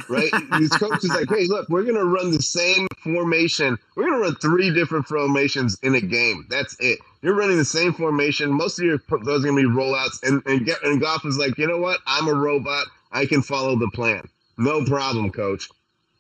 right? 0.09 0.31
his 0.59 0.69
coach 0.69 1.03
is 1.03 1.09
like, 1.09 1.29
"Hey, 1.29 1.47
look, 1.47 1.69
we're 1.69 1.83
going 1.83 1.95
to 1.95 2.05
run 2.05 2.31
the 2.31 2.41
same 2.41 2.87
formation. 3.03 3.77
We're 3.95 4.05
going 4.05 4.17
to 4.17 4.21
run 4.21 4.35
three 4.35 4.73
different 4.73 5.07
formations 5.07 5.77
in 5.83 5.95
a 5.95 6.01
game. 6.01 6.45
That's 6.49 6.75
it. 6.79 6.99
You're 7.21 7.35
running 7.35 7.57
the 7.57 7.65
same 7.65 7.93
formation. 7.93 8.51
Most 8.51 8.79
of 8.79 8.85
your 8.85 9.01
those 9.23 9.43
are 9.43 9.47
going 9.47 9.63
to 9.63 9.69
be 9.69 9.75
rollouts. 9.75 10.23
And 10.23 10.41
and, 10.45 10.65
get, 10.65 10.83
and 10.83 10.99
Goff 10.99 11.25
is 11.25 11.37
like, 11.37 11.57
you 11.57 11.67
know 11.67 11.77
what? 11.77 11.99
I'm 12.07 12.27
a 12.27 12.33
robot. 12.33 12.87
I 13.11 13.25
can 13.25 13.41
follow 13.41 13.75
the 13.75 13.89
plan. 13.93 14.27
No 14.57 14.83
problem, 14.85 15.31
coach. 15.31 15.69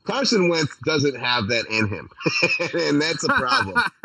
Carson 0.05 0.49
Wentz 0.49 0.75
doesn't 0.85 1.15
have 1.15 1.47
that 1.47 1.65
in 1.67 1.87
him, 1.87 2.09
and 2.73 3.01
that's 3.01 3.23
a 3.23 3.29
problem. 3.29 3.81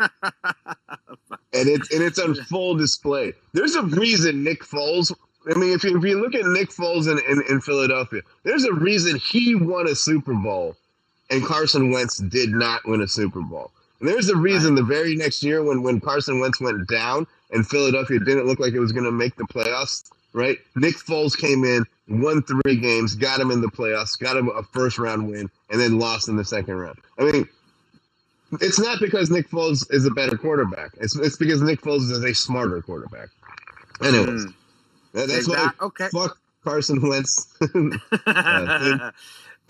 and 1.53 1.67
it's 1.67 1.93
and 1.93 2.03
it's 2.03 2.19
on 2.19 2.35
full 2.35 2.75
display. 2.75 3.33
There's 3.53 3.75
a 3.75 3.83
reason 3.83 4.43
Nick 4.43 4.63
Foles. 4.63 5.13
I 5.47 5.57
mean, 5.57 5.73
if 5.73 5.83
you, 5.83 5.97
if 5.97 6.03
you 6.03 6.21
look 6.21 6.35
at 6.35 6.45
Nick 6.45 6.69
Foles 6.69 7.09
in, 7.09 7.19
in, 7.31 7.43
in 7.49 7.61
Philadelphia, 7.61 8.21
there's 8.43 8.65
a 8.65 8.73
reason 8.73 9.17
he 9.17 9.55
won 9.55 9.87
a 9.87 9.95
Super 9.95 10.33
Bowl, 10.33 10.75
and 11.29 11.43
Carson 11.43 11.91
Wentz 11.91 12.17
did 12.17 12.49
not 12.49 12.81
win 12.85 13.01
a 13.01 13.07
Super 13.07 13.41
Bowl. 13.41 13.71
And 13.99 14.07
there's 14.07 14.29
a 14.29 14.35
reason 14.35 14.75
the 14.75 14.83
very 14.83 15.15
next 15.15 15.43
year 15.43 15.63
when, 15.63 15.83
when 15.83 15.99
Carson 15.99 16.39
Wentz 16.39 16.61
went 16.61 16.87
down 16.87 17.27
and 17.51 17.67
Philadelphia 17.67 18.19
didn't 18.19 18.45
look 18.45 18.59
like 18.59 18.73
it 18.73 18.79
was 18.79 18.91
going 18.91 19.05
to 19.05 19.11
make 19.11 19.35
the 19.35 19.43
playoffs, 19.45 20.09
right? 20.33 20.57
Nick 20.75 20.95
Foles 20.95 21.37
came 21.37 21.63
in, 21.63 21.85
won 22.07 22.41
three 22.43 22.77
games, 22.77 23.15
got 23.15 23.39
him 23.39 23.51
in 23.51 23.61
the 23.61 23.67
playoffs, 23.67 24.17
got 24.17 24.37
him 24.37 24.49
a 24.49 24.63
first 24.63 24.97
round 24.97 25.29
win, 25.29 25.49
and 25.69 25.79
then 25.79 25.99
lost 25.99 26.29
in 26.29 26.37
the 26.37 26.45
second 26.45 26.75
round. 26.75 26.97
I 27.17 27.31
mean, 27.31 27.49
it's 28.61 28.79
not 28.79 28.99
because 28.99 29.29
Nick 29.29 29.49
Foles 29.49 29.85
is 29.93 30.05
a 30.05 30.11
better 30.11 30.37
quarterback. 30.37 30.91
It's, 30.99 31.15
it's 31.15 31.37
because 31.37 31.61
Nick 31.61 31.81
Foles 31.81 32.09
is 32.09 32.23
a 32.23 32.33
smarter 32.33 32.81
quarterback. 32.81 33.29
Anyways, 34.01 34.45
mm. 34.45 34.53
That's 35.13 35.47
why 35.47 35.69
okay. 35.81 36.07
fuck 36.09 36.37
Carson 36.63 37.01
Wentz. 37.07 37.47
uh, 38.25 39.11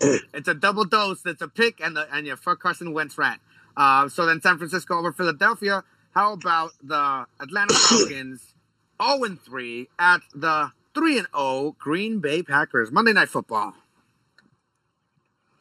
it's 0.00 0.48
a 0.48 0.54
double 0.54 0.84
dose. 0.84 1.24
It's 1.24 1.42
a 1.42 1.48
pick 1.48 1.80
and 1.80 1.96
the, 1.96 2.08
and 2.12 2.26
your 2.26 2.36
fuck 2.36 2.60
Carson 2.60 2.92
Wentz 2.92 3.16
rat. 3.18 3.40
Uh, 3.76 4.08
so 4.08 4.26
then 4.26 4.40
San 4.40 4.58
Francisco 4.58 4.98
over 4.98 5.12
Philadelphia. 5.12 5.84
How 6.14 6.32
about 6.32 6.72
the 6.82 7.26
Atlanta 7.40 7.74
Falcons 7.88 8.54
0 9.02 9.38
3 9.44 9.88
at 9.98 10.20
the 10.34 10.72
3 10.94 11.18
and 11.18 11.28
0 11.36 11.76
Green 11.78 12.18
Bay 12.20 12.42
Packers? 12.42 12.90
Monday 12.90 13.12
Night 13.12 13.28
Football. 13.28 13.74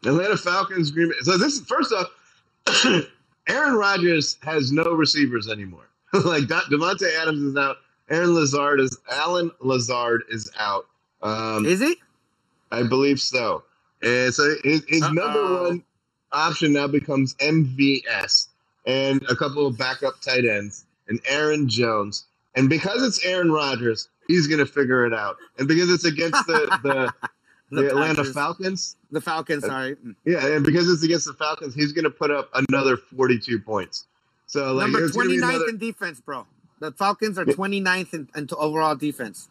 Atlanta 0.06 0.38
Falcons, 0.38 0.92
Green 0.92 1.10
Bay. 1.10 1.16
So 1.22 1.38
this 1.38 1.54
is 1.54 1.62
first 1.66 1.94
off, 1.94 3.06
Aaron 3.48 3.74
Rodgers 3.74 4.38
has 4.44 4.72
no 4.72 4.94
receivers 4.94 5.50
anymore. 5.50 5.90
like 6.14 6.44
Davante 6.44 7.14
Adams 7.22 7.42
is 7.42 7.56
out. 7.56 7.78
Aaron 8.10 8.34
Lazard 8.34 8.80
is 8.80 8.98
Allen 9.12 9.52
Lazard 9.60 10.24
is 10.30 10.52
out. 10.58 10.86
Um, 11.22 11.66
is 11.66 11.80
he? 11.80 11.96
I 12.72 12.84
believe 12.84 13.20
so. 13.20 13.64
And 14.02 14.34
so 14.34 14.56
his, 14.64 14.84
his 14.88 15.02
number 15.02 15.64
one 15.64 15.84
option 16.32 16.74
now 16.74 16.88
becomes 16.88 17.36
MVS 17.36 18.48
and 18.86 19.22
a 19.30 19.36
couple 19.36 19.68
of 19.68 19.78
backup 19.78 20.22
tight 20.22 20.46
ends 20.46 20.86
and 21.08 21.20
Aaron 21.28 21.68
Jones. 21.68 22.26
And 22.56 22.70
because 22.70 23.04
it's 23.04 23.24
Aaron 23.26 23.52
Rodgers, 23.52 24.10
he's 24.28 24.48
going 24.48 24.60
to 24.60 24.66
figure 24.66 25.06
it 25.06 25.14
out. 25.14 25.38
And 25.58 25.68
because 25.68 25.90
it's 25.90 26.06
against 26.06 26.46
the 26.48 26.80
the, 26.84 27.14
the, 27.70 27.82
the 27.82 27.90
Atlanta 27.90 28.24
Falcons, 28.24 28.96
the 29.12 29.22
Falcons, 29.22 29.64
uh, 29.64 29.68
sorry, 29.68 29.98
yeah, 30.26 30.46
and 30.46 30.66
because 30.66 30.90
it's 30.90 31.04
against 31.04 31.26
the 31.26 31.34
Falcons, 31.34 31.76
he's 31.76 31.92
going 31.92 32.06
to 32.06 32.10
put 32.10 32.32
up 32.32 32.50
another 32.54 32.98
forty-two 32.98 33.60
points. 33.60 34.06
So 34.48 34.74
like 34.74 34.90
number 34.90 35.08
29th 35.08 35.38
another... 35.38 35.70
in 35.70 35.78
defense, 35.78 36.20
bro. 36.20 36.48
The 36.80 36.92
Falcons 36.92 37.38
are 37.38 37.46
29th 37.46 38.14
in, 38.14 38.30
in 38.36 38.48
overall 38.58 38.96
defense. 38.96 39.50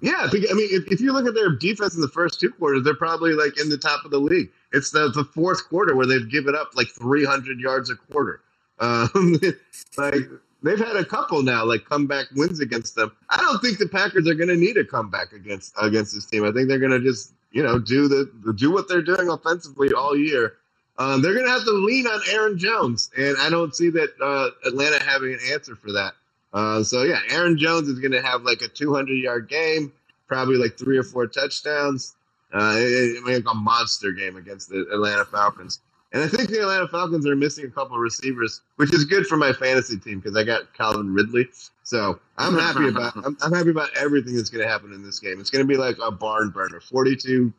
Yeah, 0.00 0.28
I 0.28 0.32
mean, 0.32 0.68
if, 0.72 0.90
if 0.90 1.00
you 1.00 1.12
look 1.12 1.26
at 1.26 1.34
their 1.34 1.50
defense 1.50 1.94
in 1.94 2.00
the 2.00 2.08
first 2.08 2.40
two 2.40 2.50
quarters, 2.50 2.82
they're 2.82 2.94
probably 2.94 3.34
like 3.34 3.58
in 3.60 3.68
the 3.68 3.78
top 3.78 4.04
of 4.04 4.10
the 4.10 4.18
league. 4.18 4.50
It's 4.72 4.90
the, 4.90 5.08
the 5.10 5.24
fourth 5.24 5.68
quarter 5.68 5.94
where 5.94 6.06
they've 6.06 6.28
given 6.28 6.56
up 6.56 6.70
like 6.74 6.88
300 6.88 7.60
yards 7.60 7.88
a 7.88 7.94
quarter. 7.94 8.40
Um, 8.80 9.38
like 9.96 10.16
they've 10.62 10.78
had 10.78 10.96
a 10.96 11.04
couple 11.04 11.42
now, 11.42 11.64
like 11.64 11.84
comeback 11.84 12.26
wins 12.34 12.58
against 12.58 12.96
them. 12.96 13.12
I 13.30 13.36
don't 13.36 13.60
think 13.60 13.78
the 13.78 13.88
Packers 13.88 14.26
are 14.28 14.34
going 14.34 14.48
to 14.48 14.56
need 14.56 14.76
a 14.76 14.84
comeback 14.84 15.32
against 15.32 15.72
against 15.80 16.14
this 16.14 16.26
team. 16.26 16.44
I 16.44 16.50
think 16.50 16.68
they're 16.68 16.80
going 16.80 16.92
to 16.92 17.00
just 17.00 17.32
you 17.52 17.62
know 17.62 17.78
do 17.78 18.08
the 18.08 18.52
do 18.56 18.72
what 18.72 18.88
they're 18.88 19.02
doing 19.02 19.28
offensively 19.28 19.92
all 19.92 20.16
year. 20.16 20.54
Um, 20.98 21.22
they're 21.22 21.34
going 21.34 21.46
to 21.46 21.52
have 21.52 21.64
to 21.64 21.72
lean 21.72 22.06
on 22.06 22.20
Aaron 22.30 22.58
Jones, 22.58 23.10
and 23.16 23.36
I 23.38 23.50
don't 23.50 23.74
see 23.74 23.90
that 23.90 24.10
uh, 24.20 24.50
Atlanta 24.66 25.02
having 25.02 25.32
an 25.32 25.40
answer 25.52 25.74
for 25.74 25.92
that. 25.92 26.14
Uh, 26.52 26.82
so 26.82 27.02
yeah, 27.02 27.20
Aaron 27.30 27.58
Jones 27.58 27.88
is 27.88 27.98
going 27.98 28.12
to 28.12 28.22
have 28.22 28.42
like 28.42 28.62
a 28.62 28.68
200 28.68 29.14
yard 29.14 29.48
game, 29.48 29.92
probably 30.28 30.56
like 30.56 30.78
three 30.78 30.98
or 30.98 31.02
four 31.02 31.26
touchdowns. 31.26 32.14
Uh, 32.52 32.74
it, 32.76 33.16
it 33.16 33.24
like 33.24 33.44
a 33.50 33.54
monster 33.54 34.12
game 34.12 34.36
against 34.36 34.68
the 34.68 34.86
Atlanta 34.92 35.24
Falcons. 35.24 35.80
And 36.12 36.22
I 36.22 36.28
think 36.28 36.50
the 36.50 36.60
Atlanta 36.60 36.86
Falcons 36.88 37.26
are 37.26 37.34
missing 37.34 37.64
a 37.64 37.70
couple 37.70 37.96
of 37.96 38.02
receivers, 38.02 38.60
which 38.76 38.92
is 38.92 39.06
good 39.06 39.26
for 39.26 39.36
my 39.38 39.52
fantasy 39.52 39.98
team 39.98 40.20
because 40.20 40.36
I 40.36 40.44
got 40.44 40.74
Calvin 40.74 41.14
Ridley. 41.14 41.48
So 41.84 42.20
I'm 42.36 42.58
happy 42.58 42.88
about 42.88 43.16
I'm, 43.24 43.36
I'm 43.40 43.52
happy 43.52 43.70
about 43.70 43.88
everything 43.96 44.36
that's 44.36 44.50
going 44.50 44.62
to 44.62 44.70
happen 44.70 44.92
in 44.92 45.02
this 45.02 45.18
game. 45.18 45.40
It's 45.40 45.48
going 45.48 45.64
to 45.64 45.68
be 45.68 45.78
like 45.78 45.96
a 46.02 46.10
barn 46.10 46.50
burner, 46.50 46.80
42-28 46.80 47.52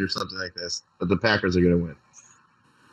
or 0.00 0.08
something 0.08 0.38
like 0.38 0.54
this. 0.54 0.82
But 0.98 1.08
the 1.08 1.16
Packers 1.16 1.56
are 1.56 1.62
going 1.62 1.78
to 1.78 1.84
win. 1.84 1.96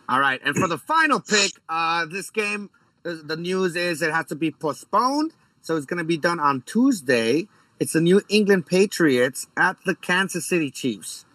All 0.08 0.20
right, 0.20 0.40
and 0.44 0.56
for 0.56 0.68
the 0.68 0.78
final 0.78 1.20
pick, 1.20 1.52
uh, 1.70 2.06
this 2.06 2.30
game, 2.30 2.70
the 3.04 3.38
news 3.38 3.76
is 3.76 4.02
it 4.02 4.12
has 4.12 4.28
to 4.28 4.36
be 4.36 4.52
postponed, 4.52 5.34
so 5.62 5.76
it's 5.76 5.86
going 5.86 5.98
to 6.00 6.04
be 6.04 6.18
done 6.18 6.40
on 6.40 6.62
Tuesday. 6.62 7.48
It's 7.80 7.94
the 7.94 8.02
New 8.02 8.22
England 8.30 8.66
Patriots 8.66 9.48
at 9.58 9.78
the 9.86 9.96
Kansas 9.96 10.46
City 10.46 10.72
Chiefs 10.72 11.26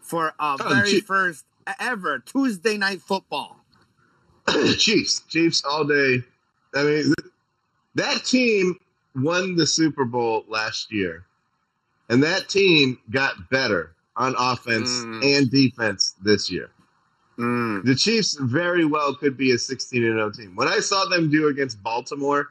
for 0.00 0.28
a 0.28 0.32
oh, 0.38 0.56
very 0.68 1.00
first 1.00 1.44
ever 1.80 2.18
Tuesday 2.20 2.76
night 2.76 3.00
football. 3.00 3.56
Chiefs, 4.78 5.22
Chiefs 5.28 5.64
all 5.64 5.84
day. 5.84 6.22
I 6.74 6.82
mean, 6.84 7.14
that 7.94 8.24
team 8.24 8.78
won 9.16 9.56
the 9.56 9.66
Super 9.66 10.04
Bowl 10.04 10.44
last 10.48 10.92
year, 10.92 11.24
and 12.08 12.22
that 12.22 12.48
team 12.48 12.98
got 13.10 13.48
better 13.50 13.92
on 14.16 14.34
offense 14.38 14.90
Mm. 14.90 15.38
and 15.38 15.50
defense 15.50 16.14
this 16.22 16.50
year. 16.50 16.70
Mm. 17.38 17.84
The 17.84 17.94
Chiefs 17.94 18.36
very 18.40 18.84
well 18.84 19.14
could 19.14 19.36
be 19.36 19.52
a 19.52 19.58
16 19.58 20.04
and 20.04 20.14
0 20.14 20.30
team. 20.30 20.56
When 20.56 20.68
I 20.68 20.78
saw 20.80 21.04
them 21.06 21.30
do 21.30 21.48
against 21.48 21.82
Baltimore, 21.82 22.48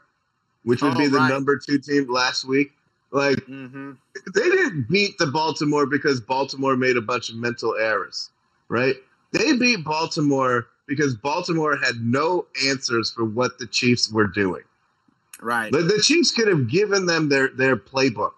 which 0.63 0.81
would 0.81 0.93
Oh, 0.95 0.97
be 0.97 1.07
the 1.07 1.19
right. 1.19 1.29
number 1.29 1.57
two 1.57 1.79
team 1.79 2.11
last 2.11 2.45
week, 2.45 2.73
like 3.11 3.43
hmm 3.45 3.91
they 4.33 4.41
didn't 4.41 4.87
beat 4.89 5.17
the 5.17 5.27
Baltimore 5.27 5.85
because 5.85 6.21
Baltimore 6.21 6.75
made 6.75 6.97
a 6.97 7.01
bunch 7.01 7.29
of 7.29 7.35
mental 7.35 7.75
errors, 7.75 8.29
right? 8.69 8.95
They 9.31 9.55
beat 9.57 9.83
Baltimore 9.83 10.67
because 10.87 11.15
Baltimore 11.15 11.75
had 11.77 11.95
no 12.01 12.45
answers 12.67 13.11
for 13.11 13.25
what 13.25 13.57
the 13.57 13.67
Chiefs 13.67 14.11
were 14.11 14.27
doing. 14.27 14.63
Right. 15.41 15.71
The, 15.71 15.79
the 15.79 15.99
Chiefs 16.01 16.31
could 16.31 16.47
have 16.47 16.69
given 16.69 17.05
them 17.05 17.29
their 17.29 17.49
their 17.49 17.75
playbook 17.75 18.33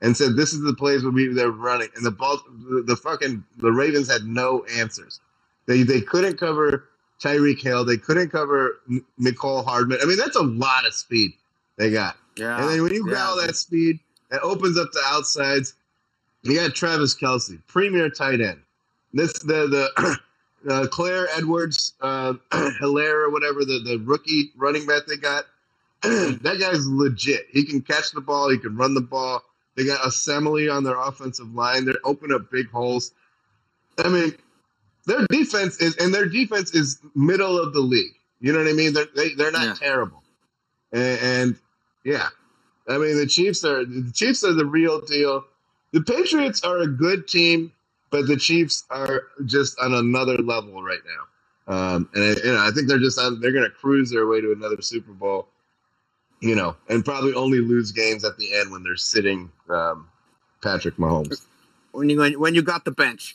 and 0.00 0.16
said, 0.16 0.36
"This 0.36 0.52
is 0.52 0.60
the 0.62 0.74
plays 0.74 1.02
where 1.02 1.12
we 1.12 1.28
they're 1.32 1.50
running," 1.50 1.88
and 1.96 2.04
the 2.04 2.10
ball, 2.10 2.40
the, 2.68 2.82
the 2.82 2.96
fucking 2.96 3.44
the 3.58 3.72
Ravens 3.72 4.10
had 4.10 4.24
no 4.24 4.64
answers. 4.64 5.20
They 5.66 5.82
they 5.82 6.00
couldn't 6.00 6.38
cover 6.38 6.88
Tyreek 7.22 7.60
Hill. 7.60 7.84
They 7.84 7.96
couldn't 7.96 8.30
cover 8.30 8.80
Mecole 9.20 9.64
Hardman. 9.64 9.98
I 10.02 10.06
mean, 10.06 10.16
that's 10.16 10.36
a 10.36 10.42
lot 10.42 10.86
of 10.86 10.94
speed 10.94 11.32
they 11.76 11.90
got. 11.90 12.16
Yeah. 12.36 12.60
And 12.60 12.70
then 12.70 12.82
when 12.82 12.92
you 12.92 13.08
got 13.08 13.30
all 13.30 13.36
that 13.46 13.56
speed, 13.56 13.98
it 14.30 14.40
opens 14.42 14.78
up 14.78 14.92
the 14.92 15.02
outsides. 15.06 15.74
You 16.42 16.56
got 16.56 16.74
Travis 16.74 17.14
Kelce, 17.14 17.60
premier 17.66 18.10
tight 18.10 18.40
end. 18.40 18.60
This 19.12 19.32
the 19.40 19.90
the 19.96 20.18
uh, 20.70 20.86
Claire 20.88 21.28
Edwards, 21.36 21.94
uh, 22.00 22.34
Helaire 22.52 23.26
or 23.26 23.30
whatever 23.30 23.64
the 23.64 23.80
the 23.84 23.98
rookie 24.04 24.52
running 24.56 24.86
back 24.86 25.06
they 25.06 25.16
got. 25.16 25.44
that 26.02 26.58
guy's 26.60 26.86
legit. 26.86 27.46
He 27.50 27.64
can 27.64 27.80
catch 27.80 28.12
the 28.12 28.20
ball. 28.20 28.50
He 28.50 28.58
can 28.58 28.76
run 28.76 28.94
the 28.94 29.00
ball. 29.00 29.42
They 29.74 29.84
got 29.84 30.06
assembly 30.06 30.68
on 30.68 30.84
their 30.84 30.98
offensive 30.98 31.52
line. 31.54 31.84
They're 31.84 31.94
open 32.04 32.32
up 32.32 32.50
big 32.50 32.70
holes. 32.70 33.12
I 33.98 34.08
mean, 34.08 34.34
their 35.06 35.26
defense 35.28 35.78
is 35.80 35.96
and 35.96 36.14
their 36.14 36.26
defense 36.26 36.74
is 36.74 37.00
middle 37.14 37.58
of 37.60 37.72
the 37.74 37.80
league. 37.80 38.14
You 38.40 38.52
know 38.52 38.58
what 38.60 38.68
I 38.68 38.72
mean? 38.74 38.92
They're 38.92 39.06
they, 39.14 39.34
they're 39.34 39.52
not 39.52 39.64
Yeah. 39.66 39.74
terrible. 39.74 40.22
And, 40.92 41.20
and 41.20 41.56
yeah, 42.04 42.28
I 42.88 42.98
mean 42.98 43.16
the 43.16 43.26
Chiefs 43.26 43.64
are 43.64 43.84
the 43.84 44.12
Chiefs 44.14 44.44
are 44.44 44.54
the 44.54 44.66
real 44.66 45.00
deal. 45.00 45.44
The 45.92 46.02
Patriots 46.02 46.62
are 46.64 46.78
a 46.80 46.86
good 46.88 47.26
team, 47.28 47.72
but 48.10 48.26
the 48.26 48.36
Chiefs 48.36 48.84
are 48.90 49.24
just 49.46 49.78
on 49.80 49.94
another 49.94 50.36
level 50.38 50.82
right 50.82 51.00
now. 51.06 51.22
Um, 51.74 52.08
and 52.14 52.22
I, 52.24 52.28
you 52.46 52.52
know, 52.52 52.60
I 52.66 52.70
think 52.72 52.88
they're 52.88 52.98
just 52.98 53.18
on, 53.18 53.40
they're 53.40 53.52
going 53.52 53.64
to 53.64 53.70
cruise 53.70 54.10
their 54.10 54.26
way 54.26 54.40
to 54.40 54.52
another 54.52 54.80
Super 54.82 55.12
Bowl. 55.12 55.48
You 56.40 56.54
know, 56.54 56.76
and 56.88 57.04
probably 57.04 57.32
only 57.34 57.60
lose 57.60 57.92
games 57.92 58.24
at 58.24 58.36
the 58.36 58.54
end 58.54 58.70
when 58.70 58.82
they're 58.82 58.96
sitting 58.96 59.50
um, 59.70 60.08
Patrick 60.62 60.96
Mahomes. 60.96 61.46
when 61.92 62.10
you 62.10 62.38
when 62.38 62.54
you 62.54 62.62
got 62.62 62.84
the 62.84 62.90
bench. 62.90 63.34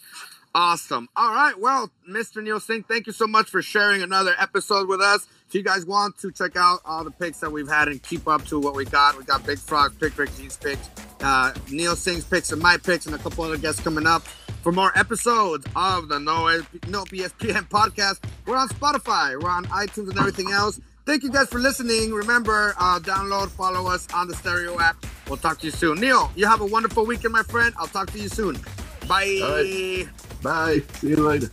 Awesome. 0.54 1.08
All 1.16 1.34
right. 1.34 1.58
Well, 1.58 1.92
Mr. 2.10 2.44
Neil 2.44 2.60
Singh, 2.60 2.84
thank 2.84 3.08
you 3.08 3.14
so 3.14 3.26
much 3.26 3.50
for 3.50 3.62
sharing 3.62 4.02
another 4.02 4.36
episode 4.38 4.88
with 4.90 5.00
us. 5.00 5.26
If 5.48 5.56
you 5.56 5.64
guys 5.64 5.86
want 5.86 6.18
to 6.20 6.32
check 6.32 6.58
out 6.58 6.80
all 6.86 7.04
the 7.06 7.12
picks 7.12 7.40
that 7.40 7.52
we've 7.52 7.68
had 7.70 7.88
and 7.88 8.02
keep 8.04 8.28
up 8.28 8.44
to 8.46 8.60
what 8.60 8.76
we 8.76 8.84
got, 8.84 9.18
we 9.18 9.24
got 9.24 9.46
Big 9.46 9.60
Frog, 9.60 9.98
Pick 10.00 10.18
Ricky's 10.18 10.58
picks, 10.58 10.90
uh, 11.22 11.54
Neil 11.70 11.96
Singh's 11.96 12.26
picks, 12.26 12.52
and 12.52 12.62
my 12.62 12.78
picks, 12.78 13.06
and 13.06 13.16
a 13.16 13.18
couple 13.18 13.44
other 13.46 13.58
guests 13.58 13.82
coming 13.82 14.06
up. 14.06 14.24
For 14.62 14.72
more 14.72 14.92
episodes 14.98 15.66
of 15.76 16.10
the 16.10 16.20
No, 16.20 16.48
no 16.88 17.04
BSPN 17.06 17.68
podcast, 17.70 18.20
we're 18.46 18.58
on 18.58 18.70
Spotify, 18.70 19.42
we're 19.42 19.50
on 19.50 19.66
iTunes, 19.66 20.10
and 20.10 20.20
everything 20.20 20.52
else. 20.52 20.80
Thank 21.06 21.24
you 21.24 21.32
guys 21.32 21.48
for 21.48 21.60
listening. 21.60 22.14
Remember, 22.14 22.76
uh, 22.78 23.00
download, 23.00 23.50
follow 23.50 23.90
us 23.90 24.08
on 24.14 24.28
the 24.28 24.36
Stereo 24.36 24.80
app. 24.80 25.04
We'll 25.28 25.38
talk 25.38 25.60
to 25.60 25.66
you 25.66 25.72
soon. 25.72 26.00
Neil, 26.00 26.32
you 26.36 26.46
have 26.46 26.62
a 26.62 26.66
wonderful 26.66 27.06
weekend, 27.06 27.34
my 27.34 27.44
friend. 27.44 27.74
I'll 27.78 27.88
talk 27.88 28.12
to 28.12 28.20
you 28.20 28.30
soon. 28.30 28.58
Bye. 29.08 30.08
Bye. 30.42 30.82
See 30.96 31.10
you 31.10 31.18
later. 31.18 31.50